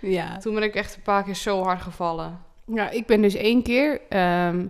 Ja. 0.00 0.38
toen 0.38 0.54
ben 0.54 0.62
ik 0.62 0.74
echt 0.74 0.96
een 0.96 1.02
paar 1.02 1.22
keer 1.24 1.34
zo 1.36 1.62
hard 1.62 1.82
gevallen. 1.82 2.40
Ja, 2.66 2.90
ik 2.90 3.06
ben 3.06 3.22
dus 3.22 3.34
één 3.34 3.62
keer... 3.62 4.00
ehm, 4.08 4.66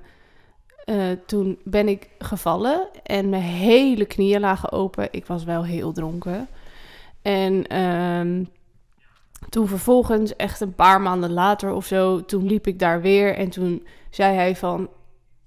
eh, 0.85 1.11
toen 1.27 1.59
ben 1.65 1.89
ik 1.89 2.09
gevallen 2.19 2.89
en 3.03 3.29
mijn 3.29 3.43
hele 3.43 4.05
knieën 4.05 4.41
lagen 4.41 4.73
open. 4.73 5.09
Ik 5.11 5.27
was 5.27 5.45
wel 5.45 5.65
heel 5.65 5.93
dronken. 5.93 6.49
En 7.23 7.67
ehm, 7.67 8.45
toen 9.49 9.69
vervolgens, 9.69 10.37
echt 10.37 10.61
een 10.61 10.75
paar 10.75 11.01
maanden 11.01 11.33
later 11.33 11.73
of 11.73 11.87
zo... 11.87 12.25
toen 12.25 12.47
liep 12.47 12.67
ik 12.67 12.79
daar 12.79 13.01
weer 13.01 13.35
en 13.35 13.51
toen 13.51 13.87
zei 14.11 14.35
hij 14.35 14.57
van... 14.57 14.89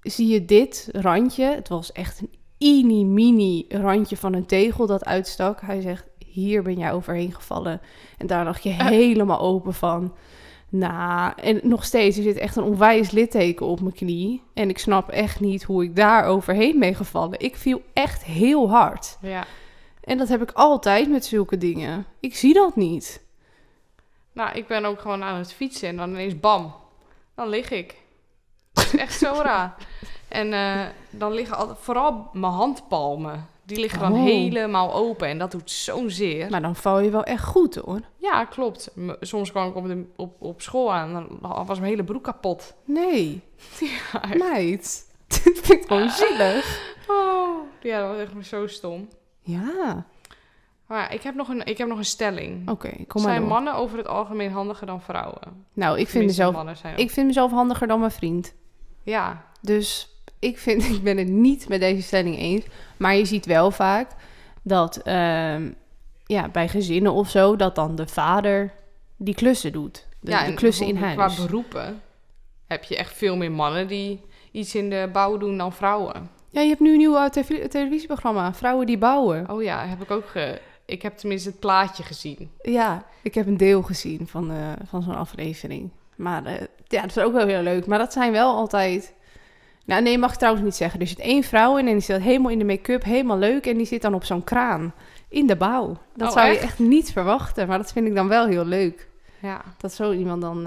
Zie 0.00 0.28
je 0.28 0.44
dit 0.44 0.88
randje? 0.92 1.44
Het 1.44 1.68
was 1.68 1.92
echt 1.92 2.20
een 2.20 2.30
mini-mini 2.58 3.64
randje 3.68 4.16
van 4.16 4.34
een 4.34 4.46
tegel 4.46 4.86
dat 4.86 5.04
uitstak. 5.04 5.60
Hij 5.60 5.80
zegt, 5.80 6.04
hier 6.26 6.62
ben 6.62 6.78
jij 6.78 6.92
overheen 6.92 7.34
gevallen. 7.34 7.80
En 8.18 8.26
daar 8.26 8.44
lag 8.44 8.58
je 8.58 8.70
helemaal 8.70 9.40
open 9.40 9.74
van. 9.74 10.14
Nou, 10.68 11.32
en 11.36 11.60
nog 11.62 11.84
steeds, 11.84 12.16
er 12.16 12.22
zit 12.22 12.36
echt 12.36 12.56
een 12.56 12.62
onwijs 12.62 13.10
litteken 13.10 13.66
op 13.66 13.80
mijn 13.80 13.94
knie. 13.94 14.42
En 14.54 14.68
ik 14.68 14.78
snap 14.78 15.08
echt 15.08 15.40
niet 15.40 15.62
hoe 15.62 15.84
ik 15.84 15.96
daar 15.96 16.24
overheen 16.24 16.78
ben 16.78 16.94
gevallen. 16.94 17.40
Ik 17.40 17.56
viel 17.56 17.82
echt 17.92 18.24
heel 18.24 18.70
hard. 18.70 19.18
Ja. 19.20 19.44
En 20.04 20.18
dat 20.18 20.28
heb 20.28 20.42
ik 20.42 20.50
altijd 20.52 21.08
met 21.10 21.24
zulke 21.24 21.58
dingen. 21.58 22.06
Ik 22.20 22.36
zie 22.36 22.54
dat 22.54 22.76
niet. 22.76 23.22
Nou, 24.32 24.56
ik 24.58 24.66
ben 24.66 24.84
ook 24.84 25.00
gewoon 25.00 25.22
aan 25.22 25.38
het 25.38 25.52
fietsen 25.52 25.88
en 25.88 25.96
dan 25.96 26.10
ineens 26.10 26.40
bam. 26.40 26.74
Dan 27.34 27.48
lig 27.48 27.70
ik. 27.70 27.96
Dat 28.72 28.84
is 28.84 28.96
echt 28.96 29.18
zo 29.18 29.32
raar. 29.42 29.74
En 30.28 30.52
eh, 30.52 30.86
dan 31.10 31.32
liggen 31.32 31.56
altijd, 31.56 31.78
vooral 31.80 32.28
mijn 32.32 32.52
handpalmen. 32.52 33.48
Die 33.66 33.78
liggen 33.80 34.00
dan 34.00 34.12
Oh. 34.12 34.22
helemaal 34.24 34.94
open 34.94 35.28
en 35.28 35.38
dat 35.38 35.50
doet 35.50 35.70
zo'n 35.70 36.10
zeer. 36.10 36.50
Maar 36.50 36.62
dan 36.62 36.76
val 36.76 37.00
je 37.00 37.10
wel 37.10 37.24
echt 37.24 37.44
goed 37.44 37.74
hoor. 37.74 38.00
Ja, 38.18 38.44
klopt. 38.44 38.90
Soms 39.20 39.50
kwam 39.50 39.68
ik 39.68 39.74
op, 39.76 39.86
de, 39.86 40.04
op, 40.16 40.42
op 40.42 40.62
school 40.62 40.92
aan 40.92 41.16
en 41.16 41.28
dan 41.40 41.66
was 41.66 41.78
mijn 41.78 41.90
hele 41.90 42.04
broek 42.04 42.22
kapot. 42.24 42.74
Nee, 42.84 43.40
Ja, 44.12 44.20
meid. 44.36 45.06
Dit 45.44 45.60
vind 45.62 45.68
ik 45.82 45.86
gewoon 45.86 46.10
zielig. 46.10 46.94
Oh, 47.08 47.58
ja, 47.82 48.00
dat 48.00 48.08
was 48.10 48.18
echt 48.38 48.48
zo 48.48 48.66
stom. 48.66 49.08
Ja, 49.46 50.06
Maar 50.86 51.14
ik 51.14 51.22
heb 51.22 51.34
nog 51.34 51.48
een, 51.48 51.64
ik 51.66 51.78
heb 51.78 51.88
nog 51.88 51.98
een 51.98 52.04
stelling. 52.04 52.70
oké, 52.70 52.88
kom 53.06 53.22
maar 53.22 53.30
zijn 53.30 53.40
door. 53.40 53.48
mannen 53.50 53.74
over 53.74 53.98
het 53.98 54.06
algemeen 54.08 54.50
handiger 54.52 54.86
dan 54.86 55.02
vrouwen? 55.02 55.66
Nou, 55.72 55.98
ik 55.98 56.08
vind, 56.08 56.24
mezelf, 56.24 56.56
ook- 56.56 56.96
ik 56.96 57.10
vind 57.10 57.26
mezelf 57.26 57.50
handiger 57.50 57.86
dan 57.86 57.98
mijn 57.98 58.10
vriend. 58.10 58.54
Ja, 59.02 59.44
Dus 59.60 60.08
ik, 60.38 60.58
vind, 60.58 60.84
ik 60.94 61.02
ben 61.02 61.16
het 61.16 61.28
niet 61.28 61.68
met 61.68 61.80
deze 61.80 62.02
stelling 62.02 62.38
eens. 62.38 62.64
Maar 62.96 63.14
je 63.14 63.24
ziet 63.24 63.46
wel 63.46 63.70
vaak 63.70 64.10
dat 64.62 64.96
ehm, 64.96 65.70
ja, 66.26 66.48
bij 66.48 66.68
gezinnen 66.68 67.12
of 67.12 67.30
zo, 67.30 67.56
dat 67.56 67.74
dan 67.74 67.94
de 67.94 68.06
vader 68.06 68.72
die 69.16 69.34
klussen 69.34 69.72
doet. 69.72 70.06
De, 70.20 70.30
ja 70.30 70.40
de 70.40 70.44
en 70.50 70.54
klussen 70.54 70.86
in 70.86 70.96
huis. 70.96 71.14
Qua 71.34 71.44
beroepen 71.46 72.02
heb 72.66 72.84
je 72.84 72.96
echt 72.96 73.14
veel 73.16 73.36
meer 73.36 73.52
mannen 73.52 73.86
die 73.88 74.20
iets 74.50 74.74
in 74.74 74.90
de 74.90 75.08
bouw 75.12 75.36
doen 75.36 75.56
dan 75.58 75.72
vrouwen. 75.72 76.30
Ja, 76.54 76.60
je 76.60 76.68
hebt 76.68 76.80
nu 76.80 76.90
een 76.92 76.98
nieuw 76.98 77.16
eh, 77.16 77.24
tv- 77.24 77.66
televisieprogramma, 77.68 78.54
Vrouwen 78.54 78.86
die 78.86 78.98
bouwen. 78.98 79.50
Oh 79.50 79.62
ja, 79.62 79.86
heb 79.86 80.02
ik 80.02 80.10
ook. 80.10 80.26
Ge... 80.26 80.60
Ik 80.86 81.02
heb 81.02 81.16
tenminste 81.16 81.48
het 81.48 81.58
plaatje 81.58 82.02
gezien. 82.02 82.50
Ja, 82.62 83.04
ik 83.22 83.34
heb 83.34 83.46
een 83.46 83.56
deel 83.56 83.82
gezien 83.82 84.26
van, 84.26 84.50
eh, 84.50 84.56
van 84.88 85.02
zo'n 85.02 85.14
aflevering. 85.16 85.90
Maar 86.16 86.44
eh, 86.44 86.54
ja, 86.88 87.00
dat 87.00 87.10
is 87.16 87.18
ook 87.18 87.32
wel 87.32 87.46
heel 87.46 87.62
leuk. 87.62 87.86
Maar 87.86 87.98
dat 87.98 88.12
zijn 88.12 88.32
wel 88.32 88.54
altijd... 88.54 89.14
Nou, 89.84 90.02
nee, 90.02 90.18
mag 90.18 90.32
ik 90.32 90.36
trouwens 90.38 90.64
niet 90.64 90.74
zeggen. 90.74 91.00
Er 91.00 91.06
zit 91.06 91.18
één 91.18 91.42
vrouw 91.42 91.76
in 91.76 91.86
en 91.86 91.92
die 91.92 92.02
zit 92.02 92.22
helemaal 92.22 92.50
in 92.50 92.58
de 92.58 92.64
make-up, 92.64 93.04
helemaal 93.04 93.38
leuk. 93.38 93.66
En 93.66 93.76
die 93.76 93.86
zit 93.86 94.02
dan 94.02 94.14
op 94.14 94.24
zo'n 94.24 94.44
kraan 94.44 94.94
in 95.28 95.46
de 95.46 95.56
bouw. 95.56 95.96
Dat 96.16 96.28
Oh, 96.28 96.34
zou 96.34 96.48
je 96.52 96.58
echt? 96.58 96.78
niet 96.78 97.12
verwachten. 97.12 97.68
Maar 97.68 97.78
dat 97.78 97.92
vind 97.92 98.06
ik 98.06 98.14
dan 98.14 98.28
wel 98.28 98.46
heel 98.46 98.64
leuk. 98.64 99.08
Ja, 99.40 99.60
Dat 99.78 99.92
zo 99.92 100.12
iemand 100.12 100.40
dan... 100.42 100.66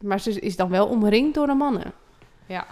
Maar 0.00 0.20
ze 0.20 0.40
is 0.40 0.56
dan 0.56 0.68
wel 0.70 0.86
omringd 0.86 1.34
door 1.34 1.46
de 1.46 1.54
mannen. 1.54 1.92
ja. 2.46 2.66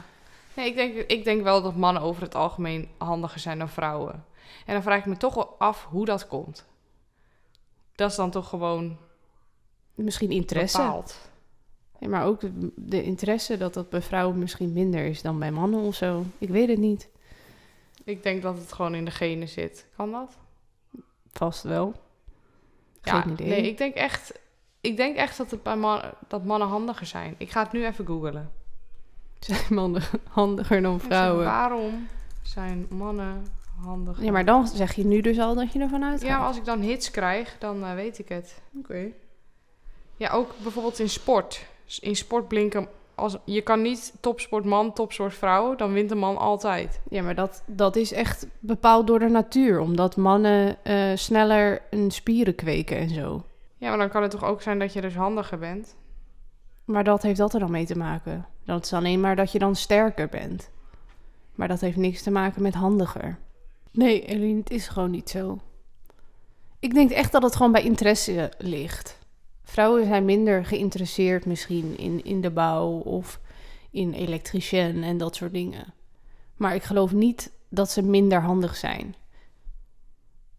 Nee, 0.56 0.66
ik 0.66 0.74
denk, 0.74 0.94
ik 0.96 1.24
denk 1.24 1.42
wel 1.42 1.62
dat 1.62 1.76
mannen 1.76 2.02
over 2.02 2.22
het 2.22 2.34
algemeen 2.34 2.88
handiger 2.98 3.40
zijn 3.40 3.58
dan 3.58 3.68
vrouwen. 3.68 4.24
En 4.66 4.72
dan 4.72 4.82
vraag 4.82 4.98
ik 4.98 5.06
me 5.06 5.16
toch 5.16 5.34
wel 5.34 5.54
af 5.58 5.84
hoe 5.84 6.04
dat 6.04 6.26
komt. 6.26 6.66
Dat 7.94 8.10
is 8.10 8.16
dan 8.16 8.30
toch 8.30 8.48
gewoon 8.48 8.98
Misschien 9.94 10.30
interesse. 10.30 10.76
bepaald. 10.76 11.30
Ja, 11.98 12.08
maar 12.08 12.24
ook 12.24 12.40
de, 12.40 12.72
de 12.76 13.02
interesse 13.02 13.56
dat 13.56 13.74
dat 13.74 13.88
bij 13.88 14.02
vrouwen 14.02 14.38
misschien 14.38 14.72
minder 14.72 15.04
is 15.04 15.22
dan 15.22 15.38
bij 15.38 15.50
mannen 15.50 15.80
of 15.80 15.94
zo. 15.94 16.24
Ik 16.38 16.48
weet 16.48 16.68
het 16.68 16.78
niet. 16.78 17.08
Ik 18.04 18.22
denk 18.22 18.42
dat 18.42 18.58
het 18.58 18.72
gewoon 18.72 18.94
in 18.94 19.04
de 19.04 19.10
genen 19.10 19.48
zit. 19.48 19.86
Kan 19.96 20.10
dat? 20.10 20.38
Vast 21.32 21.62
wel. 21.62 21.94
Geen 23.00 23.14
ja, 23.14 23.26
idee. 23.26 23.48
nee, 23.48 23.68
ik 23.68 23.78
denk 23.78 23.94
echt, 23.94 24.40
ik 24.80 24.96
denk 24.96 25.16
echt 25.16 25.36
dat, 25.36 25.50
het 25.50 25.62
bij 25.62 25.76
man, 25.76 26.02
dat 26.28 26.44
mannen 26.44 26.68
handiger 26.68 27.06
zijn. 27.06 27.34
Ik 27.38 27.50
ga 27.50 27.62
het 27.62 27.72
nu 27.72 27.86
even 27.86 28.06
googlen. 28.06 28.52
Zijn 29.44 29.74
mannen 29.74 30.02
handiger 30.28 30.82
dan 30.82 31.00
vrouwen? 31.00 31.44
Waarom 31.44 32.08
zijn 32.42 32.86
mannen 32.90 33.46
handiger? 33.82 34.24
Ja, 34.24 34.32
maar 34.32 34.44
dan 34.44 34.66
zeg 34.66 34.94
je 34.94 35.04
nu 35.04 35.20
dus 35.20 35.38
al 35.38 35.54
dat 35.54 35.72
je 35.72 35.78
ervan 35.78 36.04
uitgaat. 36.04 36.28
Ja, 36.28 36.38
maar 36.38 36.46
als 36.46 36.56
ik 36.56 36.64
dan 36.64 36.80
hits 36.80 37.10
krijg, 37.10 37.56
dan 37.58 37.84
eh, 37.84 37.94
weet 37.94 38.18
ik 38.18 38.28
het. 38.28 38.62
Oké. 38.78 39.06
Ja, 40.16 40.30
ook 40.30 40.50
bijvoorbeeld 40.62 40.98
in 40.98 41.08
sport. 41.08 41.66
In 42.00 42.16
sport 42.16 42.48
blinken... 42.48 42.88
Als, 43.14 43.36
je 43.44 43.60
kan 43.60 43.82
niet 43.82 44.12
topsport 44.20 44.64
man, 44.64 44.92
topsport 44.92 45.34
vrouw. 45.34 45.76
Dan 45.76 45.92
wint 45.92 46.08
de 46.08 46.14
man 46.14 46.36
altijd. 46.36 47.00
Ja, 47.08 47.22
maar 47.22 47.34
dat, 47.34 47.62
dat 47.66 47.96
is 47.96 48.12
echt 48.12 48.46
bepaald 48.58 49.06
door 49.06 49.18
de 49.18 49.28
natuur. 49.28 49.80
Omdat 49.80 50.16
mannen 50.16 50.76
eh, 50.82 51.10
sneller 51.14 51.82
een 51.90 52.10
spieren 52.10 52.54
kweken 52.54 52.96
en 52.96 53.08
zo. 53.08 53.44
Ja, 53.78 53.88
maar 53.88 53.98
dan 53.98 54.08
kan 54.08 54.22
het 54.22 54.30
toch 54.30 54.44
ook 54.44 54.62
zijn 54.62 54.78
dat 54.78 54.92
je 54.92 55.00
dus 55.00 55.14
handiger 55.14 55.58
bent? 55.58 55.96
Maar 56.84 57.04
dat 57.04 57.22
heeft 57.22 57.38
dat 57.38 57.54
er 57.54 57.60
dan 57.60 57.70
mee 57.70 57.86
te 57.86 57.98
maken. 57.98 58.46
Dat 58.64 58.84
is 58.84 58.92
alleen 58.92 59.20
maar 59.20 59.36
dat 59.36 59.52
je 59.52 59.58
dan 59.58 59.76
sterker 59.76 60.28
bent. 60.28 60.70
Maar 61.54 61.68
dat 61.68 61.80
heeft 61.80 61.96
niks 61.96 62.22
te 62.22 62.30
maken 62.30 62.62
met 62.62 62.74
handiger. 62.74 63.38
Nee, 63.90 64.24
Eline, 64.26 64.58
het 64.58 64.70
is 64.70 64.88
gewoon 64.88 65.10
niet 65.10 65.30
zo. 65.30 65.58
Ik 66.78 66.94
denk 66.94 67.10
echt 67.10 67.32
dat 67.32 67.42
het 67.42 67.56
gewoon 67.56 67.72
bij 67.72 67.82
interesse 67.82 68.52
ligt. 68.58 69.18
Vrouwen 69.64 70.06
zijn 70.06 70.24
minder 70.24 70.64
geïnteresseerd 70.64 71.46
misschien 71.46 71.98
in, 71.98 72.24
in 72.24 72.40
de 72.40 72.50
bouw 72.50 72.90
of 72.90 73.40
in 73.90 74.12
elektricien 74.12 75.02
en 75.02 75.18
dat 75.18 75.36
soort 75.36 75.52
dingen. 75.52 75.94
Maar 76.56 76.74
ik 76.74 76.82
geloof 76.82 77.12
niet 77.12 77.52
dat 77.68 77.90
ze 77.90 78.02
minder 78.02 78.42
handig 78.42 78.76
zijn. 78.76 79.14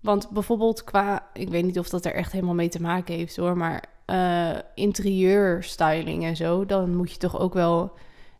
Want 0.05 0.29
bijvoorbeeld 0.29 0.83
qua, 0.83 1.27
ik 1.33 1.49
weet 1.49 1.63
niet 1.63 1.79
of 1.79 1.89
dat 1.89 2.05
er 2.05 2.13
echt 2.13 2.31
helemaal 2.31 2.53
mee 2.53 2.69
te 2.69 2.81
maken 2.81 3.15
heeft 3.15 3.35
hoor, 3.35 3.57
maar 3.57 3.83
eh 4.05 4.57
interieurstyling 4.75 6.23
en 6.23 6.35
zo, 6.35 6.65
dan 6.65 6.95
moet 6.95 7.11
je 7.11 7.17
toch 7.17 7.39
ook 7.39 7.53
wel 7.53 7.93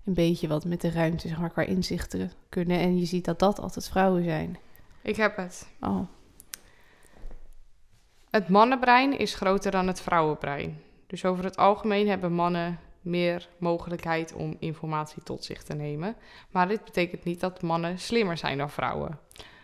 een 0.05 0.13
beetje 0.13 0.47
wat 0.47 0.65
met 0.65 0.81
de 0.81 0.91
ruimte, 0.91 1.27
zeg 1.27 1.39
maar, 1.39 1.49
qua 1.49 1.61
inzichten 1.61 2.31
kunnen. 2.49 2.79
En 2.79 2.99
je 2.99 3.05
ziet 3.05 3.25
dat 3.25 3.39
dat 3.39 3.59
altijd 3.59 3.89
vrouwen 3.89 4.23
zijn. 4.23 4.57
Ik 5.01 5.15
heb 5.15 5.37
het. 5.37 5.67
Oh, 5.81 5.99
Het 8.29 8.49
mannenbrein 8.49 9.19
is 9.19 9.35
groter 9.35 9.71
dan 9.71 9.87
het 9.87 10.01
vrouwenbrein. 10.01 10.81
Dus 11.07 11.25
over 11.25 11.43
het 11.43 11.57
algemeen 11.57 12.07
hebben 12.07 12.33
mannen 12.33 12.79
meer 13.01 13.49
mogelijkheid 13.57 14.33
om 14.33 14.55
informatie 14.59 15.23
tot 15.23 15.43
zich 15.43 15.63
te 15.63 15.73
nemen. 15.73 16.15
Maar 16.49 16.67
dit 16.67 16.83
betekent 16.83 17.23
niet 17.23 17.39
dat 17.39 17.61
mannen 17.61 17.99
slimmer 17.99 18.37
zijn 18.37 18.57
dan 18.57 18.69
vrouwen. 18.69 19.19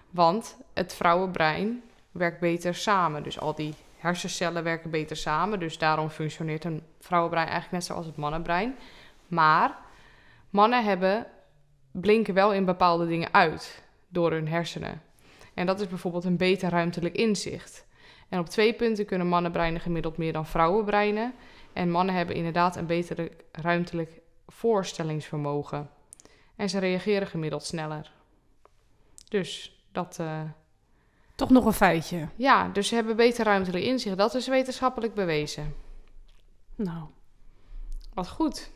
Want 0.10 0.58
het 0.74 0.94
vrouwenbrein 0.94 1.82
werkt 2.12 2.40
beter 2.40 2.76
samen. 2.76 3.24
Dus 3.24 3.40
al 3.40 3.56
die 3.56 3.74
hersencellen 3.98 4.64
werken 4.64 4.90
beter 4.90 5.16
samen. 5.16 5.60
Dus 5.60 5.78
daarom 5.78 6.10
functioneert 6.10 6.64
een 6.64 6.84
vrouwenbrein 7.00 7.48
eigenlijk 7.48 7.76
net 7.78 7.86
zoals 7.86 8.06
het 8.06 8.16
mannenbrein. 8.16 8.76
Maar 9.28 9.78
mannen 10.50 10.84
hebben, 10.84 11.28
blinken 11.92 12.34
wel 12.34 12.54
in 12.54 12.66
bepaalde 12.66 13.08
dingen 13.08 13.34
uit 13.34 13.84
door 14.08 14.32
hun 14.32 14.48
hersenen. 14.48 15.02
En 15.54 15.66
dat 15.66 15.80
is 15.80 15.88
bijvoorbeeld 15.88 16.24
een 16.24 16.38
beter 16.38 16.70
ruimtelijk 16.70 17.16
inzicht. 17.16 17.86
En 18.30 18.40
op 18.40 18.50
twee 18.50 18.74
punten 18.74 19.06
kunnen 19.06 19.28
mannenbreinen 19.28 19.82
gemiddeld 19.82 20.18
meer 20.18 20.34
dan 20.34 20.46
vrouwenbreinen. 20.46 21.34
En 21.74 21.92
mannen 21.92 22.16
hebben 22.16 22.36
inderdaad 22.36 22.76
een 22.76 22.86
beter 22.86 23.32
ruimtelijk 23.52 24.22
voorstellingsvermogen. 24.48 25.90
En 26.56 26.70
ze 26.70 26.80
reageren 26.80 27.28
gemiddeld 27.28 27.64
sneller. 27.64 28.12
Dus 29.30 29.82
dat, 29.92 30.20
eh, 30.20 30.42
toch 31.42 31.50
nog 31.50 31.66
een 31.66 31.74
feitje. 31.74 32.28
ja, 32.36 32.70
dus 32.70 32.88
ze 32.88 32.96
hebben 32.96 33.16
beter 33.16 33.46
ruimtelijk 33.46 33.84
inzicht. 33.84 34.18
Dat 34.18 34.36
is 34.36 34.48
wetenschappelijk 34.48 35.14
bewezen. 35.14 35.76
Nou, 36.76 37.04
Wat 38.14 38.30
goed. 38.30 38.70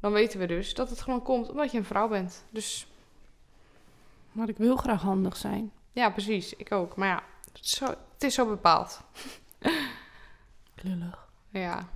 Dan 0.00 0.12
weten 0.12 0.38
we 0.38 0.46
dus 0.46 0.74
dat 0.74 0.90
het 0.90 1.00
gewoon 1.00 1.22
komt 1.22 1.50
omdat 1.50 1.72
je 1.72 1.78
een 1.78 1.84
vrouw 1.84 2.08
bent. 2.08 2.44
Dus 2.50 2.86
maar 4.32 4.48
ik 4.48 4.56
wil 4.56 4.76
graag 4.76 5.02
handig 5.02 5.36
zijn. 5.36 5.72
ja, 5.92 6.10
precies. 6.10 6.54
Ik 6.56 6.72
ook. 6.72 6.96
Maar 6.96 7.08
ja, 7.08 7.22
het 7.52 7.64
is 7.64 7.70
zo, 7.70 7.86
het 7.86 8.22
is 8.22 8.34
zo 8.34 8.46
bepaald. 8.46 9.00
Lullig. 10.82 11.28
Ja. 11.48 11.88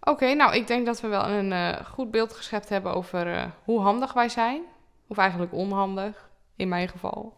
Oké, 0.00 0.34
nou, 0.34 0.54
ik 0.54 0.66
denk 0.66 0.86
dat 0.86 1.00
we 1.00 1.08
wel 1.08 1.28
een 1.28 1.52
eh, 1.52 1.84
goed 1.84 2.10
beeld 2.10 2.32
geschept 2.32 2.68
hebben 2.68 2.94
over 2.94 3.34
eh, 3.34 3.44
hoe 3.64 3.80
handig 3.80 4.12
wij 4.12 4.28
zijn. 4.28 4.62
Of 5.06 5.16
eigenlijk 5.16 5.52
onhandig, 5.52 6.30
in 6.56 6.68
mijn 6.68 6.88
geval. 6.88 7.36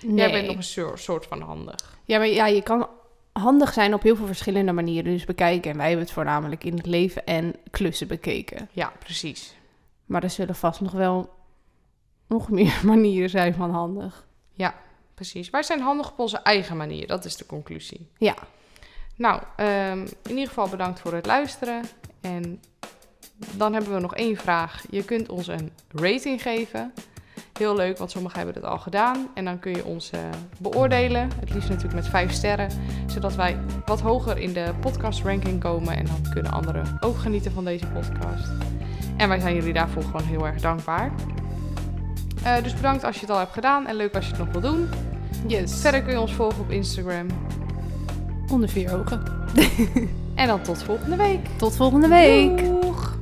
Jij 0.00 0.30
bent 0.30 0.46
nog 0.46 0.56
een 0.56 0.98
soort, 0.98 1.26
van 1.26 1.40
handig. 1.40 1.98
Ja, 2.04 2.18
maar 2.18 2.28
ja, 2.28 2.46
je 2.46 2.62
kan 2.62 2.88
handig 3.32 3.72
zijn 3.72 3.94
op 3.94 4.02
heel 4.02 4.16
veel 4.16 4.26
verschillende 4.26 4.72
manieren 4.72 5.12
dus 5.12 5.24
bekijken. 5.24 5.70
En 5.70 5.76
wij 5.76 5.86
hebben 5.86 6.04
het 6.04 6.14
voornamelijk 6.14 6.64
in 6.64 6.76
het 6.76 6.86
leven 6.86 7.26
en 7.26 7.54
klussen 7.70 8.08
bekeken. 8.08 8.68
Ja, 8.72 8.92
precies. 8.98 9.54
Maar 10.04 10.22
er 10.22 10.30
zullen 10.30 10.54
vast 10.54 10.80
nog 10.80 10.92
wel 10.92 11.30
nog 12.28 12.50
meer 12.50 12.80
manieren 12.92 13.30
zijn 13.30 13.54
van 13.54 13.70
handig. 13.70 14.26
Precies. 15.16 15.50
Wij 15.50 15.62
zijn 15.62 15.80
handig 15.80 16.10
op 16.10 16.18
onze 16.18 16.36
eigen 16.36 16.76
manier. 16.76 17.06
Dat 17.06 17.24
is 17.24 17.36
de 17.36 17.46
conclusie. 17.46 18.08
Ja. 18.18 18.34
Nou, 19.14 19.42
ehm, 19.56 20.06
in 20.22 20.30
ieder 20.30 20.48
geval 20.48 20.68
bedankt 20.68 21.00
voor 21.00 21.14
het 21.14 21.26
luisteren. 21.26 21.82
En 22.20 22.62
dan 23.52 23.72
hebben 23.72 23.94
we 23.94 24.00
nog 24.00 24.14
één 24.14 24.36
vraag. 24.36 24.84
Je 24.90 25.04
kunt 25.04 25.28
ons 25.28 25.46
een 25.46 25.72
rating 25.88 26.42
geven. 26.42 26.92
Heel 27.58 27.76
leuk, 27.76 27.98
want 27.98 28.10
sommigen 28.10 28.36
hebben 28.36 28.54
het 28.54 28.64
al 28.64 28.78
gedaan. 28.78 29.28
En 29.34 29.44
dan 29.44 29.58
kun 29.58 29.72
je 29.72 29.84
ons 29.84 30.10
eh, 30.10 30.20
beoordelen. 30.58 31.30
Het 31.40 31.54
liefst 31.54 31.68
natuurlijk 31.68 31.94
met 31.94 32.08
vijf 32.08 32.32
sterren. 32.32 32.70
Zodat 33.06 33.34
wij 33.34 33.58
wat 33.86 34.00
hoger 34.00 34.38
in 34.38 34.52
de 34.52 34.72
podcast 34.80 35.22
ranking 35.22 35.60
komen. 35.60 35.96
En 35.96 36.06
dan 36.06 36.32
kunnen 36.32 36.52
anderen 36.52 36.96
ook 37.00 37.18
genieten 37.18 37.52
van 37.52 37.64
deze 37.64 37.86
podcast. 37.86 38.48
En 39.16 39.28
wij 39.28 39.40
zijn 39.40 39.54
jullie 39.54 39.72
daarvoor 39.72 40.02
gewoon 40.02 40.26
heel 40.26 40.46
erg 40.46 40.60
dankbaar. 40.60 41.12
Eh, 42.42 42.62
dus 42.62 42.74
bedankt 42.74 43.04
als 43.04 43.14
je 43.14 43.20
het 43.20 43.30
al 43.30 43.38
hebt 43.38 43.52
gedaan. 43.52 43.86
En 43.86 43.96
leuk 43.96 44.14
als 44.14 44.24
je 44.24 44.30
het 44.30 44.40
nog 44.40 44.52
wil 44.52 44.60
doen. 44.60 44.88
Yes. 45.46 45.80
Verder 45.80 46.02
kun 46.02 46.12
je 46.12 46.20
ons 46.20 46.32
volgen 46.32 46.60
op 46.60 46.70
Instagram. 46.70 47.26
Onder 48.50 48.68
vier 48.68 48.98
ogen. 48.98 49.22
En 50.36 50.46
dan 50.46 50.62
tot 50.62 50.82
volgende 50.82 51.16
week. 51.16 51.46
Tot 51.56 51.76
volgende 51.76 52.08
week. 52.08 52.58
Doei. 52.58 53.15